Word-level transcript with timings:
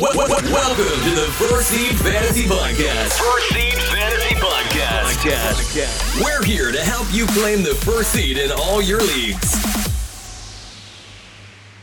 Welcome 0.00 0.46
to 0.46 1.10
the 1.10 1.30
First 1.36 1.68
Seed 1.68 1.94
Fantasy 1.98 2.44
Podcast. 2.44 3.18
First 3.18 3.48
Seed 3.50 3.74
Fantasy 3.74 4.34
Podcast. 4.36 5.02
Podcast. 5.20 6.24
We're 6.24 6.42
here 6.42 6.72
to 6.72 6.80
help 6.80 7.06
you 7.12 7.26
claim 7.26 7.62
the 7.62 7.74
first 7.74 8.10
seed 8.10 8.38
in 8.38 8.50
all 8.50 8.80
your 8.80 9.02
leagues. 9.02 9.54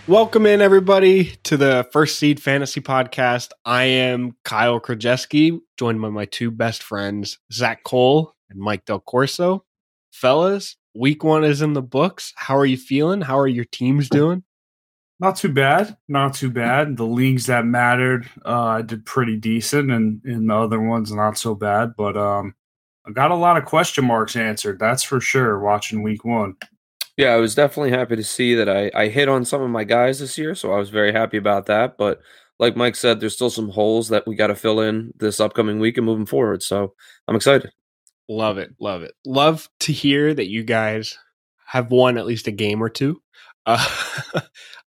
Welcome 0.07 0.47
in, 0.47 0.61
everybody, 0.61 1.35
to 1.43 1.57
the 1.57 1.87
First 1.91 2.17
Seed 2.17 2.41
Fantasy 2.41 2.81
Podcast. 2.81 3.51
I 3.63 3.83
am 3.83 4.35
Kyle 4.43 4.79
Krajewski, 4.79 5.59
joined 5.77 6.01
by 6.01 6.09
my 6.09 6.25
two 6.25 6.49
best 6.49 6.81
friends, 6.81 7.37
Zach 7.53 7.83
Cole 7.83 8.33
and 8.49 8.59
Mike 8.59 8.85
Del 8.85 8.99
Corso. 8.99 9.63
Fellas, 10.11 10.75
week 10.95 11.23
one 11.23 11.43
is 11.43 11.61
in 11.61 11.73
the 11.73 11.83
books. 11.83 12.33
How 12.35 12.57
are 12.57 12.65
you 12.65 12.77
feeling? 12.77 13.21
How 13.21 13.37
are 13.37 13.47
your 13.47 13.65
teams 13.65 14.09
doing? 14.09 14.43
Not 15.19 15.35
too 15.37 15.51
bad. 15.51 15.97
Not 16.07 16.35
too 16.35 16.51
bad. 16.51 16.97
The 16.97 17.05
leagues 17.05 17.47
that 17.47 17.65
mattered, 17.65 18.29
uh, 18.45 18.65
I 18.65 18.81
did 18.83 19.05
pretty 19.05 19.35
decent, 19.35 19.89
and 19.91 20.23
in 20.25 20.47
the 20.47 20.55
other 20.55 20.79
ones, 20.79 21.11
not 21.11 21.37
so 21.37 21.55
bad. 21.55 21.95
But 21.97 22.15
um, 22.15 22.53
I 23.05 23.11
got 23.11 23.31
a 23.31 23.35
lot 23.35 23.57
of 23.57 23.65
question 23.65 24.05
marks 24.05 24.35
answered. 24.35 24.79
That's 24.79 25.03
for 25.03 25.19
sure. 25.19 25.59
Watching 25.59 26.03
week 26.03 26.23
one. 26.23 26.55
Yeah, 27.17 27.29
I 27.29 27.37
was 27.37 27.55
definitely 27.55 27.89
happy 27.91 28.15
to 28.15 28.23
see 28.23 28.53
that 28.53 28.69
I, 28.69 28.91
I 28.93 29.07
hit 29.07 29.27
on 29.27 29.43
some 29.43 29.63
of 29.63 29.71
my 29.71 29.83
guys 29.83 30.19
this 30.19 30.37
year, 30.37 30.53
so 30.53 30.71
I 30.71 30.77
was 30.77 30.91
very 30.91 31.11
happy 31.11 31.37
about 31.37 31.65
that. 31.65 31.97
But 31.97 32.21
like 32.59 32.75
Mike 32.75 32.95
said, 32.95 33.19
there's 33.19 33.33
still 33.33 33.49
some 33.49 33.69
holes 33.69 34.09
that 34.09 34.27
we 34.27 34.35
got 34.35 34.47
to 34.47 34.55
fill 34.55 34.81
in 34.81 35.13
this 35.17 35.39
upcoming 35.39 35.79
week 35.79 35.97
and 35.97 36.05
moving 36.05 36.27
forward. 36.27 36.61
So 36.61 36.93
I'm 37.27 37.35
excited. 37.35 37.71
Love 38.29 38.59
it. 38.59 38.75
Love 38.79 39.01
it. 39.01 39.15
Love 39.25 39.67
to 39.79 39.93
hear 39.93 40.33
that 40.33 40.47
you 40.47 40.63
guys 40.63 41.17
have 41.65 41.89
won 41.91 42.19
at 42.19 42.27
least 42.27 42.47
a 42.47 42.51
game 42.51 42.83
or 42.83 42.89
two. 42.89 43.19
Uh, 43.65 43.83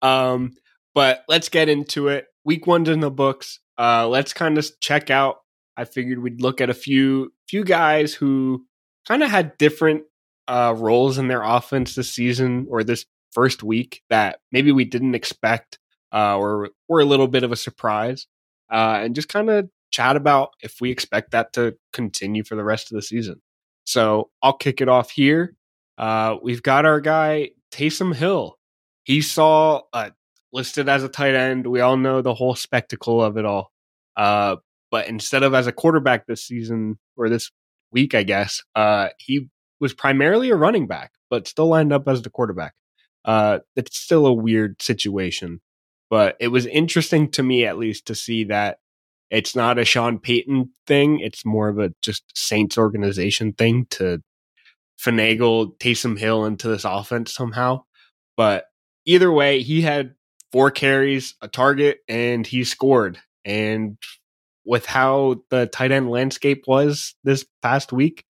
um, 0.06 0.54
but 0.94 1.24
let's 1.28 1.50
get 1.50 1.70
into 1.70 2.08
it. 2.10 2.28
Week 2.44 2.68
one's 2.68 2.90
in 2.90 3.00
the 3.00 3.12
books. 3.12 3.60
Uh, 3.78 4.08
let's 4.08 4.34
kind 4.34 4.58
of 4.58 4.68
check 4.80 5.10
out. 5.10 5.38
I 5.76 5.86
figured 5.86 6.20
we'd 6.20 6.42
look 6.42 6.62
at 6.62 6.70
a 6.70 6.74
few 6.74 7.34
few 7.50 7.64
guys 7.64 8.14
who 8.14 8.66
kind 9.08 9.24
of 9.24 9.30
had 9.30 9.58
different 9.58 10.04
uh, 10.48 10.74
roles 10.78 11.18
in 11.18 11.28
their 11.28 11.42
offense 11.42 11.96
this 11.96 12.14
season 12.14 12.68
or 12.70 12.84
this 12.84 13.06
first 13.32 13.64
week 13.64 14.02
that 14.10 14.40
maybe 14.52 14.72
we 14.72 14.86
didn't 14.86 15.16
expect 15.16 15.80
uh, 16.14 16.38
or 16.38 16.70
were 16.88 17.02
a 17.02 17.06
little 17.06 17.28
bit 17.28 17.44
of 17.44 17.52
a 17.52 17.58
surprise, 17.58 18.28
uh, 18.72 19.00
and 19.02 19.16
just 19.16 19.28
kind 19.28 19.50
of 19.50 19.70
chat 19.92 20.16
about 20.16 20.52
if 20.62 20.80
we 20.80 20.92
expect 20.92 21.32
that 21.32 21.52
to 21.54 21.76
continue 21.92 22.44
for 22.44 22.56
the 22.56 22.64
rest 22.64 22.92
of 22.92 22.96
the 22.96 23.02
season. 23.02 23.42
So 23.86 24.30
I'll 24.42 24.54
kick 24.54 24.82
it 24.82 24.88
off 24.88 25.12
here. 25.12 25.56
Uh, 25.98 26.38
we've 26.42 26.64
got 26.64 26.86
our 26.86 27.02
guy 27.02 27.50
Taysom 27.72 28.16
Hill. 28.16 28.58
He 29.06 29.22
saw 29.22 29.82
uh, 29.94 30.10
listed 30.52 30.90
as 30.90 31.04
a 31.04 31.10
tight 31.10 31.36
end. 31.36 31.68
We 31.68 31.80
all 31.80 31.96
know 31.96 32.22
the 32.22 32.34
whole 32.34 32.56
spectacle 32.56 33.24
of 33.24 33.38
it 33.38 33.46
all. 33.46 33.72
Uh, 34.18 34.58
but 34.92 35.08
instead 35.08 35.44
of 35.44 35.54
as 35.54 35.68
a 35.68 35.72
quarterback 35.72 36.26
this 36.26 36.44
season 36.44 36.98
or 37.16 37.30
this 37.30 37.52
week, 37.92 38.16
I 38.16 38.24
guess, 38.24 38.62
uh, 38.76 39.10
he 39.20 39.48
was 39.80 39.94
primarily 39.94 40.50
a 40.50 40.56
running 40.56 40.88
back, 40.88 41.12
but 41.30 41.48
still 41.48 41.68
lined 41.68 41.94
up 41.94 42.08
as 42.08 42.22
the 42.22 42.30
quarterback. 42.30 42.74
Uh, 43.24 43.60
it's 43.76 43.98
still 43.98 44.26
a 44.26 44.34
weird 44.34 44.82
situation, 44.82 45.62
but 46.10 46.36
it 46.40 46.50
was 46.50 46.66
interesting 46.66 47.30
to 47.32 47.44
me 47.44 47.66
at 47.66 47.78
least 47.78 48.08
to 48.08 48.16
see 48.16 48.44
that 48.46 48.80
it's 49.30 49.56
not 49.56 49.80
a 49.80 49.86
Sean 49.86 50.20
Payton 50.20 50.72
thing. 50.88 51.20
It's 51.20 51.46
more 51.46 51.68
of 51.70 51.80
a 51.80 51.94
just 52.02 52.24
Saints 52.36 52.78
organization 52.78 53.54
thing 53.54 53.88
to 53.92 54.22
finagle 55.00 55.78
Taysom 55.80 56.18
Hill 56.18 56.46
into 56.46 56.68
this 56.68 56.86
offense 56.86 57.34
somehow. 57.34 57.84
But 58.38 58.66
either 59.06 59.32
way, 59.32 59.62
he 59.62 59.82
had 59.82 60.16
four 60.52 60.72
carries, 60.72 61.36
a 61.42 61.48
target, 61.48 62.00
and 62.08 62.46
he 62.46 62.64
scored. 62.64 63.20
And 63.44 63.98
with 64.66 64.86
how 64.86 65.42
the 65.50 65.68
tight 65.68 65.92
end 65.92 66.10
landscape 66.10 66.66
was 66.68 67.16
this 67.24 67.46
past 67.62 67.94
week, 67.94 68.26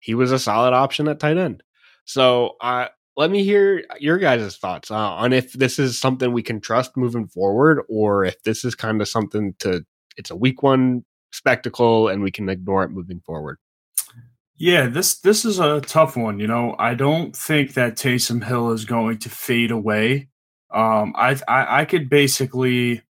he 0.00 0.14
was 0.14 0.32
a 0.32 0.38
solid 0.38 0.74
option 0.74 1.08
at 1.08 1.20
tight 1.20 1.36
end. 1.36 1.62
So 2.04 2.56
uh, 2.60 2.88
let 3.16 3.30
me 3.30 3.44
hear 3.44 3.84
your 3.98 4.18
guys' 4.18 4.56
thoughts 4.56 4.90
uh, 4.90 4.94
on 4.94 5.32
if 5.32 5.52
this 5.52 5.78
is 5.78 5.98
something 5.98 6.32
we 6.32 6.42
can 6.42 6.60
trust 6.60 6.96
moving 6.96 7.26
forward, 7.26 7.82
or 7.88 8.24
if 8.24 8.42
this 8.42 8.64
is 8.64 8.74
kind 8.74 9.00
of 9.00 9.08
something 9.08 9.54
to 9.60 9.84
it's 10.16 10.30
a 10.30 10.36
week 10.36 10.62
one 10.62 11.04
spectacle 11.32 12.08
and 12.08 12.22
we 12.22 12.30
can 12.30 12.48
ignore 12.48 12.84
it 12.84 12.90
moving 12.90 13.20
forward. 13.20 13.58
Yeah, 14.56 14.86
this 14.86 15.18
this 15.18 15.44
is 15.44 15.58
a 15.58 15.80
tough 15.80 16.16
one. 16.16 16.38
You 16.38 16.46
know, 16.46 16.76
I 16.78 16.94
don't 16.94 17.34
think 17.34 17.74
that 17.74 17.96
Taysom 17.96 18.44
Hill 18.44 18.70
is 18.72 18.84
going 18.84 19.18
to 19.18 19.28
fade 19.30 19.70
away. 19.70 20.28
Um, 20.72 21.12
I, 21.16 21.38
I 21.48 21.80
I 21.80 21.84
could 21.84 22.08
basically 22.08 23.02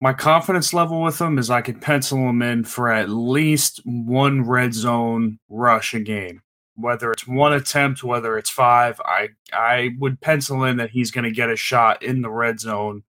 my 0.00 0.12
confidence 0.12 0.72
level 0.72 1.02
with 1.02 1.20
him 1.20 1.38
is 1.38 1.50
I 1.50 1.62
could 1.62 1.80
pencil 1.80 2.18
him 2.28 2.42
in 2.42 2.64
for 2.64 2.90
at 2.90 3.08
least 3.10 3.80
one 3.84 4.42
red 4.44 4.72
zone 4.74 5.40
rush 5.48 5.94
a 5.94 6.00
game. 6.00 6.42
Whether 6.76 7.10
it's 7.12 7.26
one 7.26 7.52
attempt, 7.52 8.04
whether 8.04 8.38
it's 8.38 8.50
five, 8.50 9.00
I 9.04 9.30
I 9.52 9.90
would 9.98 10.20
pencil 10.20 10.64
in 10.64 10.76
that 10.76 10.90
he's 10.90 11.10
going 11.10 11.24
to 11.24 11.32
get 11.32 11.50
a 11.50 11.56
shot 11.56 12.02
in 12.02 12.22
the 12.22 12.30
red 12.30 12.60
zone. 12.60 13.02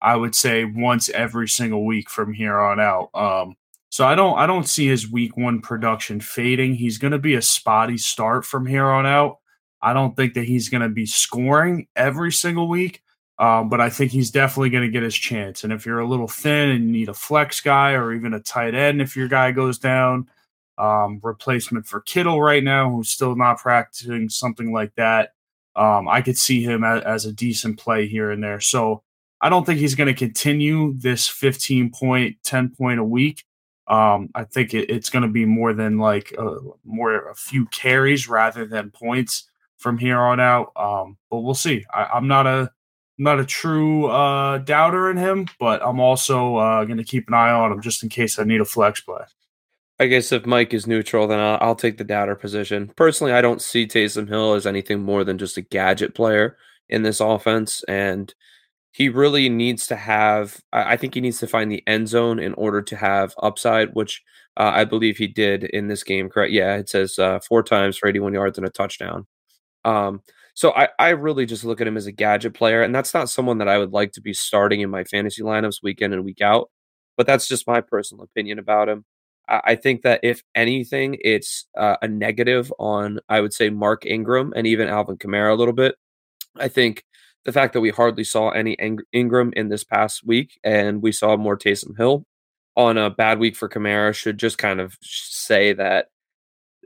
I 0.00 0.14
would 0.16 0.34
say 0.36 0.64
once 0.64 1.08
every 1.08 1.48
single 1.48 1.84
week 1.84 2.08
from 2.10 2.34
here 2.34 2.58
on 2.58 2.78
out. 2.80 3.10
Um, 3.14 3.56
so 3.96 4.06
I 4.06 4.14
don't 4.14 4.36
I 4.38 4.46
don't 4.46 4.68
see 4.68 4.86
his 4.86 5.10
week 5.10 5.38
one 5.38 5.62
production 5.62 6.20
fading. 6.20 6.74
He's 6.74 6.98
going 6.98 7.12
to 7.12 7.18
be 7.18 7.34
a 7.34 7.40
spotty 7.40 7.96
start 7.96 8.44
from 8.44 8.66
here 8.66 8.84
on 8.84 9.06
out. 9.06 9.38
I 9.80 9.94
don't 9.94 10.14
think 10.14 10.34
that 10.34 10.44
he's 10.44 10.68
going 10.68 10.82
to 10.82 10.90
be 10.90 11.06
scoring 11.06 11.88
every 11.96 12.30
single 12.30 12.68
week, 12.68 13.02
um, 13.38 13.70
but 13.70 13.80
I 13.80 13.88
think 13.88 14.12
he's 14.12 14.30
definitely 14.30 14.68
going 14.68 14.84
to 14.84 14.90
get 14.90 15.02
his 15.02 15.14
chance. 15.14 15.64
And 15.64 15.72
if 15.72 15.86
you're 15.86 16.00
a 16.00 16.06
little 16.06 16.28
thin 16.28 16.68
and 16.68 16.84
you 16.84 16.92
need 16.92 17.08
a 17.08 17.14
flex 17.14 17.62
guy 17.62 17.92
or 17.92 18.12
even 18.12 18.34
a 18.34 18.40
tight 18.40 18.74
end, 18.74 19.00
if 19.00 19.16
your 19.16 19.28
guy 19.28 19.50
goes 19.50 19.78
down, 19.78 20.28
um, 20.76 21.18
replacement 21.22 21.86
for 21.86 22.02
Kittle 22.02 22.42
right 22.42 22.62
now, 22.62 22.90
who's 22.90 23.08
still 23.08 23.34
not 23.34 23.56
practicing 23.56 24.28
something 24.28 24.74
like 24.74 24.94
that, 24.96 25.30
um, 25.74 26.06
I 26.06 26.20
could 26.20 26.36
see 26.36 26.62
him 26.62 26.84
as, 26.84 27.02
as 27.04 27.24
a 27.24 27.32
decent 27.32 27.78
play 27.78 28.08
here 28.08 28.30
and 28.30 28.44
there. 28.44 28.60
So 28.60 29.04
I 29.40 29.48
don't 29.48 29.64
think 29.64 29.80
he's 29.80 29.94
going 29.94 30.14
to 30.14 30.26
continue 30.26 30.92
this 30.98 31.26
15 31.26 31.92
point, 31.92 32.36
10 32.44 32.74
point 32.76 33.00
a 33.00 33.04
week. 33.04 33.45
Um, 33.88 34.30
I 34.34 34.44
think 34.44 34.74
it, 34.74 34.90
it's 34.90 35.10
going 35.10 35.22
to 35.22 35.28
be 35.28 35.44
more 35.44 35.72
than 35.72 35.98
like 35.98 36.32
a, 36.38 36.56
more 36.84 37.30
a 37.30 37.34
few 37.34 37.66
carries 37.66 38.28
rather 38.28 38.66
than 38.66 38.90
points 38.90 39.48
from 39.78 39.98
here 39.98 40.18
on 40.18 40.40
out. 40.40 40.72
Um, 40.76 41.16
but 41.30 41.40
we'll 41.40 41.54
see. 41.54 41.84
I, 41.92 42.16
am 42.16 42.26
not 42.26 42.46
a 42.46 42.70
not 43.18 43.40
a 43.40 43.44
true 43.44 44.06
uh, 44.06 44.58
doubter 44.58 45.10
in 45.10 45.16
him, 45.16 45.46
but 45.58 45.82
I'm 45.84 46.00
also 46.00 46.56
uh, 46.56 46.84
going 46.84 46.98
to 46.98 47.04
keep 47.04 47.28
an 47.28 47.34
eye 47.34 47.50
on 47.50 47.72
him 47.72 47.80
just 47.80 48.02
in 48.02 48.08
case 48.08 48.38
I 48.38 48.44
need 48.44 48.60
a 48.60 48.64
flex 48.64 49.00
play. 49.00 49.22
I 49.98 50.06
guess 50.06 50.32
if 50.32 50.44
Mike 50.44 50.74
is 50.74 50.86
neutral, 50.86 51.26
then 51.26 51.38
I'll, 51.38 51.58
I'll 51.60 51.74
take 51.74 51.96
the 51.96 52.04
doubter 52.04 52.34
position. 52.34 52.92
Personally, 52.96 53.32
I 53.32 53.40
don't 53.40 53.62
see 53.62 53.86
Taysom 53.86 54.28
Hill 54.28 54.52
as 54.52 54.66
anything 54.66 55.00
more 55.00 55.24
than 55.24 55.38
just 55.38 55.56
a 55.56 55.62
gadget 55.62 56.14
player 56.14 56.58
in 56.88 57.02
this 57.02 57.20
offense, 57.20 57.82
and 57.88 58.32
he 58.96 59.10
really 59.10 59.50
needs 59.50 59.86
to 59.86 59.94
have 59.94 60.58
i 60.72 60.96
think 60.96 61.12
he 61.12 61.20
needs 61.20 61.38
to 61.38 61.46
find 61.46 61.70
the 61.70 61.86
end 61.86 62.08
zone 62.08 62.38
in 62.38 62.54
order 62.54 62.80
to 62.80 62.96
have 62.96 63.34
upside 63.42 63.94
which 63.94 64.22
uh, 64.56 64.70
i 64.74 64.84
believe 64.84 65.18
he 65.18 65.26
did 65.26 65.64
in 65.64 65.88
this 65.88 66.02
game 66.02 66.30
correct? 66.30 66.52
Yeah 66.52 66.76
it 66.76 66.88
says 66.88 67.18
uh, 67.18 67.38
four 67.40 67.62
times 67.62 67.98
for 67.98 68.08
81 68.08 68.32
yards 68.32 68.58
and 68.58 68.66
a 68.66 68.70
touchdown. 68.70 69.26
Um, 69.84 70.22
so 70.54 70.72
I, 70.72 70.88
I 70.98 71.10
really 71.10 71.44
just 71.44 71.64
look 71.64 71.82
at 71.82 71.86
him 71.86 71.98
as 71.98 72.06
a 72.06 72.12
gadget 72.12 72.54
player 72.54 72.82
and 72.82 72.94
that's 72.94 73.12
not 73.12 73.28
someone 73.28 73.58
that 73.58 73.68
i 73.68 73.78
would 73.78 73.92
like 73.92 74.12
to 74.12 74.22
be 74.22 74.32
starting 74.32 74.80
in 74.80 74.90
my 74.90 75.04
fantasy 75.04 75.42
lineups 75.42 75.82
week 75.82 76.00
in 76.00 76.14
and 76.14 76.24
week 76.24 76.40
out 76.40 76.70
but 77.18 77.26
that's 77.26 77.46
just 77.46 77.66
my 77.66 77.80
personal 77.80 78.24
opinion 78.24 78.58
about 78.58 78.88
him. 78.88 79.04
I, 79.48 79.60
I 79.64 79.74
think 79.76 80.02
that 80.02 80.20
if 80.22 80.42
anything 80.54 81.18
it's 81.20 81.66
uh, 81.76 81.96
a 82.00 82.08
negative 82.08 82.72
on 82.78 83.20
i 83.28 83.42
would 83.42 83.52
say 83.52 83.68
mark 83.68 84.06
ingram 84.06 84.54
and 84.56 84.66
even 84.66 84.88
alvin 84.88 85.18
kamara 85.18 85.52
a 85.52 85.54
little 85.54 85.74
bit. 85.74 85.96
I 86.58 86.68
think 86.68 87.04
the 87.46 87.52
fact 87.52 87.72
that 87.72 87.80
we 87.80 87.90
hardly 87.90 88.24
saw 88.24 88.50
any 88.50 88.76
Ingram 89.12 89.52
in 89.56 89.68
this 89.68 89.84
past 89.84 90.26
week 90.26 90.58
and 90.62 91.02
we 91.02 91.12
saw 91.12 91.36
more 91.36 91.56
Taysom 91.56 91.96
Hill 91.96 92.24
on 92.76 92.98
a 92.98 93.08
bad 93.08 93.38
week 93.38 93.56
for 93.56 93.68
Kamara 93.68 94.14
should 94.14 94.38
just 94.38 94.58
kind 94.58 94.80
of 94.80 94.96
say 95.00 95.72
that 95.72 96.08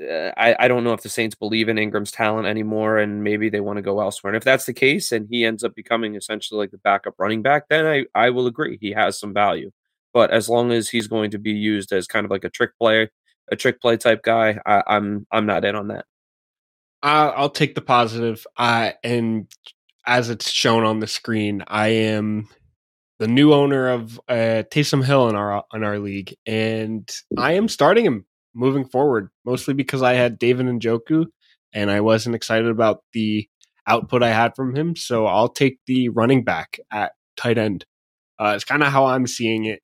uh, 0.00 0.32
I, 0.36 0.54
I 0.58 0.68
don't 0.68 0.84
know 0.84 0.92
if 0.92 1.02
the 1.02 1.08
Saints 1.08 1.34
believe 1.34 1.68
in 1.68 1.78
Ingram's 1.78 2.12
talent 2.12 2.46
anymore 2.46 2.98
and 2.98 3.24
maybe 3.24 3.48
they 3.48 3.60
want 3.60 3.78
to 3.78 3.82
go 3.82 4.00
elsewhere. 4.00 4.32
And 4.32 4.36
if 4.36 4.44
that's 4.44 4.66
the 4.66 4.72
case 4.72 5.12
and 5.12 5.26
he 5.28 5.44
ends 5.44 5.64
up 5.64 5.74
becoming 5.74 6.14
essentially 6.14 6.58
like 6.58 6.70
the 6.70 6.78
backup 6.78 7.14
running 7.18 7.42
back, 7.42 7.64
then 7.68 7.86
I, 7.86 8.04
I 8.14 8.30
will 8.30 8.46
agree 8.46 8.78
he 8.80 8.92
has 8.92 9.18
some 9.18 9.34
value. 9.34 9.72
But 10.12 10.30
as 10.30 10.48
long 10.48 10.72
as 10.72 10.88
he's 10.88 11.08
going 11.08 11.30
to 11.32 11.38
be 11.38 11.52
used 11.52 11.92
as 11.92 12.06
kind 12.06 12.24
of 12.24 12.30
like 12.30 12.44
a 12.44 12.50
trick 12.50 12.70
play, 12.78 13.10
a 13.50 13.56
trick 13.56 13.80
play 13.80 13.96
type 13.96 14.22
guy, 14.22 14.60
I, 14.64 14.82
I'm 14.86 15.26
I'm 15.30 15.46
not 15.46 15.64
in 15.64 15.74
on 15.74 15.88
that. 15.88 16.04
I'll 17.02 17.50
take 17.50 17.74
the 17.74 17.80
positive. 17.80 18.46
Uh, 18.56 18.90
and 19.02 19.46
as 20.06 20.30
it's 20.30 20.50
shown 20.50 20.84
on 20.84 21.00
the 21.00 21.06
screen, 21.06 21.62
I 21.66 21.88
am 21.88 22.48
the 23.18 23.28
new 23.28 23.52
owner 23.52 23.88
of 23.88 24.18
uh, 24.28 24.64
Taysom 24.72 25.04
Hill 25.04 25.28
in 25.28 25.36
our 25.36 25.64
in 25.74 25.84
our 25.84 25.98
league, 25.98 26.34
and 26.46 27.08
I 27.36 27.52
am 27.54 27.68
starting 27.68 28.04
him 28.06 28.26
moving 28.54 28.84
forward, 28.86 29.30
mostly 29.44 29.74
because 29.74 30.02
I 30.02 30.14
had 30.14 30.38
David 30.38 30.66
Njoku, 30.66 31.26
and 31.72 31.90
I 31.90 32.00
wasn't 32.00 32.34
excited 32.36 32.68
about 32.68 33.02
the 33.12 33.48
output 33.86 34.22
I 34.22 34.30
had 34.30 34.54
from 34.56 34.74
him. 34.74 34.96
So 34.96 35.26
I'll 35.26 35.48
take 35.48 35.78
the 35.86 36.08
running 36.10 36.44
back 36.44 36.78
at 36.92 37.12
tight 37.36 37.58
end. 37.58 37.84
Uh, 38.38 38.52
it's 38.56 38.64
kind 38.64 38.82
of 38.82 38.88
how 38.92 39.06
I'm 39.06 39.26
seeing 39.26 39.66
it. 39.66 39.80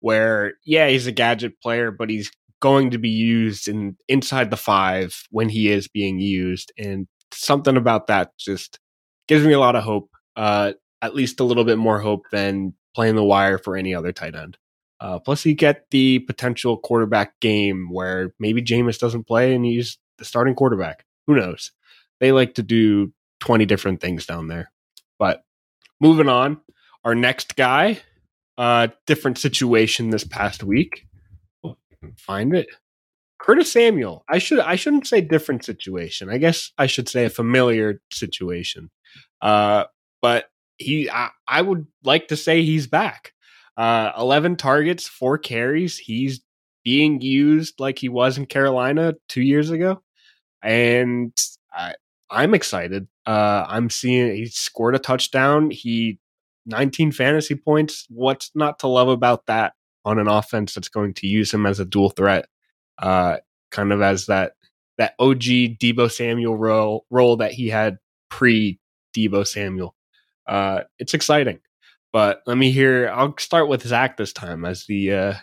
where 0.00 0.54
yeah, 0.66 0.88
he's 0.88 1.06
a 1.06 1.12
gadget 1.12 1.60
player, 1.62 1.90
but 1.90 2.10
he's 2.10 2.30
going 2.60 2.90
to 2.90 2.98
be 2.98 3.10
used 3.10 3.68
in 3.68 3.96
inside 4.08 4.50
the 4.50 4.56
five 4.56 5.22
when 5.30 5.48
he 5.48 5.70
is 5.70 5.88
being 5.88 6.18
used, 6.18 6.72
and 6.78 7.06
something 7.32 7.76
about 7.76 8.06
that 8.08 8.30
just 8.38 8.78
gives 9.28 9.44
me 9.44 9.52
a 9.52 9.60
lot 9.60 9.76
of 9.76 9.84
hope. 9.84 10.10
Uh, 10.36 10.72
at 11.02 11.14
least 11.14 11.38
a 11.38 11.44
little 11.44 11.64
bit 11.64 11.78
more 11.78 12.00
hope 12.00 12.24
than 12.32 12.72
playing 12.94 13.14
the 13.14 13.24
wire 13.24 13.58
for 13.58 13.76
any 13.76 13.94
other 13.94 14.12
tight 14.12 14.34
end. 14.34 14.56
Uh, 15.00 15.18
plus, 15.18 15.44
you 15.44 15.54
get 15.54 15.84
the 15.90 16.20
potential 16.20 16.78
quarterback 16.78 17.38
game 17.40 17.90
where 17.90 18.32
maybe 18.38 18.62
Jameis 18.62 18.98
doesn't 18.98 19.26
play 19.26 19.54
and 19.54 19.64
he's 19.64 19.98
the 20.18 20.24
starting 20.24 20.54
quarterback. 20.54 21.04
Who 21.26 21.36
knows? 21.36 21.72
They 22.20 22.32
like 22.32 22.54
to 22.54 22.62
do 22.62 23.12
20 23.40 23.66
different 23.66 24.00
things 24.00 24.24
down 24.24 24.48
there. 24.48 24.72
But 25.18 25.44
moving 26.00 26.28
on, 26.28 26.60
our 27.04 27.14
next 27.14 27.56
guy, 27.56 28.00
uh, 28.56 28.88
different 29.06 29.38
situation 29.38 30.10
this 30.10 30.24
past 30.24 30.62
week. 30.62 31.06
Oh, 31.62 31.76
find 32.16 32.54
it. 32.54 32.68
Curtis 33.38 33.70
Samuel. 33.70 34.24
I 34.28 34.38
should 34.38 34.60
I 34.60 34.76
shouldn't 34.76 35.06
say 35.06 35.20
different 35.20 35.64
situation. 35.64 36.30
I 36.30 36.38
guess 36.38 36.72
I 36.78 36.86
should 36.86 37.10
say 37.10 37.26
a 37.26 37.30
familiar 37.30 38.00
situation. 38.10 38.90
Uh, 39.40 39.84
but 40.22 40.46
he 40.78 41.10
I, 41.10 41.30
I 41.46 41.62
would 41.62 41.86
like 42.02 42.28
to 42.28 42.36
say 42.36 42.62
he's 42.62 42.86
back. 42.86 43.32
Uh, 43.76 44.12
11 44.16 44.56
targets, 44.56 45.06
four 45.08 45.36
carries. 45.38 45.98
He's 45.98 46.40
being 46.84 47.20
used 47.20 47.80
like 47.80 47.98
he 47.98 48.08
was 48.08 48.38
in 48.38 48.46
Carolina 48.46 49.14
two 49.28 49.42
years 49.42 49.70
ago. 49.70 50.02
And 50.62 51.32
I, 51.72 51.94
I'm 52.30 52.54
excited. 52.54 53.08
Uh, 53.26 53.64
I'm 53.68 53.90
seeing 53.90 54.34
he 54.34 54.46
scored 54.46 54.94
a 54.94 54.98
touchdown. 54.98 55.70
He 55.70 56.18
19 56.66 57.12
fantasy 57.12 57.54
points. 57.54 58.06
What's 58.08 58.50
not 58.54 58.78
to 58.80 58.86
love 58.86 59.08
about 59.08 59.46
that 59.46 59.74
on 60.04 60.18
an 60.18 60.28
offense 60.28 60.74
that's 60.74 60.88
going 60.88 61.14
to 61.14 61.26
use 61.26 61.52
him 61.52 61.66
as 61.66 61.80
a 61.80 61.84
dual 61.84 62.10
threat? 62.10 62.46
Uh, 62.98 63.38
kind 63.70 63.92
of 63.92 64.00
as 64.00 64.26
that 64.26 64.52
that 64.98 65.14
OG 65.18 65.42
Deebo 65.42 66.10
Samuel 66.10 66.56
role 66.56 67.06
role 67.10 67.36
that 67.36 67.52
he 67.52 67.68
had 67.68 67.98
pre 68.30 68.78
Deebo 69.16 69.46
Samuel. 69.46 69.94
Uh, 70.46 70.80
it's 70.98 71.14
exciting. 71.14 71.60
But 72.12 72.42
let 72.46 72.56
me 72.56 72.70
hear. 72.70 73.08
I'll 73.08 73.36
start 73.38 73.68
with 73.68 73.86
Zach 73.86 74.16
this 74.16 74.32
time 74.32 74.64
as 74.64 74.86
the 74.86 75.12
uh, 75.12 75.34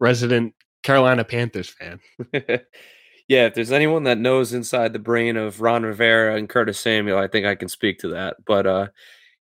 resident 0.00 0.54
Carolina 0.82 1.24
Panthers 1.24 1.68
fan. 1.68 2.00
yeah, 3.28 3.46
if 3.46 3.54
there's 3.54 3.72
anyone 3.72 4.04
that 4.04 4.18
knows 4.18 4.52
inside 4.52 4.92
the 4.92 4.98
brain 4.98 5.36
of 5.36 5.60
Ron 5.60 5.84
Rivera 5.84 6.36
and 6.36 6.48
Curtis 6.48 6.80
Samuel, 6.80 7.18
I 7.18 7.28
think 7.28 7.46
I 7.46 7.54
can 7.54 7.68
speak 7.68 7.98
to 8.00 8.08
that. 8.08 8.36
But 8.44 8.66
uh, 8.66 8.86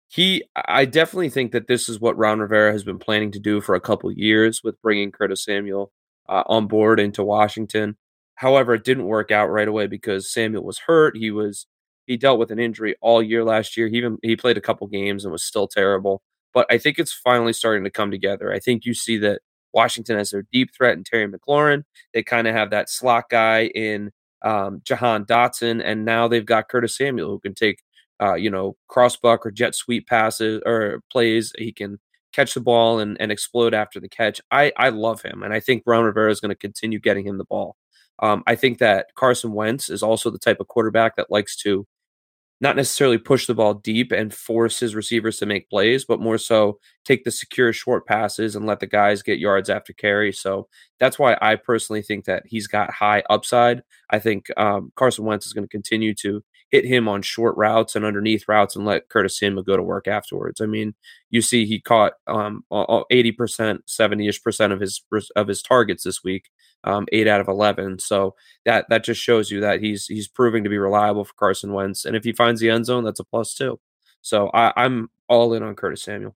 he, 0.09 0.45
I 0.55 0.85
definitely 0.85 1.31
think 1.31 1.53
that 1.53 1.69
this 1.69 1.89
is 1.89 2.01
what 2.01 2.17
Ron 2.17 2.41
Rivera 2.41 2.73
has 2.73 2.85
been 2.85 2.99
planning 2.99 3.33
to 3.33 3.41
do 3.41 3.61
for 3.61 3.75
a 3.75 3.81
couple 3.81 4.13
years 4.13 4.63
with 4.63 4.81
bringing 4.83 5.11
Curtis 5.11 5.45
Samuel 5.45 5.91
uh, 6.29 6.45
on 6.47 6.67
board 6.67 7.01
into 7.01 7.25
Washington. 7.25 7.97
However, 8.37 8.75
it 8.75 8.85
didn't 8.85 9.07
work 9.07 9.31
out 9.31 9.51
right 9.51 9.69
away 9.69 9.87
because 9.87 10.33
Samuel 10.33 10.65
was 10.65 10.81
hurt. 10.87 11.17
He 11.17 11.31
was 11.31 11.67
he 12.07 12.17
dealt 12.17 12.39
with 12.39 12.51
an 12.51 12.59
injury 12.59 12.97
all 13.01 13.23
year 13.23 13.45
last 13.45 13.77
year. 13.77 13.89
He 13.89 13.97
even 13.97 14.19
he 14.23 14.37
played 14.37 14.57
a 14.57 14.63
couple 14.63 14.87
games 14.87 15.25
and 15.25 15.33
was 15.33 15.45
still 15.45 15.69
terrible. 15.69 16.23
But 16.53 16.67
I 16.71 16.79
think 16.79 16.99
it's 16.99 17.13
finally 17.13 17.53
starting 17.53 17.85
to 17.85 17.91
come 17.91 18.11
together. 18.11 18.53
I 18.53 18.61
think 18.61 18.85
you 18.85 18.95
see 18.95 19.19
that 19.19 19.41
Washington 19.73 20.17
has 20.17 20.31
their 20.31 20.45
deep 20.53 20.71
threat 20.75 20.97
in 20.97 21.05
Terry 21.05 21.29
McLaurin. 21.29 21.83
They 22.13 22.23
kind 22.23 22.47
of 22.47 22.55
have 22.55 22.71
that 22.71 22.89
slot 22.89 23.25
guy 23.29 23.67
in 23.67 24.13
um, 24.43 24.81
Jahan 24.85 25.25
Dotson, 25.25 25.83
and 25.85 26.05
now 26.05 26.29
they've 26.29 26.47
got 26.47 26.69
Curtis 26.69 26.97
Samuel 26.97 27.31
who 27.31 27.41
can 27.41 27.55
take 27.55 27.83
uh, 28.23 28.35
you 28.35 28.51
know 28.51 28.77
crossbuck 28.89 29.45
or 29.45 29.51
jet 29.51 29.75
sweep 29.75 30.07
passes 30.07 30.63
or 30.65 31.01
plays. 31.11 31.53
He 31.59 31.73
can 31.73 31.99
catch 32.33 32.55
the 32.55 32.61
ball 32.61 32.99
and, 32.99 33.21
and 33.21 33.33
explode 33.33 33.75
after 33.75 34.01
the 34.01 34.09
catch. 34.09 34.41
I 34.51 34.73
I 34.77 34.91
love 34.91 35.23
him, 35.23 35.43
and 35.43 35.53
I 35.53 35.61
think 35.61 35.83
Ron 35.87 36.05
Rivera 36.05 36.31
is 36.31 36.41
going 36.41 36.51
to 36.51 36.55
continue 36.55 37.01
getting 37.01 37.27
him 37.27 37.39
the 37.39 37.45
ball. 37.45 37.77
Um, 38.21 38.45
I 38.47 38.55
think 38.55 38.79
that 38.79 39.09
Carson 39.17 39.53
Wentz 39.53 39.91
is 39.91 40.03
also 40.03 40.31
the 40.31 40.39
type 40.39 40.61
of 40.61 40.69
quarterback 40.69 41.17
that 41.17 41.31
likes 41.31 41.57
to 41.59 41.87
not 42.61 42.77
necessarily 42.77 43.19
push 43.19 43.47
the 43.47 43.55
ball 43.55 43.75
deep 43.75 44.13
and 44.13 44.33
force 44.33 44.81
his 44.81 44.95
receivers 44.95 45.39
to 45.39 45.47
make 45.47 45.69
plays, 45.69 46.05
but 46.05 46.21
more 46.21 46.39
so 46.39 46.79
take 47.05 47.25
the 47.25 47.31
secure 47.31 47.73
short 47.73 48.07
passes 48.07 48.57
and 48.57 48.65
let 48.67 48.81
the 48.81 48.87
guys 48.87 49.23
get 49.23 49.39
yards 49.39 49.69
after 49.69 49.93
carry. 49.93 50.33
So 50.33 50.69
that's 50.99 51.19
why 51.19 51.37
I 51.43 51.57
personally 51.57 52.03
think 52.03 52.25
that 52.25 52.45
he's 52.47 52.67
got 52.67 52.93
high 52.93 53.23
upside. 53.29 53.83
I 54.11 54.19
think 54.19 54.47
um, 54.57 54.93
Carson 54.95 55.25
Wentz 55.25 55.47
is 55.47 55.53
going 55.53 55.65
to 55.65 55.69
continue 55.69 56.15
to 56.17 56.43
hit 56.75 56.85
him 56.85 57.07
on 57.07 57.23
short 57.23 57.57
routes 57.57 57.95
and 57.95 58.05
underneath 58.05 58.49
routes 58.49 58.75
and 58.75 58.85
let 58.85 59.09
Curtis 59.09 59.39
Samuel 59.39 59.63
go 59.63 59.77
to 59.77 59.83
work 59.83 60.09
afterwards. 60.09 60.61
I 60.61 60.67
mean, 60.67 60.93
you 61.31 61.41
see 61.41 61.67
he 61.67 61.79
caught 61.79 62.15
um, 62.27 62.65
80%, 62.73 63.79
70-ish 63.87 64.43
percent 64.43 64.73
of 64.73 64.81
his 64.81 65.01
of 65.37 65.47
his 65.47 65.63
targets 65.63 66.03
this 66.03 66.25
week, 66.25 66.51
um, 66.83 67.07
8 67.13 67.29
out 67.29 67.41
of 67.41 67.47
11. 67.47 68.01
So 68.01 68.35
that 68.65 68.87
that 68.89 69.05
just 69.05 69.21
shows 69.21 69.53
you 69.53 69.61
that 69.61 69.81
he's 69.81 70.07
he's 70.07 70.27
proving 70.27 70.65
to 70.65 70.71
be 70.71 70.79
reliable 70.79 71.25
for 71.25 71.35
Carson 71.35 71.73
Wentz 71.73 72.05
and 72.05 72.17
if 72.17 72.25
he 72.25 72.33
finds 72.33 72.61
the 72.61 72.71
end 72.71 72.87
zone, 72.87 73.05
that's 73.05 73.21
a 73.21 73.25
plus 73.25 73.55
too. 73.55 73.79
So 74.21 74.51
I, 74.53 74.73
I'm 74.77 75.11
all 75.29 75.55
in 75.55 75.63
on 75.63 75.77
Curtis 75.77 76.03
Samuel. 76.03 76.35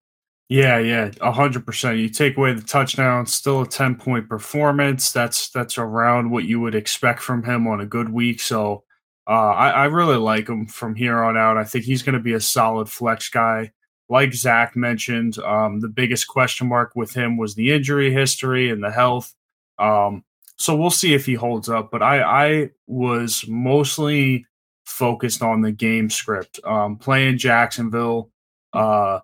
Yeah, 0.49 0.79
yeah, 0.79 1.11
hundred 1.21 1.67
percent. 1.67 1.99
You 1.99 2.09
take 2.09 2.37
away 2.37 2.53
the 2.55 2.63
touchdown, 2.63 3.27
still 3.27 3.63
a 3.63 3.67
ten 3.67 3.97
point 3.97 4.29
performance. 4.29 5.11
That's 5.11 5.51
that's 5.51 5.79
around 5.79 6.31
what 6.31 6.45
you 6.45 6.61
would 6.61 6.77
expect 6.77 7.21
from 7.21 7.43
him 7.43 7.67
on 7.67 7.81
a 7.81 7.87
good 7.87 8.09
week. 8.09 8.41
So 8.41 8.85
uh, 9.29 9.33
I, 9.33 9.71
I, 9.71 9.85
really 9.85 10.17
like 10.17 10.49
him 10.49 10.67
from 10.67 10.95
here 10.95 11.23
on 11.23 11.37
out. 11.37 11.59
I 11.59 11.65
think 11.65 11.85
he's 11.85 12.03
going 12.03 12.15
to 12.15 12.23
be 12.23 12.33
a 12.33 12.41
solid 12.41 12.89
flex 12.89 13.29
guy. 13.29 13.73
Like 14.09 14.33
Zach 14.33 14.75
mentioned, 14.75 15.39
um, 15.41 15.81
the 15.81 15.89
biggest 15.89 16.29
question 16.29 16.67
mark 16.67 16.93
with 16.97 17.13
him 17.13 17.37
was 17.37 17.55
the 17.55 17.71
injury 17.73 18.11
history 18.11 18.71
and 18.71 18.83
the 18.83 18.91
health. 18.91 19.35
Um, 19.79 20.25
so 20.57 20.75
we'll 20.75 20.89
see 20.89 21.13
if 21.13 21.27
he 21.27 21.35
holds 21.35 21.69
up. 21.69 21.91
But 21.91 22.03
I, 22.03 22.23
I 22.23 22.71
was 22.87 23.45
mostly 23.47 24.47
focused 24.87 25.43
on 25.43 25.61
the 25.61 25.73
game 25.73 26.09
script. 26.09 26.59
Um, 26.65 26.97
playing 26.97 27.37
Jacksonville, 27.37 28.31
uh, 28.73 29.21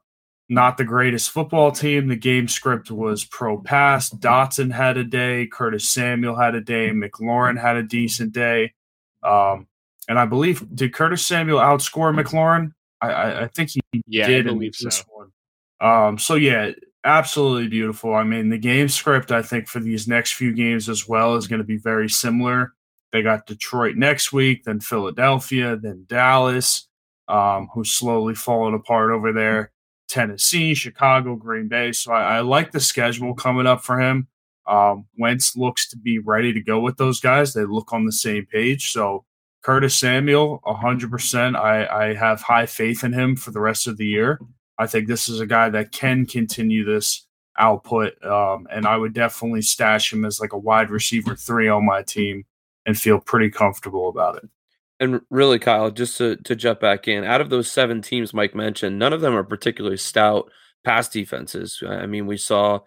not 0.51 0.77
the 0.77 0.85
greatest 0.85 1.31
football 1.31 1.73
team. 1.73 2.09
The 2.09 2.17
game 2.17 2.47
script 2.47 2.91
was 2.91 3.25
pro 3.25 3.59
pass. 3.59 4.11
Dotson 4.11 4.71
had 4.71 4.99
a 4.99 5.05
day. 5.05 5.47
Curtis 5.47 5.89
Samuel 5.89 6.37
had 6.37 6.55
a 6.55 6.61
day. 6.61 6.91
McLaurin 6.91 7.59
had 7.59 7.77
a 7.77 7.83
decent 7.83 8.33
day. 8.33 8.75
Um, 9.23 9.67
and 10.09 10.19
I 10.19 10.27
believe 10.27 10.65
did 10.75 10.93
Curtis 10.93 11.25
Samuel 11.25 11.59
outscore 11.59 12.15
McLaurin? 12.15 12.73
I, 13.01 13.11
I, 13.11 13.43
I 13.45 13.49
think 13.49 13.71
he 13.71 13.81
yeah, 14.07 14.27
did 14.27 14.47
I 14.47 14.53
believe 14.53 14.75
this 14.81 14.99
so. 14.99 15.05
one. 15.09 15.31
Um, 15.81 16.19
so 16.19 16.35
yeah, 16.35 16.71
absolutely 17.05 17.69
beautiful. 17.69 18.15
I 18.15 18.25
mean, 18.25 18.49
the 18.51 18.59
game 18.59 18.89
script 18.89 19.33
I 19.33 19.43
think 19.43 19.69
for 19.69 19.81
these 19.81 20.09
next 20.09 20.33
few 20.33 20.53
games 20.53 20.89
as 20.89 21.09
well 21.09 21.37
is 21.37 21.47
going 21.47 21.59
to 21.59 21.65
be 21.65 21.77
very 21.77 22.09
similar. 22.09 22.75
They 23.13 23.23
got 23.23 23.47
Detroit 23.47 23.97
next 23.97 24.33
week, 24.33 24.65
then 24.65 24.81
Philadelphia, 24.81 25.77
then 25.77 26.05
Dallas, 26.09 26.89
um, 27.29 27.69
who's 27.73 27.93
slowly 27.93 28.35
falling 28.35 28.75
apart 28.75 29.13
over 29.13 29.33
there. 29.33 29.71
Tennessee, 30.09 30.75
Chicago, 30.75 31.37
Green 31.37 31.69
Bay. 31.69 31.93
So 31.93 32.13
I, 32.13 32.37
I 32.37 32.41
like 32.41 32.73
the 32.73 32.81
schedule 32.81 33.35
coming 33.35 33.67
up 33.67 33.83
for 33.83 34.01
him. 34.01 34.29
Um, 34.67 35.07
Wentz 35.19 35.57
looks 35.57 35.89
to 35.91 35.97
be 35.97 36.19
ready 36.19 36.53
to 36.53 36.61
go 36.61 36.81
with 36.81 36.97
those 36.97 37.21
guys. 37.21 37.53
They 37.53 37.65
look 37.65 37.93
on 37.93 38.05
the 38.05 38.13
same 38.13 38.47
page. 38.47 38.91
So 38.91 39.25
Curtis 39.65 39.97
Samuel, 39.97 40.61
100%. 40.67 41.57
I, 41.57 41.87
I 41.87 42.15
have 42.15 42.43
high 42.43 42.67
faith 42.67 43.03
in 43.03 43.15
him 43.15 43.35
for 43.35 43.51
the 43.51 43.61
rest 43.61 43.87
of 43.87 43.97
the 43.97 44.07
year. 44.07 44.39
I 44.79 44.87
think 44.87 45.09
this 45.09 45.27
is 45.29 45.41
a 45.41 45.47
guy 45.47 45.71
that 45.71 45.91
can 45.91 46.27
continue 46.27 46.85
this 46.85 47.27
output. 47.59 48.23
Um, 48.23 48.69
and 48.71 48.87
I 48.87 48.99
would 48.99 49.15
definitely 49.15 49.63
stash 49.63 50.13
him 50.13 50.27
as 50.27 50.39
like 50.39 50.53
a 50.53 50.59
wide 50.59 50.91
receiver 50.91 51.35
three 51.35 51.69
on 51.69 51.87
my 51.87 52.03
team 52.03 52.45
and 52.85 52.99
feel 52.99 53.19
pretty 53.19 53.49
comfortable 53.49 54.11
about 54.11 54.37
it. 54.37 54.49
And 55.01 55.23
really, 55.31 55.59
Kyle, 55.59 55.91
just 55.91 56.19
to, 56.19 56.37
to 56.37 56.55
jump 56.55 56.81
back 56.81 57.09
in, 57.09 57.25
out 57.25 57.41
of 57.41 57.49
those 57.49 57.73
seven 57.73 58.03
teams 58.03 58.35
Mike 58.35 58.55
mentioned, 58.55 58.99
none 58.99 59.15
of 59.15 59.23
them 59.23 59.35
are 59.35 59.45
particularly 59.45 59.97
stout 59.97 60.51
pass 60.85 61.09
defenses. 61.09 61.83
I 61.89 62.05
mean, 62.05 62.27
we 62.27 62.37
saw 62.37 62.81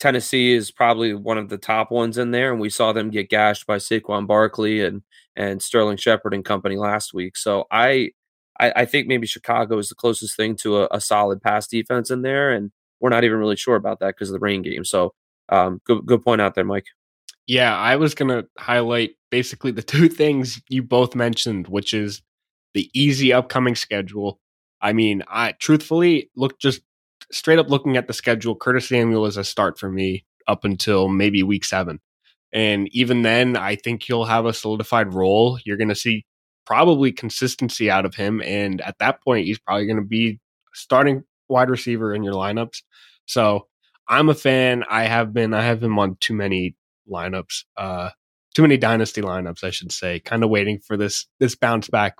Tennessee 0.00 0.52
is 0.52 0.72
probably 0.72 1.14
one 1.14 1.38
of 1.38 1.48
the 1.48 1.58
top 1.58 1.92
ones 1.92 2.18
in 2.18 2.32
there, 2.32 2.50
and 2.50 2.60
we 2.60 2.70
saw 2.70 2.92
them 2.92 3.10
get 3.10 3.30
gashed 3.30 3.66
by 3.66 3.76
Saquon 3.76 4.26
Barkley 4.26 4.84
and 4.84 5.02
and 5.36 5.62
Sterling 5.62 5.96
Shepard 5.96 6.34
and 6.34 6.44
company 6.44 6.76
last 6.76 7.12
week. 7.14 7.36
So 7.36 7.64
I, 7.70 8.10
I, 8.60 8.72
I 8.76 8.84
think 8.84 9.06
maybe 9.06 9.26
Chicago 9.26 9.78
is 9.78 9.88
the 9.88 9.94
closest 9.94 10.36
thing 10.36 10.56
to 10.56 10.82
a, 10.82 10.88
a, 10.92 11.00
solid 11.00 11.42
pass 11.42 11.66
defense 11.66 12.10
in 12.10 12.22
there, 12.22 12.52
and 12.52 12.70
we're 13.00 13.10
not 13.10 13.24
even 13.24 13.38
really 13.38 13.56
sure 13.56 13.76
about 13.76 14.00
that 14.00 14.14
because 14.14 14.30
of 14.30 14.34
the 14.34 14.38
rain 14.38 14.62
game. 14.62 14.84
So 14.84 15.14
um, 15.48 15.80
good 15.84 16.06
good 16.06 16.22
point 16.22 16.40
out 16.40 16.54
there, 16.54 16.64
Mike. 16.64 16.86
Yeah, 17.46 17.76
I 17.76 17.96
was 17.96 18.14
gonna 18.14 18.44
highlight 18.58 19.16
basically 19.30 19.72
the 19.72 19.82
two 19.94 20.08
things 20.08 20.60
you 20.68 20.82
both 20.82 21.14
mentioned, 21.14 21.68
which 21.68 21.92
is 21.92 22.22
the 22.74 22.90
easy 22.94 23.32
upcoming 23.32 23.74
schedule. 23.74 24.40
I 24.80 24.92
mean, 24.92 25.22
I 25.28 25.52
truthfully 25.52 26.30
look 26.36 26.58
just 26.58 26.82
straight 27.32 27.58
up 27.58 27.70
looking 27.70 27.96
at 27.96 28.06
the 28.06 28.12
schedule. 28.12 28.54
Curtis 28.54 28.88
Samuel 28.88 29.26
is 29.26 29.36
a 29.36 29.44
start 29.44 29.78
for 29.78 29.90
me 29.90 30.24
up 30.46 30.64
until 30.64 31.08
maybe 31.08 31.42
week 31.42 31.64
seven. 31.64 32.00
And 32.54 32.88
even 32.92 33.22
then, 33.22 33.56
I 33.56 33.74
think 33.74 34.04
he'll 34.04 34.24
have 34.24 34.46
a 34.46 34.54
solidified 34.54 35.12
role. 35.12 35.58
You're 35.64 35.76
going 35.76 35.88
to 35.88 35.94
see 35.94 36.24
probably 36.64 37.12
consistency 37.12 37.90
out 37.90 38.06
of 38.06 38.14
him. 38.14 38.40
And 38.42 38.80
at 38.80 38.98
that 39.00 39.22
point, 39.22 39.46
he's 39.46 39.58
probably 39.58 39.86
going 39.86 39.98
to 39.98 40.06
be 40.06 40.38
starting 40.72 41.24
wide 41.48 41.68
receiver 41.68 42.14
in 42.14 42.22
your 42.22 42.34
lineups. 42.34 42.82
So 43.26 43.66
I'm 44.08 44.28
a 44.28 44.34
fan. 44.34 44.84
I 44.88 45.04
have 45.04 45.32
been. 45.32 45.52
I 45.52 45.62
have 45.62 45.82
him 45.82 45.98
on 45.98 46.16
too 46.20 46.34
many 46.34 46.76
lineups. 47.10 47.64
Uh, 47.76 48.10
too 48.54 48.62
many 48.62 48.76
dynasty 48.76 49.20
lineups, 49.20 49.64
I 49.64 49.70
should 49.70 49.90
say. 49.90 50.20
Kind 50.20 50.44
of 50.44 50.50
waiting 50.50 50.78
for 50.78 50.96
this 50.96 51.26
this 51.40 51.56
bounce 51.56 51.88
back. 51.88 52.14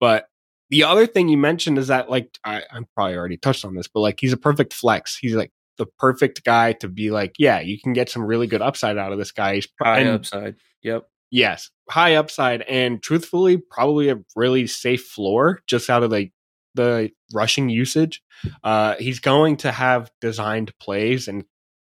But 0.00 0.26
the 0.70 0.84
other 0.84 1.06
thing 1.06 1.28
you 1.28 1.38
mentioned 1.38 1.78
is 1.78 1.88
that 1.88 2.10
like 2.10 2.36
I, 2.44 2.62
I'm 2.72 2.86
probably 2.94 3.16
already 3.16 3.36
touched 3.36 3.64
on 3.64 3.74
this, 3.74 3.88
but 3.88 4.00
like 4.00 4.18
he's 4.20 4.32
a 4.32 4.38
perfect 4.38 4.72
flex. 4.72 5.16
He's 5.16 5.34
like 5.34 5.52
the 5.78 5.86
perfect 5.86 6.44
guy 6.44 6.72
to 6.74 6.88
be 6.88 7.10
like, 7.10 7.34
yeah, 7.38 7.60
you 7.60 7.80
can 7.80 7.92
get 7.92 8.10
some 8.10 8.24
really 8.24 8.46
good 8.46 8.62
upside 8.62 8.98
out 8.98 9.12
of 9.12 9.18
this 9.18 9.32
guy. 9.32 9.54
He's 9.54 9.68
high 9.80 10.00
and, 10.00 10.10
upside. 10.10 10.56
Yep. 10.82 11.08
Yes, 11.30 11.70
high 11.90 12.14
upside, 12.14 12.62
and 12.62 13.02
truthfully, 13.02 13.58
probably 13.58 14.08
a 14.08 14.18
really 14.34 14.66
safe 14.66 15.04
floor 15.04 15.60
just 15.66 15.90
out 15.90 16.02
of 16.02 16.10
the 16.10 16.30
the 16.74 17.10
rushing 17.34 17.68
usage. 17.68 18.22
Uh, 18.62 18.94
he's 18.98 19.20
going 19.20 19.58
to 19.58 19.72
have 19.72 20.10
designed 20.20 20.72
plays, 20.78 21.28
and 21.28 21.44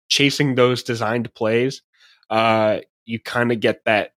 chasing 0.09 0.55
those 0.55 0.83
designed 0.83 1.35
plays, 1.35 1.83
uh, 2.31 2.79
you 3.05 3.19
kind 3.19 3.51
of 3.51 3.59
get 3.59 3.85
that 3.85 4.13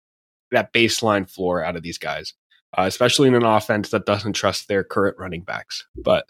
that 0.51 0.73
baseline 0.73 1.29
floor 1.29 1.65
out 1.65 1.77
of 1.77 1.83
these 1.83 1.99
guys, 1.99 2.35
uh, 2.77 2.83
especially 2.83 3.29
in 3.29 3.35
an 3.35 3.45
offense 3.45 3.91
that 3.91 4.07
doesn't 4.07 4.35
trust 4.35 4.69
their 4.69 4.85
current 4.85 5.17
running 5.19 5.43
backs. 5.43 5.87
But 5.97 6.27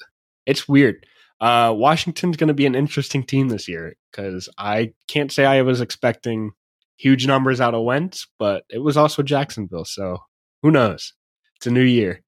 it's 0.46 0.68
weird. 0.68 1.04
Uh, 1.40 1.74
Washington's 1.76 2.36
going 2.36 2.48
to 2.48 2.54
be 2.54 2.66
an 2.66 2.74
interesting 2.74 3.22
team 3.22 3.48
this 3.48 3.68
year 3.68 3.94
because 4.10 4.48
I 4.56 4.92
can't 5.08 5.32
say 5.32 5.44
I 5.44 5.62
was 5.62 5.80
expecting 5.80 6.52
huge 6.96 7.26
numbers 7.26 7.60
out 7.60 7.74
of 7.74 7.84
Wentz, 7.84 8.26
but 8.38 8.64
it 8.70 8.78
was 8.78 8.96
also 8.96 9.22
Jacksonville. 9.22 9.84
So 9.84 10.18
who 10.62 10.70
knows? 10.70 11.12
It's 11.56 11.66
a 11.66 11.70
new 11.70 11.82
year. 11.82 12.22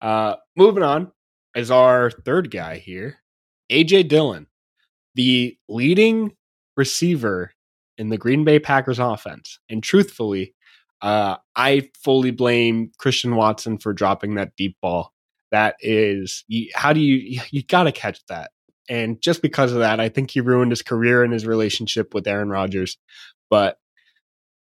Uh, 0.00 0.36
moving 0.56 0.82
on 0.82 1.12
is 1.54 1.70
our 1.70 2.10
third 2.10 2.50
guy 2.50 2.78
here, 2.78 3.18
AJ 3.70 4.08
Dillon, 4.08 4.46
the 5.14 5.56
leading 5.68 6.32
receiver 6.76 7.52
in 7.98 8.08
the 8.08 8.18
Green 8.18 8.44
Bay 8.44 8.58
Packers 8.58 8.98
offense. 8.98 9.58
And 9.68 9.82
truthfully, 9.82 10.54
uh, 11.02 11.36
I 11.54 11.90
fully 12.02 12.30
blame 12.30 12.92
Christian 12.98 13.36
Watson 13.36 13.78
for 13.78 13.92
dropping 13.92 14.34
that 14.34 14.56
deep 14.56 14.76
ball. 14.80 15.12
That 15.50 15.76
is, 15.80 16.44
how 16.74 16.92
do 16.92 17.00
you, 17.00 17.40
you 17.50 17.62
got 17.62 17.84
to 17.84 17.92
catch 17.92 18.24
that. 18.26 18.50
And 18.88 19.20
just 19.22 19.40
because 19.40 19.72
of 19.72 19.78
that, 19.78 20.00
I 20.00 20.08
think 20.08 20.30
he 20.30 20.40
ruined 20.40 20.72
his 20.72 20.82
career 20.82 21.22
and 21.22 21.32
his 21.32 21.46
relationship 21.46 22.12
with 22.12 22.26
Aaron 22.26 22.48
Rodgers. 22.48 22.98
But 23.48 23.78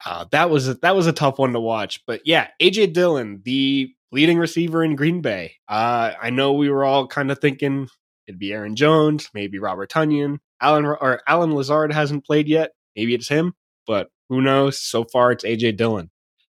uh, 0.05 0.27
that 0.31 0.51
was 0.51 0.69
a, 0.69 0.75
that 0.75 0.95
was 0.95 1.07
a 1.07 1.12
tough 1.12 1.39
one 1.39 1.53
to 1.53 1.61
watch. 1.61 2.03
But 2.07 2.23
yeah, 2.25 2.49
AJ 2.61 2.93
Dillon, 2.93 3.43
the 3.45 3.93
leading 4.12 4.39
receiver 4.39 4.85
in 4.85 4.95
Green 4.95 5.23
Bay. 5.23 5.57
Uh, 5.69 6.12
I 6.21 6.31
know 6.31 6.53
we 6.53 6.71
were 6.71 6.85
all 6.85 7.07
kind 7.07 7.31
of 7.31 7.41
thinking 7.41 7.89
it'd 8.27 8.39
be 8.39 8.53
Aaron 8.53 8.77
Jones, 8.77 9.29
maybe 9.35 9.59
Robert 9.59 9.91
Tonyan, 9.91 10.39
Alan 10.61 10.85
or 10.85 11.21
Allen 11.27 11.55
Lazard 11.55 11.93
hasn't 11.93 12.25
played 12.25 12.47
yet. 12.47 12.73
Maybe 12.95 13.15
it's 13.15 13.29
him, 13.29 13.55
but 13.87 14.09
who 14.29 14.41
knows? 14.41 14.79
So 14.79 15.05
far, 15.05 15.33
it's 15.33 15.45
AJ 15.45 15.77
Dillon. 15.79 16.11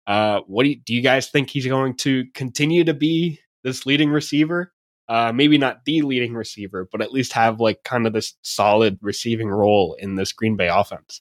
Uh, 0.06 0.40
what 0.46 0.64
do 0.64 0.70
you, 0.70 0.76
do 0.76 0.94
you 0.94 1.00
guys 1.00 1.28
think 1.30 1.48
he's 1.48 1.66
going 1.66 1.96
to 1.96 2.26
continue 2.34 2.84
to 2.84 2.92
be 2.92 3.40
this 3.64 3.86
leading 3.86 4.10
receiver? 4.10 4.72
Uh, 5.08 5.32
maybe 5.34 5.58
not 5.58 5.84
the 5.84 6.02
leading 6.02 6.32
receiver, 6.34 6.88
but 6.90 7.02
at 7.02 7.12
least 7.12 7.32
have 7.32 7.60
like 7.60 7.82
kind 7.84 8.06
of 8.06 8.12
this 8.12 8.34
solid 8.42 8.98
receiving 9.02 9.48
role 9.48 9.96
in 9.98 10.14
this 10.14 10.32
Green 10.32 10.56
Bay 10.56 10.68
offense. 10.68 11.20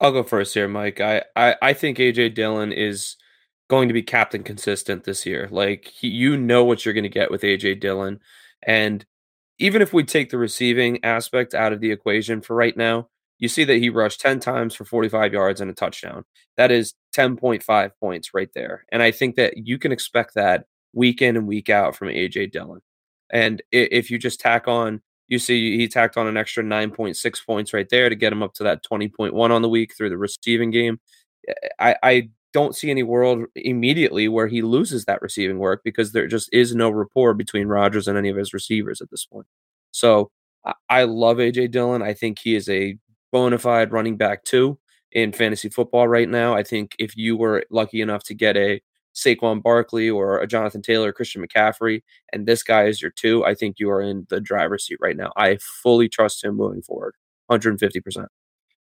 I'll 0.00 0.12
go 0.12 0.22
first 0.22 0.54
here, 0.54 0.68
Mike. 0.68 1.00
I, 1.00 1.22
I, 1.34 1.56
I 1.60 1.72
think 1.72 1.98
AJ 1.98 2.34
Dillon 2.34 2.72
is 2.72 3.16
going 3.68 3.88
to 3.88 3.94
be 3.94 4.02
captain 4.02 4.42
consistent 4.42 5.04
this 5.04 5.26
year. 5.26 5.48
Like 5.50 5.86
he, 5.86 6.08
you 6.08 6.36
know 6.36 6.64
what 6.64 6.84
you're 6.84 6.94
going 6.94 7.04
to 7.04 7.10
get 7.10 7.30
with 7.30 7.42
AJ 7.42 7.80
Dillon, 7.80 8.20
and 8.66 9.04
even 9.58 9.82
if 9.82 9.92
we 9.92 10.04
take 10.04 10.30
the 10.30 10.38
receiving 10.38 11.02
aspect 11.04 11.54
out 11.54 11.72
of 11.72 11.80
the 11.80 11.90
equation 11.90 12.40
for 12.40 12.54
right 12.54 12.76
now, 12.76 13.08
you 13.38 13.48
see 13.48 13.64
that 13.64 13.78
he 13.78 13.88
rushed 13.90 14.20
10 14.20 14.40
times 14.40 14.74
for 14.74 14.84
45 14.84 15.32
yards 15.32 15.60
and 15.60 15.70
a 15.70 15.74
touchdown. 15.74 16.24
That 16.56 16.70
is 16.70 16.94
10.5 17.14 17.90
points 18.00 18.34
right 18.34 18.50
there. 18.54 18.84
And 18.92 19.02
I 19.02 19.10
think 19.10 19.36
that 19.36 19.54
you 19.56 19.78
can 19.78 19.92
expect 19.92 20.34
that 20.34 20.66
week 20.96 21.22
in 21.22 21.36
and 21.36 21.46
week 21.46 21.70
out 21.70 21.94
from 21.94 22.08
AJ 22.08 22.50
Dillon. 22.50 22.80
And 23.30 23.62
if 23.70 24.10
you 24.10 24.18
just 24.18 24.40
tack 24.40 24.66
on 24.66 25.02
you 25.28 25.38
see 25.38 25.76
he 25.76 25.88
tacked 25.88 26.16
on 26.16 26.26
an 26.26 26.36
extra 26.36 26.62
9.6 26.62 27.46
points 27.46 27.72
right 27.72 27.88
there 27.88 28.08
to 28.08 28.14
get 28.14 28.32
him 28.32 28.42
up 28.42 28.54
to 28.54 28.64
that 28.64 28.84
20.1 28.84 29.34
on 29.34 29.62
the 29.62 29.68
week 29.68 29.94
through 29.96 30.10
the 30.10 30.18
receiving 30.18 30.70
game. 30.70 31.00
Eh, 31.48 31.52
I, 31.78 31.96
I 32.02 32.28
don't 32.52 32.76
see 32.76 32.90
any 32.90 33.02
world 33.02 33.44
immediately 33.54 34.28
where 34.28 34.46
he 34.46 34.62
loses 34.62 35.04
that 35.04 35.20
receiving 35.20 35.58
work 35.58 35.82
because 35.84 36.12
there 36.12 36.26
just 36.26 36.48
is 36.52 36.74
no 36.74 36.90
rapport 36.90 37.34
between 37.34 37.66
Rodgers 37.66 38.08
and 38.08 38.16
any 38.16 38.30
of 38.30 38.36
his 38.36 38.54
receivers 38.54 39.00
at 39.00 39.10
this 39.10 39.26
point. 39.26 39.46
So 39.90 40.30
I 40.88 41.04
love 41.04 41.36
AJ 41.36 41.70
Dillon. 41.70 42.02
I 42.02 42.14
think 42.14 42.38
he 42.38 42.56
is 42.56 42.68
a 42.68 42.96
bona 43.30 43.58
fide 43.58 43.92
running 43.92 44.16
back 44.16 44.44
too 44.44 44.78
in 45.12 45.32
fantasy 45.32 45.68
football 45.68 46.08
right 46.08 46.28
now. 46.28 46.54
I 46.54 46.62
think 46.62 46.96
if 46.98 47.16
you 47.16 47.36
were 47.36 47.64
lucky 47.70 48.00
enough 48.00 48.24
to 48.24 48.34
get 48.34 48.56
a 48.56 48.80
Saquon 49.16 49.62
Barkley 49.62 50.10
or 50.10 50.38
a 50.38 50.46
Jonathan 50.46 50.82
Taylor, 50.82 51.12
Christian 51.12 51.44
McCaffrey, 51.44 52.02
and 52.32 52.46
this 52.46 52.62
guy 52.62 52.84
is 52.84 53.00
your 53.00 53.10
two, 53.10 53.44
I 53.44 53.54
think 53.54 53.78
you 53.78 53.90
are 53.90 54.02
in 54.02 54.26
the 54.28 54.40
driver's 54.40 54.86
seat 54.86 54.98
right 55.00 55.16
now. 55.16 55.32
I 55.36 55.58
fully 55.82 56.08
trust 56.08 56.44
him 56.44 56.56
moving 56.56 56.82
forward, 56.82 57.14
150%. 57.50 58.26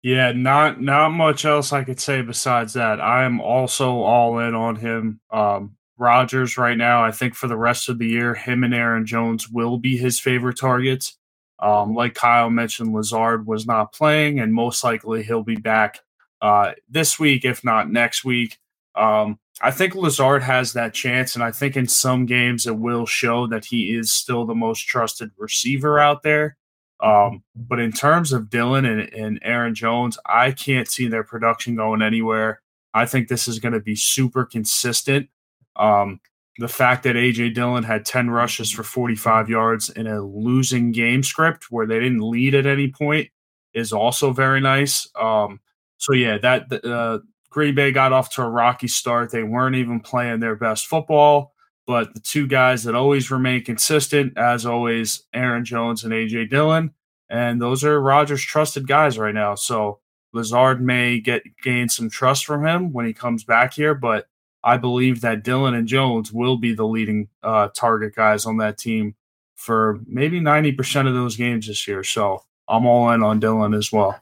Yeah, 0.03 0.31
not 0.31 0.79
not 0.79 1.09
much 1.09 1.43
else 1.43 1.73
I 1.73 1.83
could 1.83 1.99
say 1.99 2.21
besides 2.21 2.73
that. 2.73 3.01
I 3.01 3.23
am 3.23 3.41
also 3.41 3.97
all 3.97 4.37
in 4.39 4.53
on 4.53 4.75
him. 4.75 5.19
Um, 5.31 5.75
Rodgers 5.97 6.57
right 6.57 6.77
now, 6.77 7.03
I 7.03 7.11
think 7.11 7.33
for 7.33 7.47
the 7.47 7.57
rest 7.57 7.89
of 7.89 7.97
the 7.97 8.07
year, 8.07 8.35
him 8.35 8.63
and 8.63 8.73
Aaron 8.73 9.05
Jones 9.05 9.49
will 9.49 9.79
be 9.79 9.97
his 9.97 10.19
favorite 10.19 10.59
targets. 10.59 11.17
Um, 11.59 11.95
like 11.95 12.13
Kyle 12.13 12.51
mentioned, 12.51 12.93
Lazard 12.93 13.47
was 13.47 13.65
not 13.65 13.93
playing, 13.93 14.39
and 14.39 14.53
most 14.53 14.83
likely 14.83 15.23
he'll 15.23 15.43
be 15.43 15.55
back 15.55 16.01
uh, 16.41 16.73
this 16.87 17.17
week, 17.17 17.45
if 17.45 17.63
not 17.63 17.89
next 17.91 18.23
week. 18.23 18.59
Um, 18.97 19.39
I 19.61 19.71
think 19.71 19.95
Lazard 19.95 20.43
has 20.43 20.73
that 20.73 20.93
chance, 20.93 21.35
and 21.35 21.43
I 21.43 21.51
think 21.51 21.77
in 21.77 21.87
some 21.87 22.25
games 22.25 22.67
it 22.67 22.77
will 22.77 23.05
show 23.05 23.47
that 23.47 23.65
he 23.65 23.95
is 23.95 24.11
still 24.11 24.45
the 24.45 24.55
most 24.55 24.81
trusted 24.81 25.31
receiver 25.37 25.99
out 25.99 26.23
there. 26.23 26.57
Um, 26.99 27.43
but 27.55 27.79
in 27.79 27.91
terms 27.91 28.33
of 28.33 28.49
Dillon 28.49 28.85
and, 28.85 29.13
and 29.13 29.39
Aaron 29.43 29.75
Jones, 29.75 30.17
I 30.25 30.51
can't 30.51 30.87
see 30.87 31.07
their 31.07 31.23
production 31.23 31.75
going 31.75 32.01
anywhere. 32.01 32.61
I 32.93 33.05
think 33.05 33.27
this 33.27 33.47
is 33.47 33.59
going 33.59 33.73
to 33.73 33.79
be 33.79 33.95
super 33.95 34.45
consistent. 34.45 35.29
Um, 35.75 36.19
the 36.57 36.67
fact 36.67 37.03
that 37.03 37.15
AJ 37.15 37.53
Dillon 37.53 37.83
had 37.83 38.03
10 38.03 38.31
rushes 38.31 38.71
for 38.71 38.81
45 38.81 39.47
yards 39.47 39.89
in 39.89 40.07
a 40.07 40.21
losing 40.21 40.91
game 40.91 41.21
script 41.21 41.67
where 41.69 41.85
they 41.85 41.99
didn't 41.99 42.27
lead 42.27 42.55
at 42.55 42.65
any 42.65 42.91
point 42.91 43.29
is 43.75 43.93
also 43.93 44.31
very 44.33 44.59
nice. 44.59 45.07
Um, 45.19 45.59
so 45.97 46.13
yeah, 46.13 46.39
that 46.39 46.83
uh, 46.83 47.19
Green 47.49 47.75
Bay 47.75 47.91
got 47.91 48.13
off 48.13 48.29
to 48.35 48.41
a 48.41 48.49
rocky 48.49 48.87
start. 48.87 49.31
They 49.31 49.43
weren't 49.43 49.75
even 49.75 49.99
playing 49.99 50.39
their 50.39 50.55
best 50.55 50.87
football, 50.87 51.53
but 51.85 52.13
the 52.13 52.19
two 52.19 52.47
guys 52.47 52.83
that 52.83 52.95
always 52.95 53.31
remain 53.31 53.63
consistent, 53.63 54.37
as 54.37 54.65
always, 54.65 55.23
Aaron 55.33 55.65
Jones 55.65 56.03
and 56.03 56.13
AJ 56.13 56.49
Dillon, 56.49 56.93
and 57.29 57.61
those 57.61 57.83
are 57.83 57.99
Rodgers' 58.01 58.43
trusted 58.43 58.87
guys 58.87 59.17
right 59.17 59.33
now. 59.33 59.55
So 59.55 59.99
Lazard 60.33 60.81
may 60.81 61.19
get 61.19 61.43
gain 61.63 61.89
some 61.89 62.09
trust 62.09 62.45
from 62.45 62.65
him 62.65 62.93
when 62.93 63.05
he 63.05 63.13
comes 63.13 63.43
back 63.43 63.73
here, 63.73 63.95
but 63.95 64.27
I 64.63 64.77
believe 64.77 65.21
that 65.21 65.43
Dillon 65.43 65.73
and 65.73 65.87
Jones 65.87 66.31
will 66.31 66.57
be 66.57 66.73
the 66.73 66.85
leading 66.85 67.29
uh, 67.43 67.69
target 67.69 68.15
guys 68.15 68.45
on 68.45 68.57
that 68.57 68.77
team 68.77 69.15
for 69.55 69.99
maybe 70.05 70.39
90% 70.39 71.07
of 71.07 71.13
those 71.13 71.35
games 71.35 71.67
this 71.67 71.87
year. 71.87 72.03
So 72.03 72.43
I'm 72.67 72.85
all 72.85 73.09
in 73.11 73.23
on 73.23 73.39
Dillon 73.39 73.73
as 73.73 73.91
well. 73.91 74.19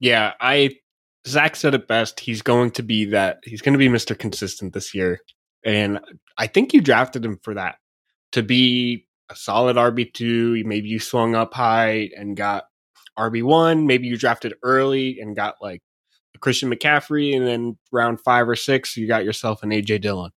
Yeah, 0.00 0.34
I 0.40 0.76
Zach 1.26 1.56
said 1.56 1.74
it 1.74 1.86
best. 1.86 2.20
He's 2.20 2.42
going 2.42 2.72
to 2.72 2.82
be 2.82 3.06
that. 3.06 3.38
He's 3.44 3.62
going 3.62 3.74
to 3.74 3.78
be 3.78 3.88
Mr. 3.88 4.18
Consistent 4.18 4.72
this 4.72 4.94
year. 4.94 5.20
And 5.64 6.00
I 6.36 6.46
think 6.48 6.72
you 6.72 6.80
drafted 6.80 7.24
him 7.24 7.38
for 7.42 7.54
that 7.54 7.76
to 8.32 8.42
be 8.42 9.06
a 9.30 9.36
solid 9.36 9.76
RB2. 9.76 10.64
Maybe 10.64 10.88
you 10.88 10.98
swung 10.98 11.34
up 11.34 11.54
high 11.54 12.10
and 12.16 12.36
got 12.36 12.64
RB1. 13.18 13.86
Maybe 13.86 14.08
you 14.08 14.16
drafted 14.16 14.54
early 14.62 15.20
and 15.20 15.36
got 15.36 15.56
like 15.60 15.82
Christian 16.40 16.70
McCaffrey. 16.70 17.36
And 17.36 17.46
then 17.46 17.78
round 17.92 18.20
five 18.20 18.48
or 18.48 18.56
six, 18.56 18.96
you 18.96 19.06
got 19.06 19.24
yourself 19.24 19.62
an 19.62 19.70
AJ 19.70 20.00
Dillon. 20.00 20.32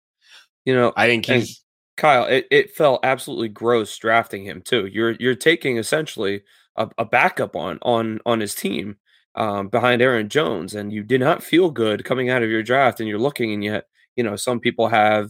You 0.66 0.76
know, 0.76 0.94
I 0.96 1.08
think 1.08 1.26
he's. 1.26 1.62
Kyle, 1.98 2.26
it, 2.26 2.46
it 2.52 2.72
felt 2.72 3.06
absolutely 3.06 3.48
gross 3.48 3.98
drafting 3.98 4.44
him 4.44 4.62
too. 4.62 4.86
You're 4.86 5.12
you're 5.12 5.34
taking 5.34 5.78
essentially 5.78 6.44
a, 6.76 6.90
a 6.98 7.06
backup 7.06 7.56
on 7.56 7.80
on 7.84 8.20
on 8.26 8.42
his 8.42 8.54
team 8.54 8.98
um, 9.36 9.68
behind 9.68 10.02
Aaron 10.02 10.30
Jones, 10.30 10.76
and 10.76 10.92
you 10.92 11.04
did 11.04 11.20
not 11.20 11.44
feel 11.44 11.70
good 11.70 12.06
coming 12.06 12.30
out 12.30 12.44
of 12.44 12.50
your 12.50 12.64
draft. 12.64 13.00
And 13.00 13.10
you're 13.10 13.20
looking, 13.20 13.54
and 13.54 13.64
yet, 13.64 13.86
you 14.16 14.24
know, 14.24 14.36
some 14.36 14.60
people 14.60 14.88
have 14.88 15.30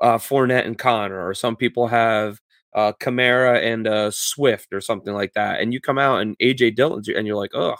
uh, 0.00 0.18
Fournette 0.18 0.66
and 0.66 0.78
Conner, 0.78 1.26
or 1.26 1.34
some 1.34 1.56
people 1.56 1.88
have 1.88 2.40
uh, 2.74 2.92
Kamara 3.00 3.62
and 3.62 3.86
uh, 3.86 4.10
Swift, 4.10 4.72
or 4.72 4.80
something 4.80 5.14
like 5.14 5.34
that. 5.34 5.60
And 5.60 5.72
you 5.72 5.80
come 5.80 5.98
out 5.98 6.20
and 6.20 6.36
AJ 6.38 6.76
Dillon, 6.76 7.02
and 7.14 7.26
you're 7.26 7.36
like, 7.36 7.54
ugh. 7.54 7.78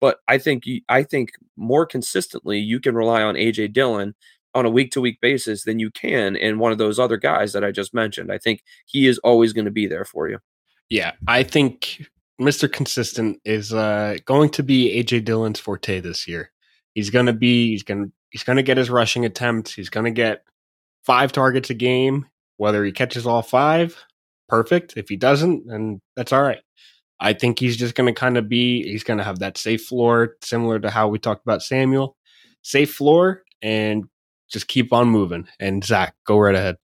But 0.00 0.18
I 0.28 0.38
think 0.38 0.64
I 0.88 1.02
think 1.02 1.30
more 1.56 1.84
consistently, 1.84 2.58
you 2.58 2.78
can 2.80 2.94
rely 2.94 3.22
on 3.22 3.34
AJ 3.34 3.72
Dillon 3.72 4.14
on 4.54 4.64
a 4.64 4.70
week 4.70 4.90
to 4.92 5.00
week 5.00 5.20
basis 5.20 5.64
than 5.64 5.78
you 5.78 5.90
can 5.90 6.36
in 6.36 6.58
one 6.58 6.72
of 6.72 6.78
those 6.78 6.98
other 6.98 7.16
guys 7.16 7.52
that 7.52 7.64
I 7.64 7.70
just 7.70 7.92
mentioned. 7.92 8.32
I 8.32 8.38
think 8.38 8.62
he 8.86 9.06
is 9.06 9.18
always 9.18 9.52
going 9.52 9.66
to 9.66 9.70
be 9.70 9.86
there 9.86 10.04
for 10.04 10.28
you. 10.28 10.38
Yeah, 10.88 11.12
I 11.26 11.42
think 11.42 12.06
Mr. 12.40 12.70
Consistent 12.70 13.40
is 13.44 13.72
uh, 13.72 14.16
going 14.24 14.50
to 14.50 14.62
be 14.62 15.02
AJ 15.02 15.24
Dillon's 15.24 15.60
forte 15.60 16.00
this 16.00 16.28
year. 16.28 16.50
He's 16.94 17.10
going 17.10 17.26
to 17.26 17.32
be 17.32 17.70
he's 17.70 17.82
going 17.82 18.12
he's 18.30 18.44
going 18.44 18.56
to 18.56 18.62
get 18.62 18.76
his 18.76 18.90
rushing 18.90 19.24
attempts. 19.24 19.72
He's 19.74 19.90
going 19.90 20.04
to 20.04 20.10
get 20.10 20.42
five 21.04 21.32
targets 21.32 21.70
a 21.70 21.74
game. 21.74 22.26
Whether 22.56 22.84
he 22.84 22.92
catches 22.92 23.26
all 23.26 23.42
five, 23.42 23.96
perfect. 24.48 24.94
If 24.96 25.08
he 25.08 25.16
doesn't, 25.16 25.66
then 25.66 26.00
that's 26.16 26.32
all 26.32 26.42
right. 26.42 26.58
I 27.20 27.32
think 27.32 27.58
he's 27.58 27.76
just 27.76 27.94
going 27.94 28.12
to 28.12 28.18
kind 28.18 28.36
of 28.36 28.48
be 28.48 28.82
he's 28.82 29.04
going 29.04 29.18
to 29.18 29.24
have 29.24 29.40
that 29.40 29.58
safe 29.58 29.84
floor, 29.84 30.36
similar 30.42 30.78
to 30.80 30.90
how 30.90 31.08
we 31.08 31.18
talked 31.18 31.44
about 31.44 31.62
Samuel. 31.62 32.16
Safe 32.62 32.92
floor 32.92 33.42
and 33.62 34.04
just 34.50 34.68
keep 34.68 34.92
on 34.92 35.08
moving. 35.08 35.48
And 35.58 35.84
Zach, 35.84 36.14
go 36.26 36.38
right 36.38 36.54
ahead. 36.54 36.76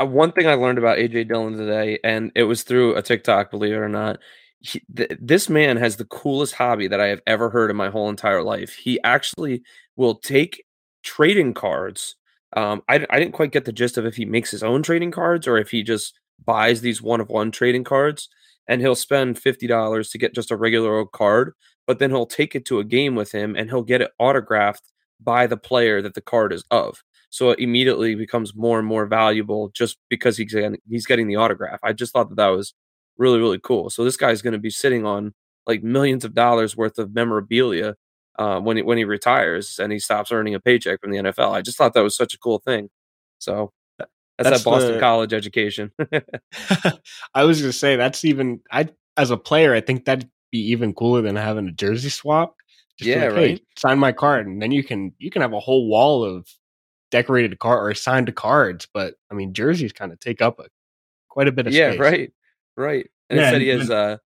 Uh, 0.00 0.06
one 0.06 0.32
thing 0.32 0.48
I 0.48 0.54
learned 0.54 0.78
about 0.78 0.98
AJ 0.98 1.28
Dillon 1.28 1.56
today, 1.56 1.98
and 2.02 2.32
it 2.34 2.44
was 2.44 2.62
through 2.62 2.96
a 2.96 3.02
TikTok, 3.02 3.50
believe 3.50 3.72
it 3.72 3.76
or 3.76 3.88
not. 3.88 4.18
Th- 4.64 5.16
this 5.20 5.48
man 5.48 5.76
has 5.76 5.96
the 5.96 6.06
coolest 6.06 6.54
hobby 6.54 6.88
that 6.88 7.00
I 7.00 7.08
have 7.08 7.20
ever 7.26 7.50
heard 7.50 7.70
in 7.70 7.76
my 7.76 7.90
whole 7.90 8.08
entire 8.08 8.42
life. 8.42 8.74
He 8.74 9.00
actually 9.02 9.62
will 9.96 10.16
take 10.16 10.64
trading 11.02 11.54
cards. 11.54 12.16
Um, 12.56 12.82
I, 12.88 13.06
I 13.10 13.18
didn't 13.18 13.32
quite 13.32 13.52
get 13.52 13.64
the 13.64 13.72
gist 13.72 13.98
of 13.98 14.06
if 14.06 14.16
he 14.16 14.24
makes 14.24 14.50
his 14.50 14.62
own 14.62 14.82
trading 14.82 15.10
cards 15.10 15.46
or 15.46 15.58
if 15.58 15.70
he 15.70 15.82
just 15.82 16.18
buys 16.44 16.80
these 16.80 17.02
one 17.02 17.20
of 17.20 17.28
one 17.28 17.50
trading 17.50 17.84
cards 17.84 18.28
and 18.68 18.80
he'll 18.80 18.94
spend 18.94 19.36
$50 19.36 20.10
to 20.10 20.18
get 20.18 20.34
just 20.34 20.50
a 20.50 20.56
regular 20.56 20.98
old 20.98 21.12
card, 21.12 21.52
but 21.86 21.98
then 21.98 22.10
he'll 22.10 22.26
take 22.26 22.54
it 22.54 22.64
to 22.66 22.78
a 22.78 22.84
game 22.84 23.14
with 23.14 23.32
him 23.32 23.54
and 23.56 23.68
he'll 23.68 23.82
get 23.82 24.00
it 24.00 24.12
autographed 24.18 24.92
by 25.20 25.46
the 25.46 25.56
player 25.56 26.00
that 26.00 26.14
the 26.14 26.20
card 26.20 26.52
is 26.52 26.64
of. 26.70 27.02
So 27.28 27.50
it 27.50 27.58
immediately 27.58 28.14
becomes 28.14 28.54
more 28.54 28.78
and 28.78 28.86
more 28.86 29.06
valuable 29.06 29.68
just 29.74 29.98
because 30.08 30.36
he's 30.36 30.52
getting, 30.52 30.78
he's 30.88 31.06
getting 31.06 31.26
the 31.26 31.36
autograph. 31.36 31.80
I 31.82 31.92
just 31.92 32.12
thought 32.12 32.28
that 32.30 32.36
that 32.36 32.48
was 32.48 32.72
really 33.18 33.38
really 33.38 33.58
cool. 33.58 33.90
So 33.90 34.04
this 34.04 34.16
guy's 34.16 34.42
going 34.42 34.52
to 34.52 34.58
be 34.58 34.70
sitting 34.70 35.04
on 35.06 35.34
like 35.66 35.82
millions 35.82 36.24
of 36.24 36.34
dollars 36.34 36.76
worth 36.76 36.98
of 36.98 37.14
memorabilia 37.14 37.96
uh, 38.38 38.60
when 38.60 38.76
he, 38.76 38.82
when 38.82 38.98
he 38.98 39.04
retires 39.04 39.78
and 39.78 39.92
he 39.92 39.98
stops 39.98 40.32
earning 40.32 40.54
a 40.54 40.60
paycheck 40.60 41.00
from 41.00 41.10
the 41.10 41.18
NFL. 41.18 41.52
I 41.52 41.62
just 41.62 41.78
thought 41.78 41.94
that 41.94 42.02
was 42.02 42.16
such 42.16 42.34
a 42.34 42.38
cool 42.38 42.58
thing. 42.58 42.90
So 43.38 43.72
that's, 43.98 44.10
that's 44.38 44.62
that 44.62 44.64
Boston 44.64 44.94
the, 44.94 45.00
College 45.00 45.32
education. 45.32 45.92
I 47.34 47.44
was 47.44 47.60
going 47.60 47.72
to 47.72 47.78
say 47.78 47.96
that's 47.96 48.24
even 48.24 48.60
I 48.70 48.88
as 49.16 49.30
a 49.30 49.36
player 49.36 49.74
I 49.74 49.80
think 49.80 50.04
that'd 50.04 50.28
be 50.50 50.70
even 50.70 50.92
cooler 50.92 51.22
than 51.22 51.36
having 51.36 51.68
a 51.68 51.72
jersey 51.72 52.10
swap. 52.10 52.54
Just 52.98 53.08
yeah, 53.08 53.26
like, 53.26 53.36
right. 53.36 53.50
Hey, 53.58 53.62
sign 53.76 53.98
my 53.98 54.12
card, 54.12 54.46
and 54.46 54.62
then 54.62 54.70
you 54.70 54.84
can 54.84 55.12
you 55.18 55.30
can 55.30 55.42
have 55.42 55.52
a 55.52 55.60
whole 55.60 55.88
wall 55.88 56.24
of 56.24 56.48
decorated 57.10 57.58
card 57.58 57.90
or 57.90 57.94
signed 57.94 58.32
cards. 58.36 58.86
But 58.92 59.14
I 59.30 59.34
mean, 59.34 59.52
jerseys 59.52 59.92
kind 59.92 60.12
of 60.12 60.20
take 60.20 60.40
up 60.40 60.60
a 60.60 60.66
quite 61.28 61.48
a 61.48 61.52
bit 61.52 61.66
of 61.66 61.72
yeah, 61.72 61.90
space. 61.90 62.00
right, 62.00 62.32
right. 62.76 63.06
And 63.30 63.40
yeah, 63.40 63.48
it 63.48 63.52
said 63.52 63.60
he 63.62 63.68
has 63.68 63.90
uh 63.90 64.16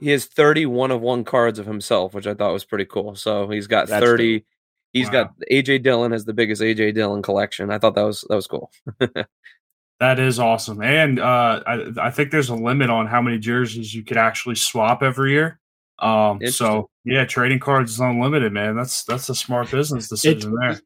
he 0.00 0.10
has 0.10 0.26
30 0.26 0.66
one 0.66 0.90
of 0.90 1.00
one 1.00 1.24
cards 1.24 1.58
of 1.58 1.66
himself, 1.66 2.14
which 2.14 2.26
I 2.26 2.34
thought 2.34 2.52
was 2.52 2.64
pretty 2.64 2.86
cool. 2.86 3.14
So 3.14 3.48
he's 3.48 3.66
got 3.66 3.88
30. 3.88 4.40
Cool. 4.40 4.46
He's 4.92 5.06
wow. 5.06 5.12
got 5.12 5.34
AJ 5.50 5.82
Dillon 5.82 6.12
has 6.12 6.24
the 6.24 6.34
biggest 6.34 6.60
AJ 6.60 6.94
Dillon 6.94 7.22
collection. 7.22 7.70
I 7.70 7.78
thought 7.78 7.94
that 7.94 8.02
was 8.02 8.24
that 8.28 8.36
was 8.36 8.46
cool. 8.46 8.70
that 10.00 10.18
is 10.18 10.38
awesome. 10.38 10.82
And 10.82 11.18
uh, 11.18 11.62
I, 11.66 11.86
I 11.98 12.10
think 12.10 12.30
there's 12.30 12.50
a 12.50 12.54
limit 12.54 12.90
on 12.90 13.06
how 13.06 13.22
many 13.22 13.38
jerseys 13.38 13.94
you 13.94 14.04
could 14.04 14.18
actually 14.18 14.56
swap 14.56 15.02
every 15.02 15.32
year. 15.32 15.60
Um, 15.98 16.44
so 16.48 16.90
yeah, 17.04 17.24
trading 17.24 17.60
cards 17.60 17.92
is 17.92 18.00
unlimited, 18.00 18.52
man. 18.52 18.76
That's 18.76 19.04
that's 19.04 19.28
a 19.28 19.34
smart 19.34 19.70
business 19.70 20.08
decision 20.08 20.54
there. 20.60 20.80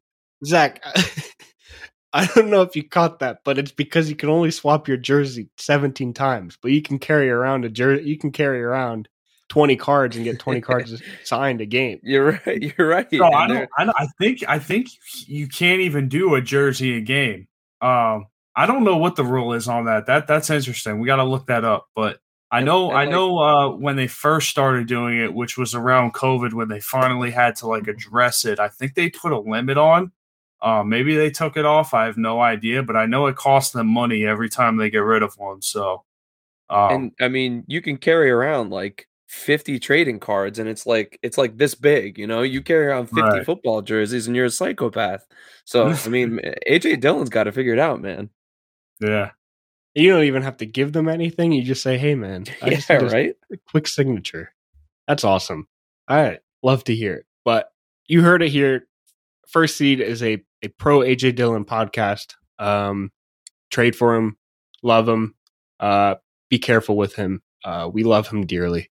Zach, 0.44 0.84
I 2.16 2.26
don't 2.34 2.48
know 2.48 2.62
if 2.62 2.74
you 2.74 2.82
caught 2.82 3.18
that, 3.18 3.40
but 3.44 3.58
it's 3.58 3.72
because 3.72 4.08
you 4.08 4.16
can 4.16 4.30
only 4.30 4.50
swap 4.50 4.88
your 4.88 4.96
jersey 4.96 5.50
17 5.58 6.14
times, 6.14 6.56
but 6.60 6.70
you 6.70 6.80
can 6.80 6.98
carry 6.98 7.28
around 7.28 7.66
a 7.66 7.68
jersey. 7.68 8.08
You 8.08 8.16
can 8.16 8.32
carry 8.32 8.62
around 8.62 9.06
20 9.50 9.76
cards 9.76 10.16
and 10.16 10.24
get 10.24 10.38
20 10.38 10.62
cards 10.62 11.02
signed 11.24 11.60
a 11.60 11.66
game. 11.66 12.00
You're 12.02 12.40
right. 12.46 12.62
You're 12.62 12.88
right. 12.88 13.06
No, 13.12 13.26
I, 13.26 13.46
don't, 13.46 13.68
I, 13.76 13.84
don't, 13.84 13.96
I 14.00 14.06
think 14.18 14.42
I 14.48 14.58
think 14.58 14.88
you 15.26 15.46
can't 15.46 15.82
even 15.82 16.08
do 16.08 16.34
a 16.34 16.40
jersey 16.40 16.96
a 16.96 17.02
game. 17.02 17.48
Um, 17.82 18.28
I 18.56 18.64
don't 18.64 18.84
know 18.84 18.96
what 18.96 19.16
the 19.16 19.24
rule 19.24 19.52
is 19.52 19.68
on 19.68 19.84
that. 19.84 20.06
That 20.06 20.26
that's 20.26 20.48
interesting. 20.48 20.98
We 20.98 21.06
got 21.06 21.16
to 21.16 21.24
look 21.24 21.48
that 21.48 21.64
up. 21.64 21.88
But 21.94 22.18
I 22.50 22.62
know 22.62 22.92
I 22.92 23.04
know 23.04 23.38
uh, 23.38 23.68
when 23.76 23.96
they 23.96 24.06
first 24.06 24.48
started 24.48 24.86
doing 24.86 25.18
it, 25.18 25.34
which 25.34 25.58
was 25.58 25.74
around 25.74 26.14
COVID, 26.14 26.54
when 26.54 26.68
they 26.68 26.80
finally 26.80 27.30
had 27.30 27.56
to 27.56 27.66
like 27.66 27.88
address 27.88 28.46
it. 28.46 28.58
I 28.58 28.68
think 28.68 28.94
they 28.94 29.10
put 29.10 29.32
a 29.32 29.38
limit 29.38 29.76
on 29.76 30.12
uh, 30.66 30.82
maybe 30.82 31.14
they 31.14 31.30
took 31.30 31.56
it 31.56 31.64
off. 31.64 31.94
I 31.94 32.06
have 32.06 32.16
no 32.16 32.40
idea, 32.40 32.82
but 32.82 32.96
I 32.96 33.06
know 33.06 33.26
it 33.26 33.36
costs 33.36 33.72
them 33.72 33.86
money 33.86 34.26
every 34.26 34.48
time 34.48 34.76
they 34.76 34.90
get 34.90 34.98
rid 34.98 35.22
of 35.22 35.38
one. 35.38 35.62
So, 35.62 36.02
um, 36.68 36.92
and 36.92 37.12
I 37.20 37.28
mean, 37.28 37.62
you 37.68 37.80
can 37.80 37.96
carry 37.96 38.32
around 38.32 38.70
like 38.70 39.06
50 39.28 39.78
trading 39.78 40.18
cards, 40.18 40.58
and 40.58 40.68
it's 40.68 40.84
like 40.84 41.20
it's 41.22 41.38
like 41.38 41.56
this 41.56 41.76
big. 41.76 42.18
You 42.18 42.26
know, 42.26 42.42
you 42.42 42.62
carry 42.62 42.86
around 42.86 43.06
50 43.06 43.22
right. 43.22 43.46
football 43.46 43.80
jerseys, 43.80 44.26
and 44.26 44.34
you're 44.34 44.46
a 44.46 44.50
psychopath. 44.50 45.24
So, 45.66 45.86
I 46.04 46.08
mean, 46.08 46.40
AJ 46.68 47.00
Dillon's 47.00 47.30
got 47.30 47.44
to 47.44 47.52
figure 47.52 47.72
it 47.72 47.78
out, 47.78 48.02
man. 48.02 48.28
Yeah. 48.98 49.30
You 49.94 50.10
don't 50.10 50.24
even 50.24 50.42
have 50.42 50.56
to 50.56 50.66
give 50.66 50.92
them 50.92 51.08
anything. 51.08 51.52
You 51.52 51.62
just 51.62 51.84
say, 51.84 51.96
"Hey, 51.96 52.16
man, 52.16 52.44
I 52.60 52.70
yeah, 52.70 52.96
right." 52.96 53.36
A 53.52 53.56
quick 53.70 53.86
signature. 53.86 54.52
That's 55.06 55.22
awesome. 55.22 55.68
All 56.08 56.16
right, 56.16 56.40
love 56.64 56.82
to 56.84 56.94
hear 56.94 57.14
it. 57.14 57.26
But 57.44 57.70
you 58.08 58.22
heard 58.22 58.42
it 58.42 58.50
here 58.50 58.88
First 59.46 59.76
Seed 59.76 60.00
is 60.00 60.22
a, 60.22 60.42
a 60.62 60.68
pro 60.68 61.00
AJ 61.00 61.36
Dillon 61.36 61.64
podcast. 61.64 62.34
Um, 62.58 63.10
trade 63.70 63.96
for 63.96 64.14
him, 64.14 64.36
love 64.82 65.08
him. 65.08 65.34
Uh, 65.78 66.16
be 66.50 66.58
careful 66.58 66.96
with 66.96 67.14
him. 67.14 67.42
Uh, 67.64 67.90
we 67.92 68.04
love 68.04 68.28
him 68.28 68.46
dearly. 68.46 68.90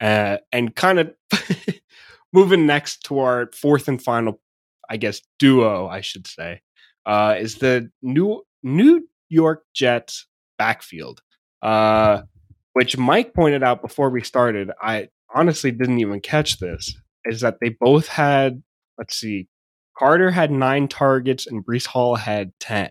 Uh, 0.00 0.38
and 0.52 0.74
kind 0.74 0.98
of 0.98 1.14
moving 2.32 2.66
next 2.66 3.04
to 3.04 3.18
our 3.18 3.50
fourth 3.54 3.88
and 3.88 4.02
final, 4.02 4.40
I 4.88 4.96
guess, 4.96 5.20
duo, 5.38 5.86
I 5.86 6.00
should 6.00 6.26
say, 6.26 6.62
uh, 7.06 7.36
is 7.38 7.56
the 7.56 7.90
new 8.02 8.42
New 8.62 9.08
York 9.28 9.64
Jets 9.74 10.26
backfield, 10.58 11.22
uh, 11.62 12.22
which 12.72 12.96
Mike 12.96 13.34
pointed 13.34 13.62
out 13.62 13.82
before 13.82 14.10
we 14.10 14.22
started. 14.22 14.70
I 14.80 15.08
honestly 15.34 15.70
didn't 15.70 16.00
even 16.00 16.20
catch 16.20 16.58
this. 16.58 16.94
Is 17.24 17.42
that 17.42 17.58
they 17.60 17.68
both 17.68 18.08
had, 18.08 18.62
let's 18.96 19.14
see, 19.14 19.46
Carter 20.00 20.30
had 20.30 20.50
nine 20.50 20.88
targets 20.88 21.46
and 21.46 21.62
Breece 21.62 21.86
Hall 21.86 22.14
had 22.14 22.58
10. 22.58 22.88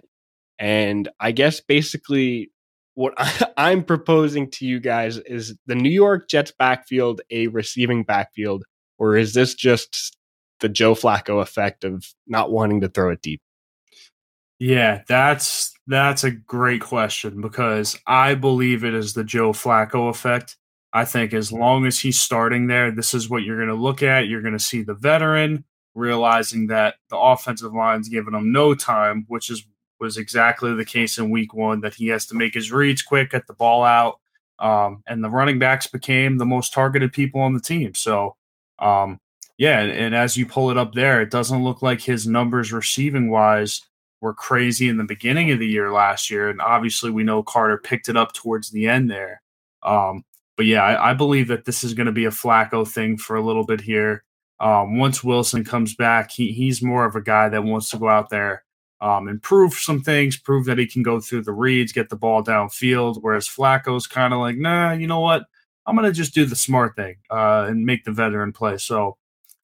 And 0.60 1.10
I 1.20 1.32
guess 1.32 1.60
basically 1.60 2.52
what 2.94 3.16
I, 3.58 3.72
am 3.72 3.84
proposing 3.84 4.52
to 4.52 4.66
you 4.68 4.80
guys 4.80 5.18
is 5.18 5.56
the 5.66 5.74
New 5.74 5.90
York 5.90 6.30
Jets 6.30 6.52
backfield 6.52 7.22
a 7.32 7.48
receiving 7.48 8.04
backfield, 8.04 8.64
or 9.00 9.18
is 9.18 9.34
this 9.34 9.56
just 9.56 10.18
the 10.60 10.70
Joe 10.70 10.94
Flacco 10.94 11.42
effect 11.42 11.84
of 11.84 12.06
not 12.28 12.52
wanting 12.52 12.82
to 12.82 12.90
throw 12.90 13.10
it 13.10 13.24
deep? 13.24 13.42
Yeah, 14.60 15.02
that's 15.08 15.74
that's 15.88 16.24
a 16.24 16.30
great 16.30 16.82
question 16.82 17.42
because 17.42 17.98
I 18.06 18.36
believe 18.36 18.84
it 18.84 18.94
is 18.94 19.16
the 19.16 19.24
Joe 19.24 19.52
Flacco 19.52 20.12
effect. 20.12 20.58
I 20.94 21.06
think 21.06 21.34
as 21.34 21.52
long 21.52 21.88
as 21.88 21.98
he's 21.98 22.22
starting 22.22 22.68
there, 22.68 22.92
this 22.92 23.16
is 23.16 23.32
what 23.32 23.42
you're 23.42 23.58
going 23.58 23.76
to 23.76 23.84
look 23.84 24.04
at. 24.04 24.28
You're 24.28 24.44
going 24.44 24.58
to 24.58 24.64
see 24.64 24.84
the 24.84 24.94
veteran 24.94 25.64
realizing 26.00 26.68
that 26.68 26.96
the 27.10 27.18
offensive 27.18 27.74
line's 27.74 28.10
giving 28.10 28.34
him 28.34 28.52
no 28.52 28.74
time, 28.74 29.26
which 29.28 29.50
is 29.50 29.66
was 30.00 30.18
exactly 30.18 30.74
the 30.74 30.86
case 30.86 31.18
in 31.18 31.30
week 31.30 31.54
one, 31.54 31.82
that 31.82 31.94
he 31.94 32.08
has 32.08 32.26
to 32.28 32.36
make 32.36 32.54
his 32.54 32.72
reads 32.72 33.02
quick, 33.02 33.32
get 33.32 33.48
the 33.48 33.54
ball 33.54 33.84
out. 33.84 34.20
Um, 34.58 35.04
and 35.08 35.24
the 35.24 35.30
running 35.30 35.60
backs 35.60 35.88
became 35.88 36.38
the 36.38 36.46
most 36.46 36.74
targeted 36.74 37.14
people 37.14 37.42
on 37.42 37.54
the 37.54 37.62
team. 37.62 37.94
So, 37.96 38.36
um, 38.80 39.20
yeah, 39.58 39.82
and, 39.82 39.92
and 39.92 40.16
as 40.16 40.38
you 40.38 40.46
pull 40.46 40.72
it 40.72 40.78
up 40.78 40.94
there, 40.94 41.22
it 41.22 41.32
doesn't 41.32 41.64
look 41.64 41.82
like 41.82 42.02
his 42.02 42.28
numbers 42.28 42.72
receiving 42.72 43.30
wise 43.30 43.82
were 44.22 44.34
crazy 44.34 44.90
in 44.90 44.98
the 44.98 45.04
beginning 45.04 45.52
of 45.52 45.60
the 45.60 45.68
year 45.68 45.92
last 45.92 46.30
year. 46.30 46.50
And 46.50 46.62
obviously, 46.62 47.12
we 47.12 47.24
know 47.24 47.44
Carter 47.44 47.78
picked 47.78 48.10
it 48.10 48.18
up 48.18 48.34
towards 48.34 48.70
the 48.70 48.88
end 48.88 49.10
there. 49.10 49.42
Um, 49.84 50.24
but 50.58 50.66
yeah, 50.66 50.84
I, 50.84 51.12
I 51.12 51.14
believe 51.14 51.48
that 51.48 51.66
this 51.66 51.84
is 51.84 51.94
going 51.94 52.08
to 52.08 52.12
be 52.12 52.26
a 52.26 52.32
Flacco 52.32 52.88
thing 52.88 53.18
for 53.18 53.38
a 53.38 53.42
little 53.42 53.66
bit 53.66 53.80
here. 53.80 54.24
Um, 54.60 54.98
once 54.98 55.24
Wilson 55.24 55.64
comes 55.64 55.96
back, 55.96 56.32
he, 56.32 56.52
he's 56.52 56.82
more 56.82 57.06
of 57.06 57.16
a 57.16 57.22
guy 57.22 57.50
that 57.50 57.64
wants 57.64 57.90
to 57.92 57.98
go 57.98 58.10
out 58.10 58.30
there, 58.30 58.64
um, 59.00 59.28
improve 59.28 59.74
some 59.74 60.02
things, 60.02 60.38
prove 60.38 60.66
that 60.66 60.78
he 60.78 60.86
can 60.86 61.02
go 61.02 61.20
through 61.20 61.44
the 61.44 61.54
reads, 61.54 61.94
get 61.94 62.10
the 62.10 62.18
ball 62.18 62.44
downfield. 62.44 63.20
Whereas 63.22 63.48
Flacco's 63.48 64.08
kind 64.08 64.34
of 64.34 64.40
like, 64.40 64.58
nah, 64.58 64.92
you 64.92 65.08
know 65.08 65.22
what? 65.22 65.46
I'm 65.86 65.96
going 65.96 66.08
to 66.08 66.14
just 66.14 66.34
do 66.34 66.46
the 66.46 66.56
smart 66.56 66.96
thing 66.96 67.16
uh, 67.32 67.66
and 67.70 67.86
make 67.86 68.04
the 68.04 68.12
veteran 68.12 68.52
play. 68.52 68.78
So 68.78 69.18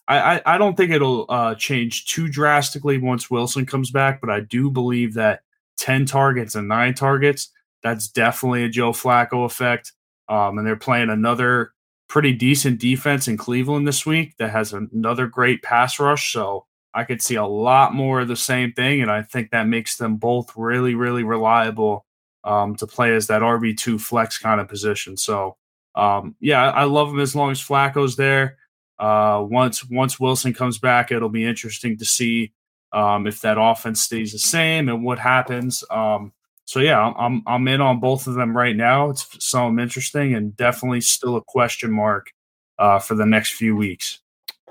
I, 0.08 0.36
I, 0.36 0.56
I 0.56 0.58
don't 0.58 0.76
think 0.76 0.92
it'll 0.92 1.26
uh, 1.30 1.56
change 1.56 2.06
too 2.06 2.30
drastically 2.30 2.98
once 2.98 3.30
Wilson 3.30 3.66
comes 3.66 3.92
back, 3.92 4.22
but 4.22 4.30
I 4.30 4.40
do 4.40 4.72
believe 4.72 5.14
that 5.16 5.42
10 5.78 6.06
targets 6.06 6.56
and 6.56 6.68
nine 6.68 6.94
targets, 6.94 7.52
that's 7.84 8.08
definitely 8.08 8.64
a 8.64 8.70
Joe 8.70 8.92
Flacco 8.92 9.46
effect. 9.46 9.94
Um, 10.30 10.58
and 10.58 10.66
they're 10.66 10.76
playing 10.76 11.10
another 11.10 11.74
pretty 12.08 12.34
decent 12.34 12.80
defense 12.80 13.28
in 13.28 13.38
Cleveland 13.38 13.88
this 13.88 14.06
week 14.06 14.36
that 14.38 14.52
has 14.52 14.74
another 14.74 15.28
great 15.28 15.64
pass 15.64 16.00
rush. 16.00 16.32
So 16.32 16.66
I 16.94 17.04
could 17.04 17.22
see 17.22 17.36
a 17.36 17.46
lot 17.46 17.94
more 17.94 18.22
of 18.22 18.28
the 18.28 18.36
same 18.36 18.74
thing. 18.74 19.02
And 19.02 19.12
I 19.12 19.22
think 19.22 19.52
that 19.52 19.68
makes 19.68 19.98
them 19.98 20.18
both 20.18 20.52
really, 20.56 20.96
really 20.96 21.24
reliable 21.24 22.06
um, 22.44 22.76
to 22.76 22.88
play 22.88 23.16
as 23.16 23.28
that 23.28 23.42
RB2 23.42 24.00
flex 24.00 24.38
kind 24.38 24.62
of 24.62 24.68
position. 24.68 25.18
So 25.18 25.58
um, 25.96 26.36
yeah, 26.40 26.70
I 26.72 26.84
love 26.84 27.10
him 27.10 27.20
as 27.20 27.36
long 27.36 27.52
as 27.52 27.62
Flacco's 27.62 28.16
there. 28.16 28.58
Uh, 29.00 29.44
once 29.48 29.84
once 29.90 30.20
Wilson 30.20 30.54
comes 30.54 30.78
back, 30.78 31.12
it'll 31.12 31.30
be 31.30 31.46
interesting 31.46 31.98
to 31.98 32.06
see 32.06 32.54
um, 32.94 33.28
if 33.28 33.42
that 33.42 33.60
offense 33.60 34.02
stays 34.02 34.32
the 34.32 34.40
same 34.40 34.88
and 34.90 35.04
what 35.04 35.20
happens. 35.20 35.84
Um, 35.90 36.32
so 36.66 36.80
yeah, 36.80 37.14
I'm 37.18 37.44
I'm 37.46 37.68
in 37.68 37.80
on 37.80 38.00
both 38.00 38.28
of 38.28 38.34
them 38.34 38.56
right 38.58 38.76
now. 38.76 39.12
It's 39.12 39.28
something 39.40 39.82
interesting 39.82 40.34
and 40.34 40.56
definitely 40.58 41.02
still 41.02 41.36
a 41.36 41.42
question 41.42 41.92
mark 41.92 42.32
uh, 42.80 43.00
for 43.00 43.16
the 43.16 43.26
next 43.26 43.54
few 43.54 43.76
weeks. 43.76 44.20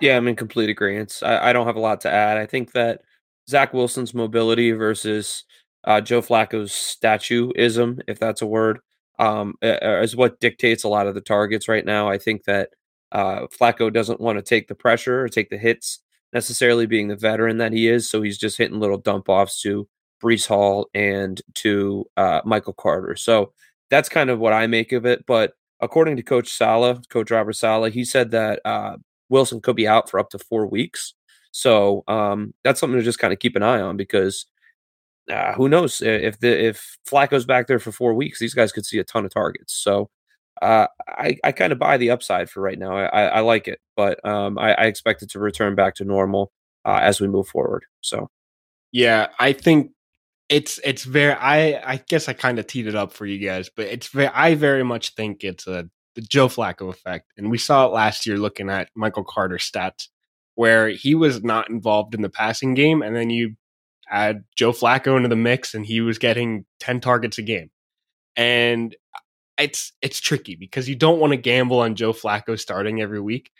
Yeah, 0.00 0.16
I'm 0.16 0.26
in 0.26 0.34
complete 0.36 0.68
agreement. 0.68 1.20
I, 1.22 1.50
I, 1.50 1.52
don't 1.52 1.66
have 1.66 1.76
a 1.76 1.80
lot 1.80 2.00
to 2.00 2.10
add. 2.10 2.36
I 2.36 2.46
think 2.46 2.72
that 2.72 3.02
Zach 3.48 3.72
Wilson's 3.72 4.12
mobility 4.12 4.72
versus 4.72 5.44
uh, 5.84 6.00
Joe 6.00 6.20
Flacco's 6.20 6.72
statueism, 6.72 8.00
if 8.08 8.18
that's 8.18 8.42
a 8.42 8.46
word, 8.46 8.80
um, 9.20 9.54
is 9.62 10.16
what 10.16 10.40
dictates 10.40 10.82
a 10.82 10.88
lot 10.88 11.06
of 11.06 11.14
the 11.14 11.20
targets 11.20 11.68
right 11.68 11.84
now. 11.84 12.08
I 12.08 12.18
think 12.18 12.44
that 12.44 12.70
uh, 13.12 13.46
Flacco 13.46 13.92
doesn't 13.92 14.20
want 14.20 14.36
to 14.36 14.42
take 14.42 14.66
the 14.66 14.74
pressure 14.74 15.22
or 15.22 15.28
take 15.28 15.50
the 15.50 15.58
hits 15.58 16.00
necessarily, 16.32 16.86
being 16.86 17.06
the 17.06 17.16
veteran 17.16 17.58
that 17.58 17.72
he 17.72 17.86
is. 17.86 18.10
So 18.10 18.20
he's 18.20 18.38
just 18.38 18.58
hitting 18.58 18.80
little 18.80 18.98
dump 18.98 19.28
offs 19.28 19.62
to 19.62 19.86
Breece 20.24 20.46
Hall 20.46 20.88
and 20.94 21.40
to 21.54 22.06
uh, 22.16 22.40
Michael 22.44 22.72
Carter. 22.72 23.16
So 23.16 23.52
that's 23.90 24.08
kind 24.08 24.30
of 24.30 24.38
what 24.38 24.52
I 24.52 24.66
make 24.66 24.92
of 24.92 25.04
it. 25.04 25.26
But 25.26 25.52
according 25.80 26.16
to 26.16 26.22
Coach 26.22 26.48
Saleh, 26.48 26.98
Coach 27.10 27.30
Robert 27.30 27.52
Saleh, 27.52 27.92
he 27.92 28.04
said 28.04 28.30
that 28.30 28.60
uh, 28.64 28.96
Wilson 29.28 29.60
could 29.60 29.76
be 29.76 29.86
out 29.86 30.08
for 30.08 30.18
up 30.18 30.30
to 30.30 30.38
four 30.38 30.66
weeks. 30.66 31.14
So 31.50 32.02
um, 32.08 32.54
that's 32.64 32.80
something 32.80 32.98
to 32.98 33.04
just 33.04 33.18
kind 33.18 33.32
of 33.32 33.38
keep 33.38 33.54
an 33.54 33.62
eye 33.62 33.80
on 33.80 33.96
because 33.96 34.46
uh, 35.30 35.52
who 35.54 35.68
knows 35.68 36.02
if 36.02 36.38
the 36.40 36.66
if 36.66 36.96
Flacco's 37.08 37.46
back 37.46 37.66
there 37.66 37.78
for 37.78 37.92
four 37.92 38.14
weeks, 38.14 38.38
these 38.38 38.54
guys 38.54 38.72
could 38.72 38.84
see 38.84 38.98
a 38.98 39.04
ton 39.04 39.24
of 39.24 39.32
targets. 39.32 39.74
So 39.74 40.10
uh, 40.60 40.86
I 41.08 41.36
I 41.44 41.52
kind 41.52 41.72
of 41.72 41.78
buy 41.78 41.96
the 41.96 42.10
upside 42.10 42.50
for 42.50 42.60
right 42.60 42.78
now. 42.78 42.96
I, 42.96 43.26
I 43.26 43.40
like 43.40 43.68
it, 43.68 43.80
but 43.96 44.24
um, 44.26 44.58
I, 44.58 44.74
I, 44.74 44.84
expect 44.84 45.22
it 45.22 45.30
to 45.30 45.40
return 45.40 45.74
back 45.74 45.94
to 45.96 46.04
normal 46.04 46.52
uh, 46.84 47.00
as 47.02 47.20
we 47.20 47.28
move 47.28 47.48
forward. 47.48 47.84
So 48.02 48.30
yeah, 48.92 49.28
I 49.38 49.52
think 49.52 49.90
it's 50.48 50.78
it's 50.84 51.04
very 51.04 51.32
I 51.32 51.92
I 51.92 52.02
guess 52.08 52.28
I 52.28 52.32
kind 52.32 52.58
of 52.58 52.66
teed 52.66 52.86
it 52.86 52.94
up 52.94 53.12
for 53.12 53.26
you 53.26 53.44
guys, 53.46 53.70
but 53.74 53.86
it's 53.86 54.08
very 54.08 54.28
I 54.28 54.54
very 54.54 54.84
much 54.84 55.14
think 55.14 55.44
it's 55.44 55.66
a 55.66 55.88
the 56.14 56.20
Joe 56.20 56.48
Flacco 56.48 56.90
effect, 56.90 57.32
and 57.36 57.50
we 57.50 57.58
saw 57.58 57.86
it 57.86 57.92
last 57.92 58.26
year 58.26 58.38
looking 58.38 58.70
at 58.70 58.88
Michael 58.94 59.24
Carter 59.24 59.56
stats, 59.56 60.08
where 60.54 60.88
he 60.88 61.14
was 61.14 61.42
not 61.42 61.70
involved 61.70 62.14
in 62.14 62.22
the 62.22 62.28
passing 62.28 62.74
game, 62.74 63.02
and 63.02 63.16
then 63.16 63.30
you 63.30 63.56
add 64.08 64.44
Joe 64.54 64.72
Flacco 64.72 65.16
into 65.16 65.28
the 65.28 65.36
mix, 65.36 65.74
and 65.74 65.84
he 65.84 66.00
was 66.00 66.18
getting 66.18 66.66
ten 66.78 67.00
targets 67.00 67.38
a 67.38 67.42
game, 67.42 67.70
and 68.36 68.94
uh, 69.14 69.20
it's 69.58 69.92
it's 70.02 70.20
tricky 70.20 70.56
because 70.56 70.88
you 70.88 70.94
don't 70.94 71.20
want 71.20 71.32
to 71.32 71.38
gamble 71.38 71.80
on 71.80 71.96
Joe 71.96 72.12
Flacco 72.12 72.58
starting 72.58 73.00
every 73.00 73.20
week, 73.20 73.50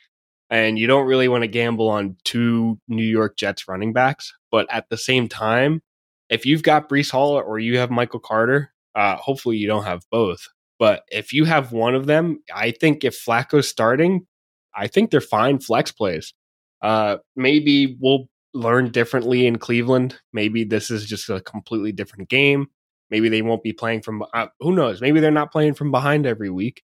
and 0.51 0.79
you 0.79 0.87
don't 0.87 1.07
really 1.07 1.29
want 1.29 1.43
to 1.43 1.49
gamble 1.49 1.89
on 1.89 2.17
two 2.25 2.79
New 2.89 3.03
York 3.05 3.37
Jets 3.37 3.67
running 3.69 3.93
backs, 3.93 4.35
but 4.51 4.67
at 4.71 4.89
the 4.91 4.99
same 4.99 5.29
time 5.29 5.83
if 6.29 6.47
you've 6.47 6.63
got 6.63 6.89
Breece 6.89 7.11
Hall 7.11 7.33
or 7.33 7.59
you 7.59 7.79
have 7.79 7.91
Michael 7.91 8.21
Carter, 8.21 8.73
uh, 8.95 9.17
hopefully 9.17 9.57
you 9.57 9.67
don't 9.67 9.85
have 9.85 10.03
both. 10.11 10.47
But 10.79 11.03
if 11.09 11.33
you 11.33 11.45
have 11.45 11.73
one 11.73 11.95
of 11.95 12.07
them, 12.07 12.43
I 12.55 12.73
think 12.73 13.05
if 13.05 13.19
Flacco's 13.19 13.69
starting, 13.69 14.27
I 14.75 14.87
think 14.87 15.11
they're 15.11 15.21
fine 15.21 15.59
flex 15.59 15.93
plays. 15.93 16.35
Uh, 16.83 17.19
maybe 17.37 17.97
we'll 18.01 18.29
learn 18.53 18.91
differently 18.91 19.47
in 19.47 19.59
Cleveland. 19.59 20.19
Maybe 20.33 20.65
this 20.65 20.91
is 20.91 21.07
just 21.07 21.29
a 21.31 21.41
completely 21.41 21.93
different 21.93 22.29
game. 22.29 22.69
Maybe 23.11 23.29
they 23.29 23.43
won't 23.43 23.63
be 23.63 23.73
playing 23.73 24.03
from. 24.03 24.25
Uh, 24.33 24.47
who 24.61 24.73
knows? 24.75 25.01
Maybe 25.01 25.21
they're 25.21 25.31
not 25.31 25.53
playing 25.53 25.75
from 25.75 25.91
behind 25.91 26.27
every 26.27 26.51
week, 26.51 26.83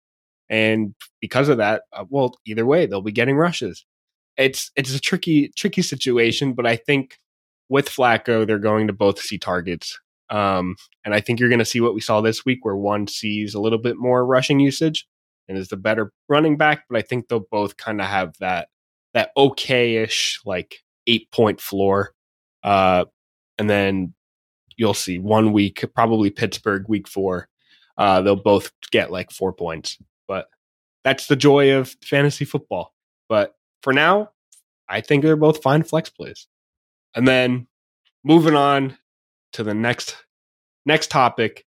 and 0.48 0.94
because 1.20 1.48
of 1.48 1.59
that, 1.59 1.83
uh, 1.92 2.05
well, 2.09 2.38
either 2.44 2.66
way, 2.66 2.87
they'll 2.87 3.03
be 3.03 3.12
getting 3.12 3.37
rushes. 3.37 3.85
It's 4.37 4.70
it's 4.76 4.94
a 4.94 5.00
tricky 5.00 5.50
tricky 5.57 5.83
situation, 5.83 6.53
but 6.53 6.66
I 6.66 6.76
think 6.76 7.18
with 7.70 7.88
Flacco, 7.88 8.46
they're 8.46 8.59
going 8.59 8.88
to 8.88 8.92
both 8.92 9.18
see 9.18 9.38
targets. 9.38 9.98
Um, 10.28 10.76
and 11.04 11.14
I 11.14 11.20
think 11.20 11.40
you're 11.40 11.48
going 11.48 11.61
to 11.61 11.64
see 11.64 11.80
what 11.80 11.94
we 11.94 12.00
saw 12.00 12.20
this 12.20 12.44
week, 12.44 12.64
where 12.64 12.76
one 12.76 13.06
sees 13.06 13.54
a 13.54 13.61
little 13.61 13.78
bit 13.78 13.96
more 13.96 14.26
rushing 14.26 14.61
usage 14.61 15.06
and 15.48 15.56
is 15.56 15.68
the 15.68 15.76
better 15.76 16.12
running 16.28 16.59
back. 16.59 16.85
But 16.90 16.98
I 16.98 17.02
think 17.02 17.28
they'll 17.28 17.46
both 17.50 17.78
kind 17.78 18.00
of 18.00 18.06
have 18.09 18.35
that 18.40 18.68
that 19.14 19.30
okay-ish 19.37 20.40
like 20.44 20.83
eight 21.06 21.30
point 21.33 21.61
floor. 21.61 22.12
Uh, 22.62 23.06
and 23.56 23.70
then 23.70 24.14
you'll 24.76 24.94
see 24.94 25.18
one 25.18 25.52
week, 25.52 25.85
probably 25.94 26.30
Pittsburgh 26.30 26.85
week 26.88 27.09
four. 27.09 27.48
Uh, 27.96 28.20
they'll 28.20 28.37
both 28.37 28.72
get 28.90 29.11
like 29.11 29.30
four 29.30 29.52
points. 29.52 29.98
But 30.28 30.48
that's 31.04 31.26
the 31.26 31.37
joy 31.37 31.74
of 31.74 31.96
fantasy 32.04 32.44
football. 32.44 32.94
But 33.28 33.54
for 33.83 33.92
now, 33.92 34.30
I 34.88 35.00
think 35.00 35.22
they're 35.22 35.37
both 35.37 35.62
fine 35.62 35.83
flex 35.83 36.11
plays. 36.11 36.46
And 37.14 37.27
then 37.27 37.66
moving 38.25 38.55
on 38.55 38.96
to 39.53 39.64
the 39.64 39.75
next 39.75 40.16
next 40.87 41.11
topic 41.11 41.64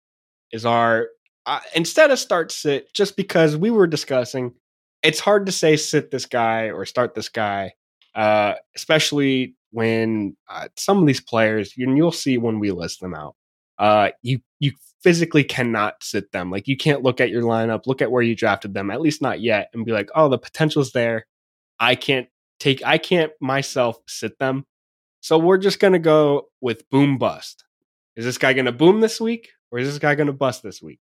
is 0.51 0.65
our 0.65 1.07
uh, 1.45 1.59
instead 1.75 2.11
of 2.11 2.19
start 2.19 2.51
sit 2.51 2.93
just 2.93 3.17
because 3.17 3.57
we 3.57 3.71
were 3.71 3.87
discussing 3.87 4.53
it's 5.01 5.19
hard 5.19 5.45
to 5.47 5.51
say 5.51 5.75
sit 5.75 6.11
this 6.11 6.25
guy 6.25 6.69
or 6.69 6.85
start 6.85 7.15
this 7.15 7.29
guy 7.29 7.73
uh, 8.15 8.53
especially 8.75 9.55
when 9.71 10.35
uh, 10.49 10.67
some 10.75 10.99
of 10.99 11.07
these 11.07 11.21
players 11.21 11.73
and 11.77 11.97
you'll 11.97 12.11
see 12.11 12.37
when 12.37 12.59
we 12.59 12.71
list 12.71 12.99
them 12.99 13.15
out. 13.15 13.35
Uh, 13.79 14.09
you 14.21 14.39
you 14.59 14.71
physically 15.01 15.43
cannot 15.43 15.95
sit 16.03 16.31
them. 16.31 16.51
Like 16.51 16.67
you 16.67 16.77
can't 16.77 17.01
look 17.01 17.19
at 17.19 17.29
your 17.29 17.41
lineup 17.41 17.87
look 17.87 18.01
at 18.01 18.11
where 18.11 18.21
you 18.21 18.35
drafted 18.35 18.73
them 18.73 18.91
at 18.91 19.01
least 19.01 19.21
not 19.21 19.41
yet 19.41 19.69
and 19.73 19.85
be 19.85 19.91
like 19.91 20.09
oh 20.13 20.29
the 20.29 20.37
potential's 20.37 20.91
there. 20.91 21.25
I 21.79 21.95
can't 21.95 22.27
take 22.61 22.85
i 22.85 22.99
can't 22.99 23.31
myself 23.41 23.97
sit 24.07 24.37
them 24.37 24.63
so 25.21 25.37
we're 25.37 25.57
just 25.57 25.79
going 25.79 25.93
to 25.93 25.99
go 25.99 26.49
with 26.59 26.89
boom 26.89 27.17
bust. 27.17 27.63
Is 28.15 28.25
this 28.25 28.37
guy 28.37 28.53
going 28.53 28.65
to 28.65 28.71
boom 28.71 28.99
this 28.99 29.21
week 29.21 29.49
or 29.71 29.79
is 29.79 29.87
this 29.87 29.99
guy 29.99 30.15
going 30.15 30.27
to 30.27 30.33
bust 30.33 30.63
this 30.63 30.81
week? 30.81 30.99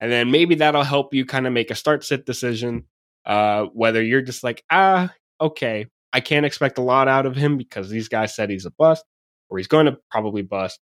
And 0.00 0.10
then 0.12 0.30
maybe 0.30 0.56
that'll 0.56 0.84
help 0.84 1.14
you 1.14 1.24
kind 1.24 1.46
of 1.46 1.52
make 1.52 1.70
a 1.70 1.74
start 1.74 2.04
sit 2.04 2.26
decision. 2.26 2.84
Uh, 3.24 3.64
whether 3.72 4.02
you're 4.02 4.22
just 4.22 4.42
like, 4.42 4.64
ah, 4.70 5.12
okay, 5.40 5.86
I 6.12 6.20
can't 6.20 6.46
expect 6.46 6.78
a 6.78 6.82
lot 6.82 7.08
out 7.08 7.24
of 7.24 7.36
him 7.36 7.56
because 7.56 7.88
these 7.88 8.08
guys 8.08 8.34
said 8.34 8.50
he's 8.50 8.66
a 8.66 8.72
bust 8.72 9.04
or 9.48 9.58
he's 9.58 9.68
going 9.68 9.86
to 9.86 9.98
probably 10.10 10.42
bust. 10.42 10.80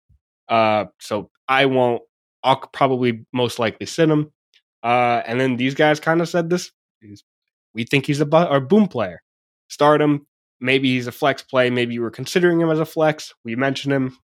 Uh, 0.48 0.86
so 1.00 1.32
I 1.48 1.66
won't, 1.66 2.04
I'll 2.44 2.58
probably 2.58 3.26
most 3.34 3.58
likely 3.58 3.86
sit 3.86 4.10
him. 4.10 4.32
Uh, 4.84 5.24
and 5.26 5.40
then 5.40 5.58
these 5.58 5.74
guys 5.74 6.00
kind 6.00 6.22
of 6.22 6.30
said 6.30 6.50
this, 6.50 6.72
we 7.74 7.84
think 7.84 8.06
he's 8.06 8.22
a 8.22 8.26
bu- 8.26 8.46
or 8.46 8.60
boom 8.60 8.88
player. 8.88 9.22
Start 9.70 10.02
him, 10.02 10.28
maybe 10.60 10.90
he's 10.90 11.08
a 11.08 11.12
flex 11.12 11.42
play. 11.42 11.70
Maybe 11.70 11.94
you 11.94 12.02
were 12.02 12.12
considering 12.12 12.60
him 12.60 12.70
as 12.70 12.80
a 12.80 12.86
flex. 12.86 13.34
We 13.44 13.56
mentioned 13.56 13.94
him, 13.94 14.18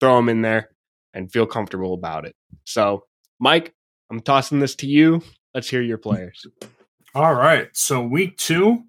throw 0.00 0.18
him 0.18 0.28
in 0.28 0.42
there 0.42 0.70
and 1.12 1.30
feel 1.30 1.46
comfortable 1.46 1.94
about 1.94 2.24
it. 2.24 2.34
So, 2.64 3.04
Mike, 3.38 3.74
I'm 4.10 4.20
tossing 4.20 4.60
this 4.60 4.74
to 4.76 4.86
you. 4.86 5.22
Let's 5.54 5.68
hear 5.68 5.82
your 5.82 5.98
players. 5.98 6.46
All 7.14 7.34
right. 7.34 7.68
So, 7.72 8.02
week 8.02 8.36
two, 8.36 8.84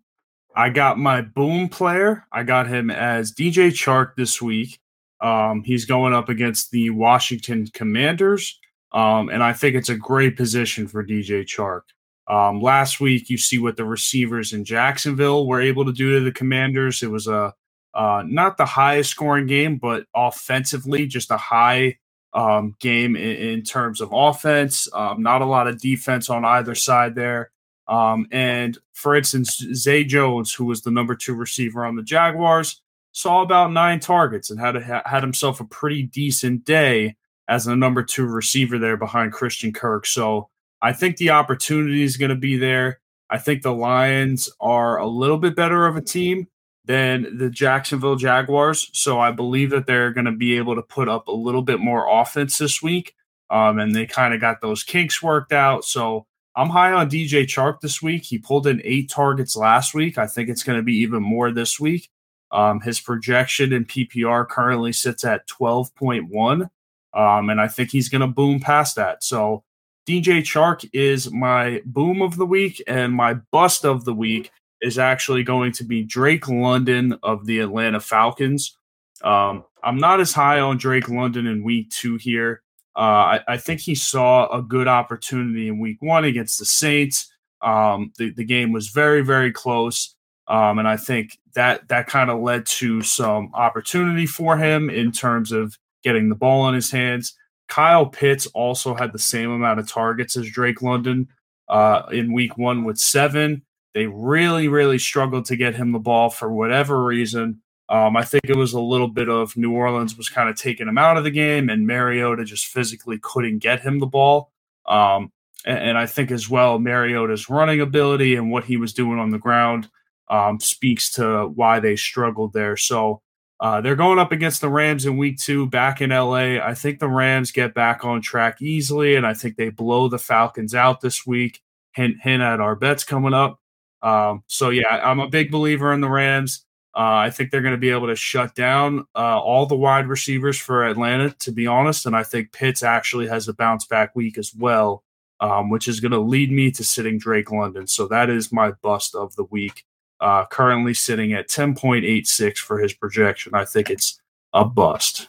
I 0.56 0.70
got 0.70 0.98
my 0.98 1.22
boom 1.22 1.70
player. 1.70 2.26
I 2.32 2.44
got 2.44 2.68
him 2.68 2.90
as 2.90 3.34
DJ 3.34 3.70
Chark 3.70 4.16
this 4.16 4.42
week. 4.42 4.80
Um, 5.22 5.64
he's 5.64 5.86
going 5.86 6.14
up 6.14 6.30
against 6.30 6.72
the 6.72 6.90
Washington 6.90 7.68
Commanders. 7.74 8.60
Um, 8.92 9.30
and 9.30 9.44
I 9.44 9.54
think 9.54 9.76
it's 9.76 9.90
a 9.90 9.96
great 9.96 10.38
position 10.38 10.88
for 10.88 11.04
DJ 11.06 11.44
Chark. 11.44 11.82
Um, 12.28 12.62
last 12.62 13.00
week, 13.00 13.30
you 13.30 13.38
see 13.38 13.60
what 13.60 13.78
the 13.78 13.86
receivers 13.86 14.54
in 14.54 14.66
Jacksonville 14.66 15.48
were 15.48 15.62
able 15.62 15.86
to 15.86 15.94
do 15.94 16.18
to 16.18 16.26
the 16.26 16.32
Commanders. 16.32 17.04
It 17.04 17.12
was 17.12 17.28
a 17.28 17.54
uh, 17.94 18.24
not 18.28 18.58
the 18.58 18.66
highest 18.66 19.12
scoring 19.12 19.48
game, 19.48 19.78
but 19.78 20.06
offensively, 20.14 21.08
just 21.08 21.32
a 21.32 21.38
high 21.38 21.98
um, 22.34 22.76
game 22.82 23.16
in, 23.16 23.38
in, 23.38 23.64
terms 23.64 24.02
of 24.02 24.10
offense. 24.12 24.90
Um, 24.94 25.24
not 25.24 25.42
a 25.42 25.46
lot 25.46 25.68
of 25.68 25.80
defense 25.80 26.30
on 26.30 26.44
either 26.44 26.76
side 26.76 27.16
there. 27.16 27.52
Um, 27.88 28.28
and 28.32 28.78
for 28.92 29.16
instance, 29.16 29.64
Zay 29.74 30.04
Jones, 30.04 30.54
who 30.54 30.66
was 30.66 30.82
the 30.82 30.92
number 30.92 31.16
two 31.16 31.36
receiver 31.36 31.86
on 31.86 31.96
the 31.96 32.04
Jaguars, 32.04 32.82
saw 33.14 33.42
about 33.42 33.72
nine 33.72 34.02
targets 34.02 34.50
and 34.50 34.60
had 34.60 34.76
a, 34.76 35.02
had 35.06 35.24
himself 35.24 35.62
a 35.62 35.66
pretty 35.66 36.04
decent 36.04 36.66
day 36.66 37.16
as 37.48 37.64
the 37.64 37.76
number 37.78 38.04
two 38.04 38.26
receiver 38.26 38.78
there 38.78 38.98
behind 38.98 39.32
Christian 39.32 39.72
Kirk. 39.72 40.06
So 40.06 40.50
I 40.82 40.94
think 40.94 41.18
the 41.18 41.32
opportunity 41.32 42.04
is 42.04 42.18
going 42.18 42.30
to 42.30 42.36
be 42.36 42.58
there. 42.58 43.00
I 43.30 43.38
think 43.38 43.62
the 43.62 43.74
Lions 43.74 44.50
are 44.60 44.98
a 44.98 45.08
little 45.08 45.38
bit 45.38 45.56
better 45.56 45.88
of 45.88 45.96
a 45.96 46.02
team 46.02 46.48
than 46.86 47.38
the 47.38 47.50
Jacksonville 47.50 48.16
Jaguars. 48.16 48.90
So 48.94 49.20
I 49.20 49.32
believe 49.32 49.72
that 49.72 49.88
they're 49.88 50.12
going 50.12 50.26
to 50.26 50.32
be 50.32 50.58
able 50.58 50.76
to 50.76 50.82
put 50.84 51.10
up 51.10 51.28
a 51.28 51.32
little 51.32 51.64
bit 51.64 51.80
more 51.80 52.08
offense 52.08 52.58
this 52.58 52.82
week. 52.82 53.16
Um, 53.50 53.80
and 53.80 53.96
they 53.96 54.06
kind 54.06 54.34
of 54.34 54.42
got 54.42 54.62
those 54.62 54.84
kinks 54.84 55.22
worked 55.22 55.54
out. 55.54 55.86
So 55.86 56.26
I'm 56.56 56.70
high 56.70 56.94
on 56.94 57.10
DJ 57.10 57.44
Chark 57.44 57.82
this 57.82 58.02
week. 58.02 58.24
He 58.24 58.38
pulled 58.38 58.68
in 58.68 58.82
eight 58.84 59.10
targets 59.10 59.56
last 59.56 59.94
week. 59.94 60.18
I 60.18 60.28
think 60.28 60.50
it's 60.50 60.64
going 60.64 60.80
to 60.80 60.84
be 60.84 60.98
even 60.98 61.22
more 61.22 61.52
this 61.52 61.80
week. 61.80 62.10
Um, 62.52 62.80
his 62.82 63.00
projection 63.00 63.74
in 63.74 63.86
PPR 63.86 64.48
currently 64.48 64.94
sits 64.94 65.26
at 65.26 65.48
12.1. 65.48 66.70
Um, 67.14 67.50
and 67.50 67.60
I 67.60 67.68
think 67.68 67.92
he's 67.92 68.10
going 68.10 68.22
to 68.22 68.28
boom 68.28 68.60
past 68.60 68.96
that. 68.96 69.24
So 69.24 69.64
DJ 70.08 70.42
Chark 70.42 70.88
is 70.94 71.32
my 71.32 71.82
boom 71.86 72.22
of 72.22 72.38
the 72.38 72.46
week, 72.46 72.82
and 72.88 73.14
my 73.14 73.34
bust 73.34 73.86
of 73.86 74.06
the 74.06 74.14
week 74.14 74.52
is 74.82 75.00
actually 75.00 75.44
going 75.44 75.72
to 75.74 75.84
be 75.84 76.04
Drake 76.04 76.48
London 76.48 77.18
of 77.24 77.46
the 77.46 77.60
Atlanta 77.60 78.00
Falcons. 78.00 78.78
Um, 79.24 79.64
I'm 79.84 79.98
not 79.98 80.20
as 80.20 80.32
high 80.32 80.60
on 80.60 80.78
Drake 80.78 81.10
London 81.10 81.48
in 81.48 81.64
week 81.64 81.90
two 81.90 82.18
here. 82.18 82.62
Uh, 82.96 83.00
I, 83.00 83.40
I, 83.48 83.58
think 83.58 83.82
he 83.82 83.96
saw 83.96 84.48
a 84.56 84.62
good 84.62 84.88
opportunity 84.88 85.68
in 85.68 85.80
week 85.80 86.02
one 86.02 86.24
against 86.24 86.60
the 86.60 86.66
Saints. 86.66 87.30
Um, 87.62 88.14
the, 88.18 88.32
the 88.32 88.46
game 88.46 88.72
was 88.72 88.90
very, 88.90 89.22
very 89.22 89.52
close. 89.52 90.16
Um, 90.48 90.80
and 90.80 90.88
I 90.88 90.96
think 90.96 91.38
that 91.56 91.88
that 91.90 92.08
kind 92.08 92.30
of 92.30 92.40
led 92.40 92.66
to 92.68 93.02
some 93.02 93.52
opportunity 93.54 94.26
for 94.26 94.58
him 94.58 94.90
in 94.90 95.12
terms 95.12 95.52
of 95.52 95.78
getting 96.04 96.30
the 96.30 96.36
ball 96.36 96.70
in 96.70 96.76
his 96.76 96.92
hands. 96.92 97.36
Kyle 97.68 98.06
Pitts 98.06 98.46
also 98.48 98.94
had 98.94 99.12
the 99.12 99.20
same 99.20 99.52
amount 99.52 99.80
of 99.80 99.88
targets 99.88 100.38
as 100.38 100.50
Drake 100.50 100.82
London 100.82 101.28
uh, 101.68 102.04
in 102.12 102.34
week 102.34 102.58
one 102.58 102.84
with 102.84 102.98
seven. 102.98 103.64
They 103.94 104.08
really, 104.08 104.68
really 104.68 105.00
struggled 105.00 105.46
to 105.46 105.56
get 105.56 105.76
him 105.76 105.92
the 105.92 106.00
ball 106.00 106.30
for 106.30 106.52
whatever 106.52 107.04
reason. 107.04 107.62
Um, 107.88 108.18
I 108.18 108.24
think 108.24 108.46
it 108.46 108.58
was 108.58 108.74
a 108.74 108.80
little 108.80 109.08
bit 109.08 109.30
of 109.30 109.56
New 109.56 109.72
Orleans 109.72 110.18
was 110.18 110.28
kind 110.28 110.50
of 110.50 110.58
taking 110.58 110.88
him 110.88 110.98
out 110.98 111.18
of 111.18 111.24
the 111.24 111.32
game, 111.32 111.70
and 111.70 111.86
Mariota 111.86 112.44
just 112.44 112.68
physically 112.68 113.20
couldn't 113.22 113.60
get 113.60 113.82
him 113.82 114.00
the 114.00 114.08
ball. 114.08 114.52
Um, 114.88 115.32
and, 115.66 115.80
and, 115.80 115.98
I 115.98 116.06
think 116.06 116.30
as 116.32 116.50
well, 116.50 116.78
Mariota's 116.78 117.50
running 117.50 117.82
ability 117.82 118.36
and 118.36 118.52
what 118.52 118.66
he 118.66 118.78
was 118.78 118.94
doing 118.94 119.20
on 119.20 119.32
the 119.32 119.40
ground 119.40 119.90
um, 120.30 120.60
speaks 120.60 121.12
to 121.12 121.48
why 121.48 121.80
they 121.80 121.96
struggled 121.96 122.54
there. 122.54 122.78
So 122.78 123.22
uh, 123.66 123.82
they're 123.82 123.96
going 123.96 124.20
up 124.20 124.32
against 124.32 124.62
the 124.62 124.70
Rams 124.70 125.08
in 125.08 125.18
week 125.18 125.40
two 125.40 125.66
back 125.66 126.00
in 126.00 126.12
LA. 126.12 126.60
I 126.64 126.76
think 126.76 127.00
the 127.00 127.08
Rams 127.08 127.52
get 127.52 127.74
back 127.74 128.06
on 128.06 128.22
track 128.22 128.62
easily, 128.62 129.16
and 129.16 129.26
I 129.26 129.34
think 129.34 129.56
they 129.56 129.70
blow 129.70 130.08
the 130.08 130.20
Falcons 130.20 130.76
out 130.76 131.02
this 131.02 131.26
week. 131.26 131.64
Hint, 131.94 132.18
hint 132.22 132.44
at 132.44 132.60
our 132.60 132.76
bets 132.76 133.04
coming 133.04 133.34
up. 133.34 133.60
Um, 134.04 134.44
so, 134.46 134.70
yeah, 134.70 135.02
I'm 135.04 135.20
a 135.20 135.28
big 135.28 135.50
believer 135.50 135.94
in 135.94 136.02
the 136.02 136.08
Rams. 136.08 136.64
Uh, 136.96 137.26
I 137.26 137.32
think 137.32 137.50
they're 137.50 137.64
going 137.64 137.74
to 137.74 137.80
be 137.80 137.90
able 137.90 138.06
to 138.06 138.16
shut 138.16 138.54
down 138.54 139.08
uh, 139.16 139.40
all 139.40 139.66
the 139.66 139.76
wide 139.76 140.06
receivers 140.06 140.60
for 140.60 140.86
Atlanta, 140.86 141.32
to 141.40 141.52
be 141.52 141.66
honest. 141.66 142.06
And 142.06 142.16
I 142.16 142.22
think 142.22 142.52
Pitts 142.52 142.84
actually 142.84 143.28
has 143.30 143.48
a 143.48 143.54
bounce 143.56 143.88
back 143.88 144.16
week 144.16 144.38
as 144.38 144.54
well, 144.54 145.04
um, 145.40 145.72
which 145.72 145.88
is 145.88 146.00
going 146.00 146.12
to 146.12 146.20
lead 146.20 146.52
me 146.52 146.70
to 146.70 146.84
sitting 146.84 147.18
Drake 147.18 147.50
London. 147.50 147.88
So 147.88 148.08
that 148.10 148.30
is 148.30 148.52
my 148.52 148.74
bust 148.84 149.16
of 149.16 149.36
the 149.36 149.46
week. 149.46 149.86
Uh, 150.22 150.46
currently 150.46 150.94
sitting 150.94 151.34
at 151.34 151.50
10.86 151.50 152.58
for 152.58 152.80
his 152.80 152.94
projection. 152.94 153.54
I 153.54 153.66
think 153.66 153.90
it's 153.90 154.22
a 154.54 154.64
bust. 154.64 155.28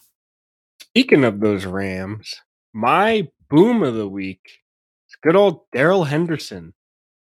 Speaking 0.80 1.24
of 1.24 1.40
those 1.40 1.66
Rams, 1.66 2.34
my 2.72 3.28
boom 3.50 3.82
of 3.82 3.94
the 3.94 4.08
week 4.08 4.60
is 5.08 5.16
good 5.22 5.36
old 5.36 5.60
Darrell 5.72 6.04
Henderson. 6.04 6.72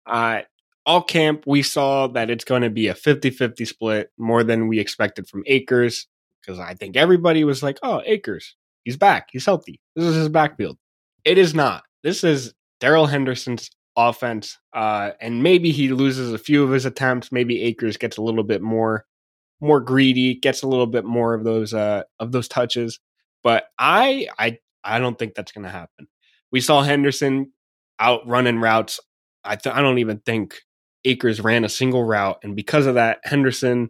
Uh, 0.05 0.41
all 0.85 1.01
camp, 1.01 1.45
we 1.47 1.61
saw 1.61 2.07
that 2.07 2.29
it's 2.29 2.43
going 2.43 2.61
to 2.61 2.69
be 2.69 2.87
a 2.87 2.93
50 2.93 3.29
50 3.29 3.65
split 3.65 4.11
more 4.17 4.43
than 4.43 4.67
we 4.67 4.79
expected 4.79 5.27
from 5.27 5.43
Akers 5.47 6.07
because 6.41 6.59
I 6.59 6.73
think 6.73 6.97
everybody 6.97 7.43
was 7.43 7.63
like, 7.63 7.79
oh, 7.83 8.01
Akers, 8.05 8.55
he's 8.83 8.97
back. 8.97 9.29
He's 9.31 9.45
healthy. 9.45 9.79
This 9.95 10.05
is 10.05 10.15
his 10.15 10.29
backfield. 10.29 10.77
It 11.23 11.37
is 11.37 11.55
not. 11.55 11.83
This 12.03 12.23
is 12.23 12.53
Darrell 12.79 13.05
Henderson's 13.05 13.69
offense. 13.95 14.57
Uh, 14.73 15.11
and 15.21 15.43
maybe 15.43 15.71
he 15.71 15.89
loses 15.89 16.33
a 16.33 16.37
few 16.37 16.63
of 16.63 16.71
his 16.71 16.85
attempts. 16.85 17.31
Maybe 17.31 17.61
Akers 17.63 17.97
gets 17.97 18.17
a 18.17 18.21
little 18.21 18.43
bit 18.43 18.61
more 18.61 19.05
more 19.61 19.79
greedy, 19.79 20.35
gets 20.35 20.61
a 20.61 20.67
little 20.67 20.87
bit 20.87 21.05
more 21.05 21.33
of 21.33 21.43
those 21.43 21.73
uh 21.73 22.03
of 22.19 22.31
those 22.31 22.47
touches. 22.47 22.99
But 23.43 23.65
I 23.79 24.27
I 24.37 24.57
I 24.83 24.99
don't 24.99 25.17
think 25.17 25.35
that's 25.35 25.51
gonna 25.51 25.69
happen. 25.69 26.07
We 26.51 26.59
saw 26.61 26.81
Henderson 26.81 27.51
out 27.99 28.27
running 28.27 28.59
routes. 28.59 28.99
I 29.43 29.55
th- 29.55 29.75
I 29.75 29.81
don't 29.81 29.99
even 29.99 30.19
think 30.19 30.55
Akers 31.05 31.41
ran 31.41 31.65
a 31.65 31.69
single 31.69 32.03
route, 32.03 32.39
and 32.43 32.55
because 32.55 32.85
of 32.85 32.95
that, 32.95 33.19
Henderson 33.23 33.89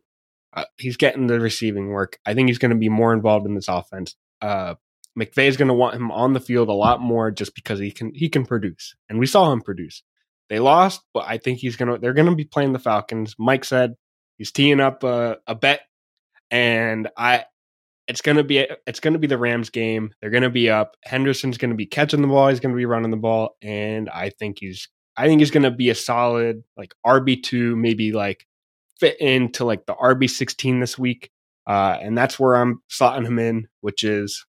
uh, 0.56 0.66
he's 0.78 0.98
getting 0.98 1.28
the 1.28 1.40
receiving 1.40 1.90
work. 1.90 2.20
I 2.26 2.34
think 2.34 2.48
he's 2.48 2.60
going 2.60 2.72
to 2.72 2.78
be 2.78 2.90
more 2.90 3.14
involved 3.14 3.46
in 3.46 3.56
this 3.56 3.68
offense. 3.68 4.16
Uh, 4.42 4.76
McVay 5.20 5.48
is 5.48 5.58
going 5.58 5.68
to 5.68 5.74
want 5.74 5.96
him 5.96 6.12
on 6.12 6.34
the 6.34 6.40
field 6.40 6.70
a 6.70 6.74
lot 6.74 7.02
more 7.02 7.32
just 7.32 7.56
because 7.56 7.80
he 7.80 7.92
can 7.92 8.12
he 8.14 8.30
can 8.30 8.46
produce, 8.46 8.96
and 9.10 9.20
we 9.20 9.26
saw 9.26 9.52
him 9.52 9.62
produce. 9.62 10.04
They 10.50 10.60
lost, 10.60 11.02
but 11.14 11.26
I 11.28 11.38
think 11.38 11.60
he's 11.60 11.76
gonna. 11.76 11.98
They're 12.00 12.14
going 12.14 12.30
to 12.30 12.36
be 12.36 12.46
playing 12.46 12.74
the 12.74 12.80
Falcons. 12.80 13.36
Mike 13.38 13.66
said 13.66 13.94
he's 14.38 14.52
teeing 14.52 14.80
up 14.80 15.04
a, 15.04 15.38
a 15.48 15.56
bet, 15.56 15.82
and 16.52 17.10
I. 17.18 17.46
It's 18.06 18.20
gonna 18.20 18.44
be 18.44 18.68
it's 18.86 19.00
gonna 19.00 19.18
be 19.18 19.28
the 19.28 19.38
Rams 19.38 19.70
game. 19.70 20.14
They're 20.20 20.30
gonna 20.30 20.50
be 20.50 20.70
up. 20.70 20.98
Henderson's 21.06 21.58
gonna 21.58 21.76
be 21.76 21.86
catching 21.86 22.22
the 22.22 22.28
ball. 22.28 22.50
He's 22.50 22.60
gonna 22.60 22.76
be 22.76 22.86
running 22.86 23.12
the 23.12 23.18
ball, 23.18 23.56
and 23.62 24.10
I 24.10 24.30
think 24.30 24.58
he's 24.60 24.90
I 25.16 25.28
think 25.28 25.42
he's 25.42 25.52
going 25.52 25.64
to 25.64 25.72
be 25.72 25.90
a 25.90 25.96
solid 25.96 26.64
like 26.76 26.94
RB2, 27.06 27.78
maybe 27.78 28.12
like 28.14 28.46
fit 29.00 29.20
into 29.20 29.66
like 29.66 29.86
the 29.86 29.96
RB16 29.96 30.80
this 30.80 30.98
week. 30.98 31.30
Uh, 31.68 31.98
and 32.02 32.18
that's 32.18 32.40
where 32.40 32.56
I'm 32.56 32.82
slotting 32.90 33.26
him 33.26 33.40
in, 33.40 33.68
which 33.82 34.04
is 34.04 34.46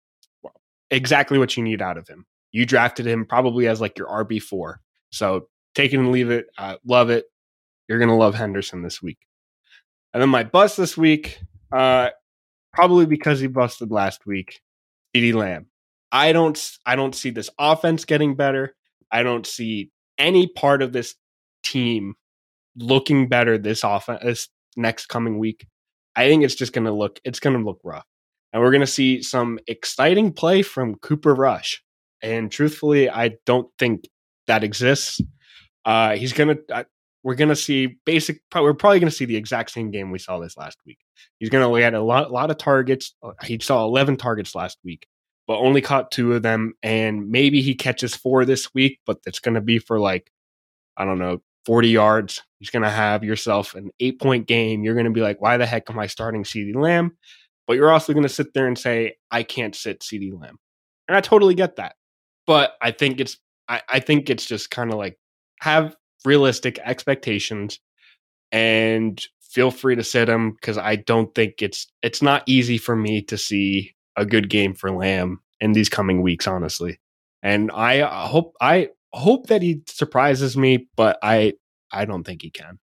exactly 0.90 1.38
what 1.38 1.57
you 1.57 1.62
need 1.62 1.83
out 1.83 1.99
of 1.99 2.09
him. 2.09 2.27
You 2.53 2.66
drafted 2.66 3.07
him 3.07 3.27
probably 3.27 3.66
as 3.66 3.81
like 3.81 3.99
your 3.99 4.09
RB4. 4.09 4.77
So 5.11 5.49
take 5.75 5.92
it 5.92 5.99
and 5.99 6.12
leave 6.12 6.31
it. 6.31 6.47
Uh, 6.57 6.77
love 6.87 7.11
it. 7.11 7.27
You're 7.88 7.99
to 7.99 8.14
love 8.14 8.35
Henderson 8.35 8.83
this 8.83 9.03
week. 9.03 9.18
And 10.12 10.23
then 10.23 10.31
my 10.31 10.44
bust 10.44 10.77
this 10.77 10.97
week, 10.97 11.40
uh, 11.73 12.11
probably 12.73 13.07
because 13.07 13.40
he 13.40 13.47
busted 13.47 13.90
last 13.90 14.27
week, 14.27 14.61
CeeDee 15.14 15.35
Lamb. 15.35 15.66
I 16.12 16.33
don't 16.33 16.79
I 16.87 16.94
don't 16.94 17.14
see 17.14 17.31
this 17.31 17.51
offense 17.59 18.05
getting 18.05 18.37
better. 18.37 18.77
I 19.11 19.25
don't 19.25 19.47
see 19.47 19.90
any 20.16 20.47
part 20.47 20.81
of 20.83 20.92
this 20.92 21.16
team 21.64 22.14
looking 22.77 23.29
better 23.29 23.59
this 23.59 23.83
offense 23.83 24.23
this 24.23 24.49
next 24.77 25.07
coming 25.07 25.38
week, 25.38 25.66
I 26.16 26.29
think 26.29 26.44
it's 26.44 26.55
just 26.55 26.73
going 26.73 26.85
to 26.85 26.92
look 26.92 27.20
it's 27.25 27.40
going 27.40 27.59
to 27.59 27.64
look 27.64 27.81
rough. 27.83 28.07
And 28.55 28.62
we're 28.62 28.71
going 28.71 28.81
to 28.81 28.87
see 28.87 29.21
some 29.21 29.59
exciting 29.67 30.33
play 30.33 30.62
from 30.62 30.95
Cooper 30.95 31.35
Rush. 31.35 31.83
And 32.23 32.51
truthfully, 32.51 33.11
I 33.11 33.33
don't 33.45 33.69
think 33.79 34.09
that 34.47 34.64
exists. 34.64 35.21
Uh, 35.85 36.17
he's 36.17 36.33
going 36.33 36.57
to 36.57 36.75
uh, 36.75 36.85
we're 37.23 37.35
going 37.35 37.51
to 37.51 37.57
see 37.57 37.99
basic 38.07 38.40
we're 38.55 38.73
probably 38.73 39.01
going 39.01 39.11
to 39.11 39.14
see 39.17 39.27
the 39.27 39.37
exact 39.37 39.71
same 39.71 39.90
game 39.90 40.11
we 40.11 40.19
saw 40.19 40.38
this 40.38 40.57
last 40.57 40.79
week. 40.87 40.99
He's 41.38 41.51
going 41.51 41.71
to 41.71 41.79
get 41.79 41.93
a 41.93 42.01
lot 42.01 42.29
a 42.29 42.33
lot 42.33 42.51
of 42.51 42.57
targets. 42.57 43.14
Uh, 43.23 43.33
he 43.43 43.59
saw 43.61 43.85
11 43.85 44.17
targets 44.17 44.55
last 44.55 44.79
week 44.83 45.07
but 45.47 45.59
only 45.59 45.81
caught 45.81 46.11
two 46.11 46.33
of 46.33 46.43
them. 46.43 46.75
And 46.83 47.31
maybe 47.31 47.61
he 47.61 47.75
catches 47.75 48.14
four 48.14 48.45
this 48.45 48.73
week, 48.75 49.01
but 49.07 49.19
it's 49.27 49.40
going 49.40 49.55
to 49.55 49.61
be 49.61 49.79
for 49.79 49.99
like, 49.99 50.31
I 50.97 51.05
don't 51.05 51.19
know, 51.19 51.43
40 51.67 51.88
yards. 51.88 52.43
He's 52.59 52.71
going 52.71 52.83
to 52.83 52.90
have 52.90 53.25
yourself 53.25 53.75
an 53.75 53.90
eight 54.01 54.21
point 54.21 54.47
game. 54.47 54.85
You're 54.85 54.95
going 54.95 55.07
to 55.07 55.12
be 55.12 55.21
like, 55.21 55.40
why 55.40 55.57
the 55.57 55.67
heck 55.67 55.90
am 55.90 55.99
I 55.99 56.07
starting 56.07 56.45
CeeDee 56.45 56.75
Lamb? 56.75 57.17
But 57.66 57.77
you're 57.77 57.90
also 57.90 58.12
going 58.12 58.24
to 58.24 58.29
sit 58.29 58.55
there 58.55 58.66
and 58.66 58.79
say, 58.79 59.16
I 59.31 59.42
can't 59.42 59.74
sit 59.74 60.00
CeeDee 60.00 60.38
Lamb. 60.38 60.59
And 61.09 61.16
I 61.16 61.20
totally 61.20 61.55
get 61.55 61.77
that. 61.77 61.96
But 62.46 62.74
I 62.83 62.90
think 62.90 63.20
it's, 63.20 63.38
I, 63.68 63.83
I 63.88 64.00
think 64.00 64.29
it's 64.29 64.44
just 64.44 64.70
kind 64.70 64.92
of 64.92 64.98
like 64.98 65.18
have 65.61 65.96
realistic 66.24 66.79
expectations 66.85 67.81
and 68.53 69.22
feel 69.40 69.70
free 69.70 69.96
to 69.96 70.05
sit 70.05 70.29
him 70.29 70.53
because 70.53 70.77
I 70.77 70.96
don't 70.96 71.35
think 71.35 71.62
it's, 71.62 71.87
it's 72.03 72.20
not 72.20 72.42
easy 72.46 72.77
for 72.77 72.94
me 72.94 73.22
to 73.22 73.38
see 73.38 73.94
a 74.16 74.27
good 74.27 74.50
game 74.50 74.74
for 74.74 74.90
Lamb 74.90 75.40
in 75.61 75.72
these 75.72 75.88
coming 75.88 76.22
weeks, 76.22 76.46
honestly. 76.46 77.00
And 77.42 77.70
I 77.72 78.00
uh, 78.00 78.27
hope 78.27 78.55
I 78.61 78.88
hope 79.12 79.48
that 79.48 79.62
he 79.62 79.83
surprises 79.87 80.57
me, 80.57 80.88
but 80.96 81.18
I 81.22 81.55
I 81.92 82.05
don't 82.05 82.24
think 82.24 82.42
he 82.42 82.50
can. 82.50 82.79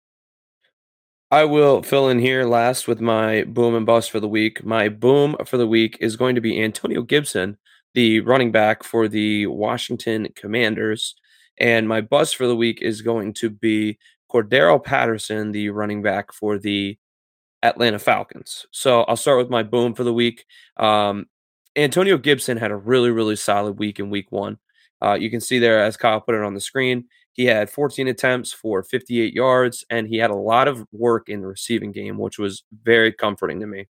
I 1.31 1.43
will 1.43 1.83
fill 1.83 2.09
in 2.09 2.17
here 2.17 2.43
last 2.45 2.87
with 2.87 2.99
my 2.99 3.43
boom 3.43 3.75
and 3.75 3.85
bust 3.85 4.09
for 4.09 4.19
the 4.19 4.27
week. 4.27 4.65
My 4.65 4.89
boom 4.89 5.35
for 5.45 5.57
the 5.57 5.67
week 5.67 5.95
is 5.99 6.15
going 6.15 6.33
to 6.33 6.41
be 6.41 6.61
Antonio 6.61 7.03
Gibson, 7.03 7.57
the 7.93 8.21
running 8.21 8.51
back 8.51 8.83
for 8.83 9.07
the 9.07 9.45
Washington 9.45 10.29
Commanders. 10.35 11.15
And 11.59 11.87
my 11.87 12.01
bust 12.01 12.35
for 12.35 12.47
the 12.47 12.55
week 12.55 12.81
is 12.81 13.03
going 13.03 13.33
to 13.35 13.51
be 13.51 13.99
Cordarrelle 14.31 14.83
Patterson, 14.83 15.51
the 15.51 15.69
running 15.69 16.01
back 16.01 16.33
for 16.33 16.57
the 16.57 16.97
Atlanta 17.61 17.99
Falcons. 17.99 18.65
So 18.71 19.03
I'll 19.03 19.15
start 19.15 19.37
with 19.37 19.51
my 19.51 19.61
boom 19.61 19.93
for 19.93 20.03
the 20.03 20.13
week. 20.13 20.45
Um, 20.77 21.27
Antonio 21.75 22.17
Gibson 22.17 22.57
had 22.57 22.71
a 22.71 22.75
really, 22.75 23.11
really 23.11 23.35
solid 23.35 23.77
week 23.77 23.99
in 23.99 24.09
week 24.09 24.31
one. 24.31 24.57
Uh, 24.99 25.13
you 25.13 25.29
can 25.29 25.41
see 25.41 25.59
there, 25.59 25.83
as 25.83 25.95
Kyle 25.95 26.21
put 26.21 26.33
it 26.33 26.43
on 26.43 26.55
the 26.55 26.59
screen, 26.59 27.05
he 27.39 27.45
had 27.45 27.69
14 27.69 28.05
attempts 28.09 28.51
for 28.51 28.83
58 28.83 29.33
yards, 29.33 29.85
and 29.89 30.09
he 30.09 30.17
had 30.17 30.29
a 30.29 30.35
lot 30.35 30.67
of 30.67 30.85
work 30.91 31.29
in 31.29 31.39
the 31.39 31.47
receiving 31.47 31.93
game, 31.93 32.17
which 32.17 32.37
was 32.37 32.63
very 32.83 33.13
comforting 33.13 33.61
to 33.61 33.65
me. 33.65 33.87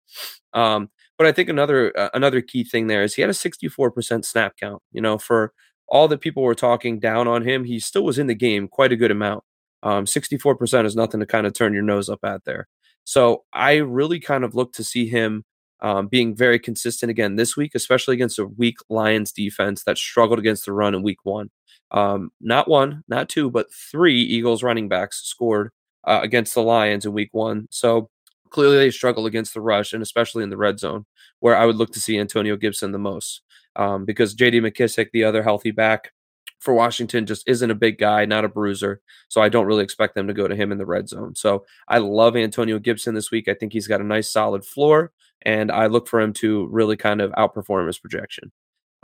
Um, 0.53 0.89
but 1.15 1.27
I 1.27 1.31
think 1.31 1.49
another 1.49 1.95
uh, 1.95 2.09
another 2.15 2.41
key 2.41 2.63
thing 2.63 2.87
there 2.87 3.03
is 3.03 3.13
he 3.13 3.21
had 3.21 3.29
a 3.29 3.35
64% 3.35 4.25
snap 4.25 4.53
count. 4.59 4.81
You 4.91 4.99
know, 4.99 5.19
for 5.19 5.53
all 5.87 6.07
that 6.07 6.21
people 6.21 6.41
were 6.41 6.55
talking 6.55 6.99
down 6.99 7.27
on 7.27 7.43
him, 7.43 7.65
he 7.65 7.79
still 7.79 8.03
was 8.03 8.17
in 8.17 8.25
the 8.25 8.33
game 8.33 8.67
quite 8.67 8.91
a 8.91 8.95
good 8.95 9.11
amount. 9.11 9.43
Um, 9.83 10.05
64% 10.05 10.85
is 10.87 10.95
nothing 10.95 11.19
to 11.19 11.27
kind 11.27 11.45
of 11.45 11.53
turn 11.53 11.71
your 11.71 11.83
nose 11.83 12.09
up 12.09 12.21
at 12.23 12.45
there. 12.45 12.67
So 13.03 13.43
I 13.53 13.75
really 13.75 14.19
kind 14.19 14.43
of 14.43 14.55
look 14.55 14.73
to 14.73 14.83
see 14.83 15.07
him 15.07 15.43
um, 15.81 16.07
being 16.07 16.35
very 16.35 16.57
consistent 16.57 17.11
again 17.11 17.35
this 17.35 17.55
week, 17.55 17.75
especially 17.75 18.15
against 18.15 18.39
a 18.39 18.47
weak 18.47 18.77
Lions 18.89 19.31
defense 19.31 19.83
that 19.83 19.99
struggled 19.99 20.39
against 20.39 20.65
the 20.65 20.73
run 20.73 20.95
in 20.95 21.03
week 21.03 21.19
one. 21.21 21.51
Um, 21.91 22.31
not 22.41 22.67
one, 22.67 23.03
not 23.07 23.29
two, 23.29 23.49
but 23.49 23.67
three 23.73 24.21
Eagles 24.21 24.63
running 24.63 24.89
backs 24.89 25.23
scored 25.23 25.71
uh, 26.03 26.19
against 26.23 26.53
the 26.53 26.61
Lions 26.61 27.05
in 27.05 27.13
week 27.13 27.29
one. 27.31 27.67
So 27.71 28.09
clearly 28.49 28.77
they 28.77 28.91
struggle 28.91 29.25
against 29.25 29.53
the 29.53 29.61
rush 29.61 29.93
and 29.93 30.01
especially 30.01 30.43
in 30.43 30.49
the 30.49 30.57
red 30.57 30.79
zone, 30.79 31.05
where 31.39 31.55
I 31.55 31.65
would 31.65 31.75
look 31.75 31.91
to 31.93 31.99
see 31.99 32.17
Antonio 32.19 32.55
Gibson 32.55 32.91
the 32.91 32.99
most. 32.99 33.41
Um, 33.75 34.05
because 34.05 34.35
JD 34.35 34.61
McKissic, 34.61 35.07
the 35.11 35.25
other 35.25 35.43
healthy 35.43 35.71
back 35.71 36.11
for 36.59 36.73
Washington, 36.73 37.25
just 37.25 37.47
isn't 37.47 37.69
a 37.69 37.75
big 37.75 37.97
guy, 37.97 38.25
not 38.25 38.45
a 38.45 38.49
bruiser. 38.49 39.01
So 39.27 39.41
I 39.41 39.49
don't 39.49 39.65
really 39.65 39.83
expect 39.83 40.15
them 40.15 40.27
to 40.27 40.33
go 40.33 40.47
to 40.47 40.55
him 40.55 40.71
in 40.71 40.77
the 40.77 40.85
red 40.85 41.09
zone. 41.09 41.35
So 41.35 41.65
I 41.87 41.97
love 41.97 42.37
Antonio 42.37 42.79
Gibson 42.79 43.13
this 43.13 43.31
week. 43.31 43.49
I 43.49 43.53
think 43.53 43.73
he's 43.73 43.87
got 43.87 43.99
a 44.01 44.05
nice 44.05 44.31
solid 44.31 44.63
floor, 44.63 45.11
and 45.41 45.71
I 45.71 45.87
look 45.87 46.07
for 46.07 46.21
him 46.21 46.31
to 46.33 46.67
really 46.67 46.95
kind 46.95 47.19
of 47.21 47.31
outperform 47.33 47.87
his 47.87 47.99
projection. 47.99 48.51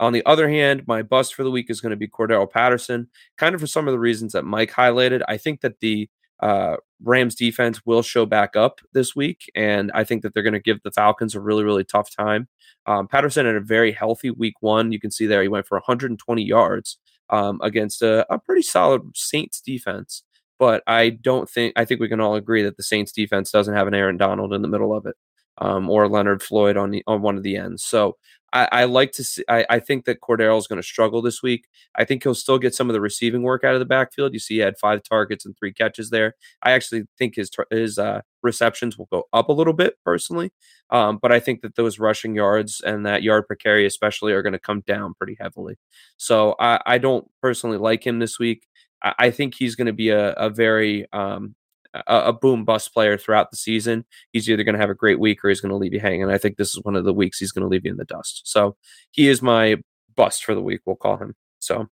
On 0.02 0.12
the 0.12 0.26
other 0.26 0.48
hand, 0.48 0.82
my 0.88 1.00
bust 1.00 1.32
for 1.32 1.44
the 1.44 1.50
week 1.50 1.70
is 1.70 1.80
going 1.80 1.90
to 1.90 1.96
be 1.96 2.08
Cordarrelle 2.08 2.50
Patterson, 2.50 3.08
kind 3.38 3.54
of 3.54 3.60
for 3.60 3.68
some 3.68 3.86
of 3.86 3.92
the 3.92 4.00
reasons 4.00 4.32
that 4.32 4.44
Mike 4.44 4.72
highlighted. 4.72 5.22
I 5.28 5.36
think 5.36 5.60
that 5.60 5.78
the 5.78 6.10
uh, 6.40 6.78
Rams 7.04 7.36
defense 7.36 7.86
will 7.86 8.02
show 8.02 8.26
back 8.26 8.56
up 8.56 8.80
this 8.92 9.14
week, 9.14 9.48
and 9.54 9.92
I 9.94 10.02
think 10.02 10.22
that 10.22 10.34
they're 10.34 10.42
going 10.42 10.54
to 10.54 10.60
give 10.60 10.82
the 10.82 10.90
Falcons 10.90 11.36
a 11.36 11.40
really, 11.40 11.62
really 11.62 11.84
tough 11.84 12.10
time. 12.14 12.48
Um, 12.84 13.06
Patterson 13.06 13.46
had 13.46 13.54
a 13.54 13.60
very 13.60 13.92
healthy 13.92 14.30
week 14.30 14.54
one. 14.58 14.90
You 14.90 14.98
can 14.98 15.12
see 15.12 15.26
there 15.26 15.40
he 15.40 15.46
went 15.46 15.68
for 15.68 15.76
120 15.76 16.42
yards 16.42 16.98
um, 17.30 17.60
against 17.62 18.02
a, 18.02 18.26
a 18.28 18.40
pretty 18.40 18.62
solid 18.62 19.02
Saints 19.14 19.60
defense. 19.60 20.24
But 20.58 20.82
I 20.88 21.10
don't 21.10 21.48
think 21.48 21.74
I 21.76 21.84
think 21.84 22.00
we 22.00 22.08
can 22.08 22.20
all 22.20 22.34
agree 22.34 22.64
that 22.64 22.76
the 22.76 22.82
Saints 22.82 23.12
defense 23.12 23.52
doesn't 23.52 23.74
have 23.74 23.86
an 23.86 23.94
Aaron 23.94 24.16
Donald 24.16 24.52
in 24.52 24.62
the 24.62 24.68
middle 24.68 24.92
of 24.92 25.06
it, 25.06 25.14
um, 25.58 25.88
or 25.90 26.08
Leonard 26.08 26.42
Floyd 26.42 26.76
on 26.76 26.90
the 26.90 27.02
on 27.06 27.22
one 27.22 27.36
of 27.36 27.42
the 27.42 27.56
ends. 27.56 27.82
So 27.82 28.16
I, 28.52 28.68
I 28.72 28.84
like 28.84 29.12
to 29.12 29.24
see. 29.24 29.44
I, 29.48 29.64
I 29.70 29.78
think 29.78 30.04
that 30.04 30.20
Cordero 30.20 30.58
is 30.58 30.66
going 30.66 30.80
to 30.80 30.86
struggle 30.86 31.22
this 31.22 31.42
week. 31.42 31.66
I 31.96 32.04
think 32.04 32.22
he'll 32.22 32.34
still 32.34 32.58
get 32.58 32.74
some 32.74 32.88
of 32.90 32.94
the 32.94 33.00
receiving 33.00 33.42
work 33.42 33.64
out 33.64 33.74
of 33.74 33.80
the 33.80 33.86
backfield. 33.86 34.34
You 34.34 34.38
see, 34.38 34.54
he 34.54 34.60
had 34.60 34.78
five 34.78 35.02
targets 35.02 35.46
and 35.46 35.56
three 35.56 35.72
catches 35.72 36.10
there. 36.10 36.34
I 36.62 36.72
actually 36.72 37.04
think 37.18 37.36
his 37.36 37.50
his 37.70 37.98
uh, 37.98 38.20
receptions 38.42 38.98
will 38.98 39.08
go 39.10 39.24
up 39.32 39.48
a 39.48 39.52
little 39.52 39.72
bit 39.72 39.94
personally, 40.04 40.52
um, 40.90 41.18
but 41.20 41.32
I 41.32 41.40
think 41.40 41.62
that 41.62 41.76
those 41.76 41.98
rushing 41.98 42.34
yards 42.34 42.80
and 42.84 43.06
that 43.06 43.22
yard 43.22 43.46
per 43.48 43.54
carry, 43.54 43.86
especially, 43.86 44.32
are 44.32 44.42
going 44.42 44.52
to 44.52 44.58
come 44.58 44.82
down 44.86 45.14
pretty 45.14 45.36
heavily. 45.40 45.76
So 46.16 46.54
I, 46.58 46.80
I 46.84 46.98
don't 46.98 47.26
personally 47.40 47.78
like 47.78 48.06
him 48.06 48.18
this 48.18 48.38
week. 48.38 48.66
I, 49.04 49.32
think 49.32 49.56
he's 49.56 49.74
going 49.74 49.88
to 49.88 49.92
be 49.92 50.10
a, 50.10 50.30
a 50.34 50.48
very 50.48 51.06
um, 51.12 51.56
a, 51.94 52.02
a 52.06 52.32
boom 52.32 52.64
bust 52.64 52.92
player 52.92 53.18
throughout 53.18 53.50
the 53.50 53.56
season. 53.56 54.04
He's 54.32 54.48
either 54.48 54.64
going 54.64 54.74
to 54.74 54.80
have 54.80 54.90
a 54.90 54.94
great 54.94 55.20
week 55.20 55.44
or 55.44 55.48
he's 55.48 55.60
going 55.60 55.70
to 55.70 55.76
leave 55.76 55.92
you 55.92 56.00
hanging. 56.00 56.30
I 56.30 56.38
think 56.38 56.56
this 56.56 56.74
is 56.74 56.82
one 56.82 56.96
of 56.96 57.04
the 57.04 57.12
weeks 57.12 57.38
he's 57.38 57.52
going 57.52 57.62
to 57.62 57.68
leave 57.68 57.84
you 57.84 57.90
in 57.90 57.96
the 57.96 58.04
dust. 58.04 58.42
So 58.44 58.76
he 59.10 59.28
is 59.28 59.42
my 59.42 59.76
bust 60.14 60.44
for 60.44 60.54
the 60.54 60.62
week. 60.62 60.80
We'll 60.84 60.96
call 60.96 61.16
him. 61.16 61.34
So 61.58 61.88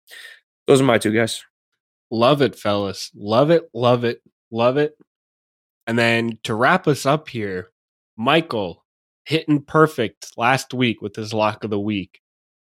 those 0.67 0.81
are 0.81 0.85
my 0.85 0.97
two 0.97 1.11
guys. 1.11 1.43
Love 2.11 2.41
it, 2.41 2.55
fellas. 2.55 3.11
Love 3.15 3.51
it. 3.51 3.69
Love 3.73 4.03
it. 4.03 4.21
Love 4.51 4.77
it. 4.77 4.97
And 5.87 5.97
then 5.99 6.39
to 6.43 6.55
wrap 6.55 6.87
us 6.87 7.05
up 7.05 7.29
here, 7.29 7.69
Michael 8.17 8.83
hitting 9.25 9.61
perfect 9.61 10.31
last 10.37 10.73
week 10.73 11.01
with 11.01 11.15
his 11.15 11.33
lock 11.33 11.63
of 11.63 11.69
the 11.69 11.79
week. 11.79 12.21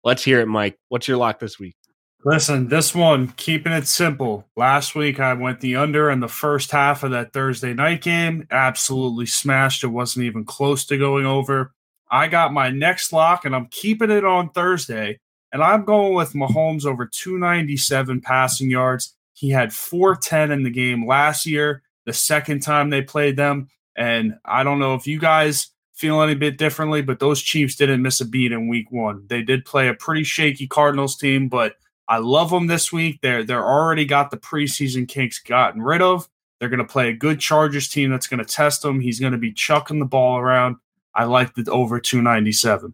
Let's 0.03 0.23
hear 0.23 0.39
it, 0.39 0.47
Mike. 0.47 0.77
What's 0.89 1.07
your 1.07 1.17
lock 1.17 1.39
this 1.39 1.59
week? 1.59 1.76
Listen, 2.25 2.67
this 2.67 2.95
one, 2.95 3.27
keeping 3.37 3.71
it 3.71 3.87
simple. 3.87 4.47
Last 4.55 4.95
week 4.95 5.19
I 5.19 5.33
went 5.33 5.61
the 5.61 5.75
under 5.75 6.09
in 6.09 6.19
the 6.19 6.27
first 6.27 6.71
half 6.71 7.03
of 7.03 7.11
that 7.11 7.31
Thursday 7.31 7.73
night 7.73 8.01
game. 8.01 8.47
Absolutely 8.51 9.27
smashed. 9.27 9.83
It 9.83 9.87
wasn't 9.87 10.25
even 10.25 10.43
close 10.43 10.83
to 10.85 10.97
going 10.97 11.25
over. 11.25 11.73
I 12.09 12.27
got 12.27 12.53
my 12.53 12.69
next 12.69 13.13
lock 13.13 13.45
and 13.45 13.55
I'm 13.55 13.67
keeping 13.67 14.09
it 14.09 14.25
on 14.25 14.49
Thursday. 14.49 15.19
And 15.53 15.63
I'm 15.63 15.85
going 15.85 16.13
with 16.13 16.33
Mahomes 16.33 16.85
over 16.85 17.05
297 17.05 18.21
passing 18.21 18.69
yards. 18.69 19.15
He 19.33 19.49
had 19.49 19.71
410 19.71 20.51
in 20.51 20.63
the 20.63 20.69
game 20.69 21.07
last 21.07 21.45
year, 21.45 21.83
the 22.05 22.13
second 22.13 22.61
time 22.61 22.89
they 22.89 23.01
played 23.01 23.37
them. 23.37 23.69
And 23.95 24.35
I 24.43 24.63
don't 24.63 24.79
know 24.79 24.95
if 24.95 25.07
you 25.07 25.19
guys 25.19 25.69
feel 25.93 26.21
any 26.21 26.35
bit 26.35 26.57
differently, 26.57 27.01
but 27.01 27.19
those 27.19 27.41
Chiefs 27.41 27.75
didn't 27.75 28.01
miss 28.01 28.21
a 28.21 28.25
beat 28.25 28.51
in 28.51 28.67
week 28.67 28.91
one. 28.91 29.25
They 29.27 29.41
did 29.41 29.65
play 29.65 29.87
a 29.87 29.93
pretty 29.93 30.23
shaky 30.23 30.67
Cardinals 30.67 31.15
team, 31.15 31.47
but 31.47 31.75
I 32.09 32.19
love 32.19 32.49
them 32.49 32.67
this 32.67 32.91
week. 32.91 33.19
They're 33.21 33.43
they're 33.43 33.65
already 33.65 34.05
got 34.05 34.31
the 34.31 34.37
preseason 34.37 35.07
kinks 35.07 35.39
gotten 35.39 35.81
rid 35.81 36.01
of. 36.01 36.29
They're 36.59 36.69
going 36.69 36.79
to 36.79 36.85
play 36.85 37.09
a 37.09 37.13
good 37.13 37.39
Chargers 37.39 37.87
team 37.87 38.09
that's 38.09 38.27
going 38.27 38.39
to 38.39 38.45
test 38.45 38.81
them. 38.81 38.99
He's 38.99 39.19
going 39.19 39.33
to 39.33 39.37
be 39.37 39.53
chucking 39.53 39.99
the 39.99 40.05
ball 40.05 40.39
around. 40.39 40.77
I 41.13 41.25
like 41.25 41.53
the 41.53 41.69
over 41.69 41.99
297. 41.99 42.93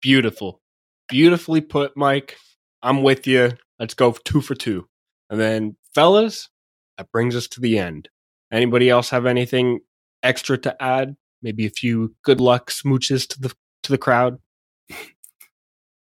Beautiful. 0.00 0.60
Beautifully 1.08 1.60
put, 1.60 1.96
Mike. 1.96 2.38
I'm 2.82 3.02
with 3.02 3.26
you. 3.26 3.52
Let's 3.78 3.94
go 3.94 4.12
two 4.12 4.40
for 4.40 4.54
two. 4.54 4.88
And 5.28 5.40
then, 5.40 5.76
fellas, 5.94 6.48
that 6.96 7.10
brings 7.10 7.34
us 7.36 7.48
to 7.48 7.60
the 7.60 7.78
end. 7.78 8.08
Anybody 8.52 8.88
else 8.88 9.10
have 9.10 9.26
anything 9.26 9.80
extra 10.22 10.56
to 10.58 10.82
add? 10.82 11.16
Maybe 11.42 11.66
a 11.66 11.70
few 11.70 12.14
good 12.22 12.40
luck 12.40 12.70
smooches 12.70 13.28
to 13.28 13.40
the 13.40 13.54
to 13.82 13.92
the 13.92 13.98
crowd. 13.98 14.38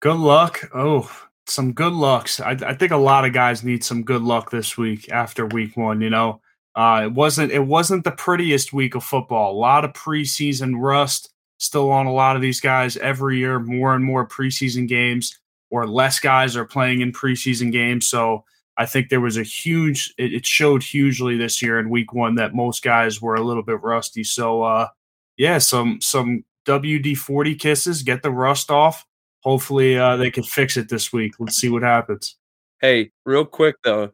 Good 0.00 0.16
luck. 0.16 0.68
Oh, 0.74 1.10
some 1.46 1.72
good 1.72 1.92
lucks. 1.92 2.40
I, 2.40 2.50
I, 2.50 2.74
think 2.74 2.92
a 2.92 2.96
lot 2.96 3.24
of 3.24 3.32
guys 3.32 3.64
need 3.64 3.84
some 3.84 4.04
good 4.04 4.22
luck 4.22 4.50
this 4.50 4.76
week 4.76 5.10
after 5.10 5.46
week 5.46 5.76
one. 5.76 6.00
You 6.00 6.10
know, 6.10 6.40
uh, 6.74 7.02
it 7.04 7.12
wasn't 7.12 7.52
it 7.52 7.66
wasn't 7.66 8.04
the 8.04 8.12
prettiest 8.12 8.72
week 8.72 8.94
of 8.94 9.04
football. 9.04 9.52
A 9.52 9.58
lot 9.58 9.84
of 9.84 9.92
preseason 9.92 10.74
rust 10.80 11.30
still 11.58 11.90
on 11.90 12.06
a 12.06 12.12
lot 12.12 12.36
of 12.36 12.42
these 12.42 12.60
guys 12.60 12.96
every 12.96 13.38
year. 13.38 13.58
More 13.58 13.94
and 13.94 14.04
more 14.04 14.26
preseason 14.26 14.88
games, 14.88 15.38
or 15.70 15.86
less 15.86 16.20
guys 16.20 16.56
are 16.56 16.64
playing 16.64 17.00
in 17.00 17.12
preseason 17.12 17.72
games. 17.72 18.06
So 18.06 18.44
I 18.76 18.86
think 18.86 19.08
there 19.08 19.20
was 19.20 19.36
a 19.36 19.42
huge. 19.42 20.14
It, 20.18 20.32
it 20.32 20.46
showed 20.46 20.82
hugely 20.82 21.36
this 21.36 21.60
year 21.60 21.78
in 21.78 21.90
week 21.90 22.12
one 22.12 22.36
that 22.36 22.54
most 22.54 22.82
guys 22.82 23.20
were 23.20 23.34
a 23.34 23.42
little 23.42 23.62
bit 23.62 23.82
rusty. 23.82 24.24
So 24.24 24.62
uh, 24.62 24.88
yeah, 25.36 25.58
some 25.58 26.00
some 26.00 26.44
WD 26.66 27.16
forty 27.16 27.54
kisses, 27.54 28.02
get 28.02 28.22
the 28.22 28.30
rust 28.30 28.70
off 28.70 29.04
hopefully 29.42 29.98
uh, 29.98 30.16
they 30.16 30.30
can 30.30 30.42
fix 30.42 30.76
it 30.76 30.88
this 30.88 31.12
week. 31.12 31.34
Let's 31.38 31.56
see 31.56 31.68
what 31.68 31.82
happens. 31.82 32.36
Hey, 32.80 33.12
real 33.24 33.44
quick 33.44 33.76
though, 33.84 34.12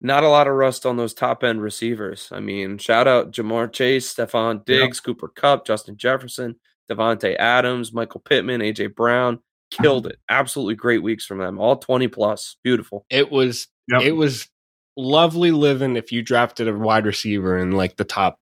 not 0.00 0.24
a 0.24 0.28
lot 0.28 0.46
of 0.46 0.54
rust 0.54 0.86
on 0.86 0.96
those 0.96 1.14
top 1.14 1.44
end 1.44 1.62
receivers. 1.62 2.28
I 2.32 2.40
mean, 2.40 2.78
shout 2.78 3.06
out 3.06 3.32
Ja'Marr 3.32 3.72
Chase, 3.72 4.12
Stefon 4.12 4.64
Diggs, 4.64 4.98
yep. 4.98 5.04
Cooper 5.04 5.28
Kupp, 5.28 5.66
Justin 5.66 5.96
Jefferson, 5.96 6.56
Davante 6.90 7.36
Adams, 7.36 7.92
Michael 7.92 8.20
Pittman, 8.20 8.60
AJ 8.60 8.94
Brown. 8.94 9.40
Killed 9.70 10.08
it. 10.08 10.18
Absolutely 10.28 10.74
great 10.74 11.00
weeks 11.00 11.24
from 11.24 11.38
them. 11.38 11.60
All 11.60 11.76
20 11.76 12.08
plus. 12.08 12.56
Beautiful. 12.64 13.06
It 13.08 13.30
was 13.30 13.68
yep. 13.86 14.02
it 14.02 14.12
was 14.12 14.48
lovely 14.96 15.52
living 15.52 15.96
if 15.96 16.10
you 16.10 16.22
drafted 16.22 16.66
a 16.66 16.76
wide 16.76 17.06
receiver 17.06 17.56
in 17.56 17.70
like 17.70 17.96
the 17.96 18.04
top 18.04 18.40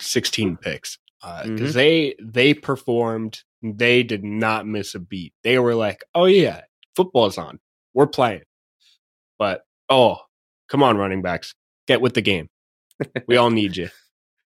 16 0.00 0.56
picks 0.56 0.98
because 1.20 1.44
uh, 1.44 1.46
mm-hmm. 1.46 1.72
they 1.72 2.14
they 2.20 2.54
performed 2.54 3.42
they 3.62 4.02
did 4.02 4.24
not 4.24 4.66
miss 4.66 4.94
a 4.94 4.98
beat. 4.98 5.34
They 5.42 5.58
were 5.58 5.74
like, 5.74 6.04
"Oh 6.14 6.26
yeah, 6.26 6.62
football's 6.96 7.38
on. 7.38 7.60
We're 7.94 8.06
playing." 8.06 8.42
But 9.38 9.62
oh, 9.88 10.18
come 10.68 10.82
on, 10.82 10.96
running 10.96 11.22
backs, 11.22 11.54
get 11.86 12.00
with 12.00 12.14
the 12.14 12.22
game. 12.22 12.48
we 13.26 13.36
all 13.36 13.50
need 13.50 13.76
you. 13.76 13.88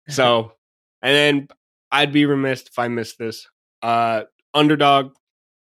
So, 0.09 0.51
and 1.01 1.15
then 1.15 1.47
I'd 1.91 2.11
be 2.11 2.25
remiss 2.25 2.63
if 2.63 2.77
I 2.77 2.87
missed 2.87 3.17
this. 3.17 3.47
Uh, 3.81 4.23
underdog, 4.53 5.13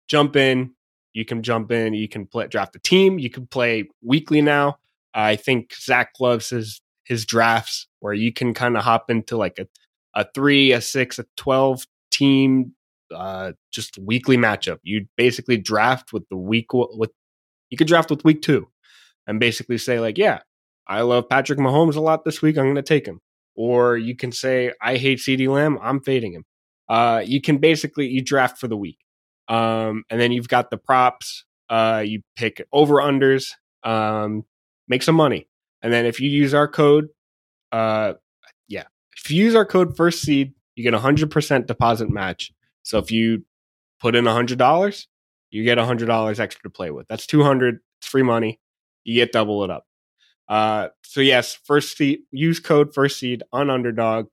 jump 0.07 0.35
in. 0.35 0.73
You 1.13 1.25
can 1.25 1.41
jump 1.41 1.71
in. 1.71 1.93
You 1.93 2.07
can 2.07 2.27
play 2.27 2.47
draft 2.47 2.75
a 2.75 2.79
team. 2.79 3.17
You 3.17 3.29
can 3.29 3.47
play 3.47 3.89
weekly 4.03 4.41
now. 4.41 4.77
I 5.13 5.35
think 5.35 5.73
Zach 5.73 6.11
loves 6.19 6.49
his 6.49 6.81
his 7.05 7.25
drafts 7.25 7.87
where 7.99 8.13
you 8.13 8.31
can 8.31 8.53
kind 8.53 8.77
of 8.77 8.83
hop 8.83 9.09
into 9.09 9.37
like 9.37 9.57
a 9.57 9.67
a 10.13 10.25
three, 10.33 10.71
a 10.71 10.81
six, 10.81 11.17
a 11.17 11.25
twelve 11.35 11.85
team 12.11 12.73
uh, 13.13 13.53
just 13.71 13.97
weekly 13.97 14.37
matchup. 14.37 14.79
You 14.83 15.07
basically 15.17 15.57
draft 15.57 16.13
with 16.13 16.27
the 16.29 16.37
week 16.37 16.73
with 16.73 17.11
you 17.69 17.77
could 17.77 17.87
draft 17.87 18.09
with 18.09 18.23
week 18.23 18.41
two, 18.41 18.67
and 19.25 19.39
basically 19.39 19.77
say 19.77 19.99
like, 19.99 20.17
yeah, 20.17 20.39
I 20.87 21.01
love 21.01 21.29
Patrick 21.29 21.59
Mahomes 21.59 21.95
a 21.95 22.01
lot 22.01 22.23
this 22.25 22.41
week. 22.41 22.57
I'm 22.57 22.65
going 22.65 22.75
to 22.75 22.81
take 22.81 23.05
him. 23.05 23.19
Or 23.55 23.97
you 23.97 24.15
can 24.15 24.31
say 24.31 24.71
I 24.81 24.97
hate 24.97 25.19
CeeDee 25.19 25.49
Lamb. 25.49 25.79
I'm 25.81 25.99
fading 25.99 26.33
him. 26.33 26.45
Uh, 26.87 27.23
you 27.25 27.41
can 27.41 27.57
basically 27.57 28.07
you 28.07 28.21
draft 28.21 28.59
for 28.59 28.67
the 28.67 28.77
week, 28.77 28.99
um, 29.49 30.03
and 30.09 30.21
then 30.21 30.31
you've 30.31 30.47
got 30.47 30.69
the 30.69 30.77
props. 30.77 31.43
Uh, 31.69 32.01
you 32.05 32.21
pick 32.37 32.65
over 32.71 32.95
unders, 32.95 33.51
um, 33.83 34.45
make 34.87 35.03
some 35.03 35.15
money, 35.15 35.49
and 35.81 35.91
then 35.91 36.05
if 36.05 36.21
you 36.21 36.29
use 36.29 36.53
our 36.53 36.67
code, 36.67 37.09
uh, 37.73 38.13
yeah, 38.69 38.83
if 39.17 39.29
you 39.29 39.43
use 39.43 39.53
our 39.53 39.65
code 39.65 39.97
first 39.97 40.21
seed, 40.21 40.53
you 40.75 40.83
get 40.83 40.93
a 40.93 40.99
hundred 40.99 41.29
percent 41.29 41.67
deposit 41.67 42.09
match 42.09 42.53
so 42.87 42.99
if 42.99 43.11
you 43.11 43.43
put 43.99 44.15
in 44.15 44.23
$100, 44.23 45.05
you 45.49 45.63
get 45.65 45.77
$100 45.77 46.39
extra 46.39 46.63
to 46.63 46.69
play 46.69 46.89
with. 46.89 47.05
That's 47.09 47.27
200 47.27 47.79
It's 47.99 48.07
free 48.07 48.23
money. 48.23 48.61
You 49.03 49.15
get 49.15 49.33
double 49.33 49.65
it 49.65 49.69
up. 49.69 49.85
Uh, 50.47 50.87
so 51.03 51.19
yes, 51.19 51.53
first 51.65 51.97
seed, 51.97 52.19
use 52.31 52.61
code 52.61 52.93
first 52.93 53.19
seed 53.19 53.43
on 53.51 53.69
underdog, 53.69 54.27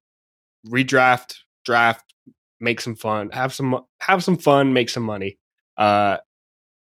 redraft, 0.69 1.39
draft, 1.65 2.15
make 2.61 2.81
some 2.81 2.95
fun, 2.95 3.31
have 3.31 3.53
some, 3.53 3.81
have 4.01 4.23
some 4.23 4.37
fun, 4.37 4.73
make 4.73 4.89
some 4.89 5.03
money. 5.03 5.37
Uh, 5.77 6.19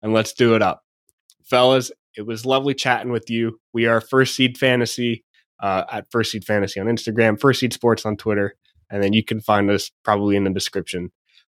and 0.01 0.11
let's 0.11 0.33
do 0.33 0.55
it 0.55 0.63
up. 0.63 0.81
Fellas, 1.43 1.91
it 2.17 2.23
was 2.23 2.47
lovely 2.47 2.73
chatting 2.73 3.11
with 3.11 3.29
you. 3.29 3.59
We 3.73 3.85
are 3.85 4.01
First 4.01 4.35
Seed 4.35 4.57
Fantasy 4.57 5.23
uh, 5.61 5.83
at 5.91 6.09
First 6.09 6.31
Seed 6.31 6.45
Fantasy 6.45 6.79
on 6.79 6.87
Instagram, 6.87 7.39
First 7.39 7.59
Seed 7.59 7.73
Sports 7.73 8.07
on 8.07 8.17
Twitter, 8.17 8.55
and 8.89 9.03
then 9.03 9.13
you 9.13 9.23
can 9.23 9.39
find 9.39 9.69
us 9.69 9.91
probably 10.03 10.35
in 10.35 10.45
the 10.45 10.49
description 10.49 11.11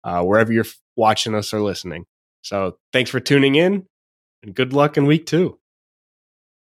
uh, 0.05 0.23
wherever 0.23 0.53
you're 0.53 0.67
watching 0.97 1.35
us 1.35 1.53
or 1.53 1.61
listening. 1.61 2.07
So 2.43 2.79
thanks 2.93 3.11
for 3.11 3.21
tuning 3.21 3.55
in, 3.55 3.87
and 4.43 4.55
good 4.55 4.73
luck 4.73 4.97
in 4.97 5.07
week 5.07 5.27
two. 5.27 5.59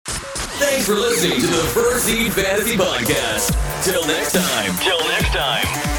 Thanks 0.06 0.86
for 0.86 0.94
listening 0.94 1.40
to 1.40 1.46
the 1.46 1.62
First 1.74 2.04
Seed 2.06 2.32
Fantasy 2.32 2.76
Podcast. 2.76 3.84
Till 3.84 4.06
next 4.06 4.32
time. 4.32 4.76
Till 4.78 5.08
next 5.08 5.32
time. 5.32 5.93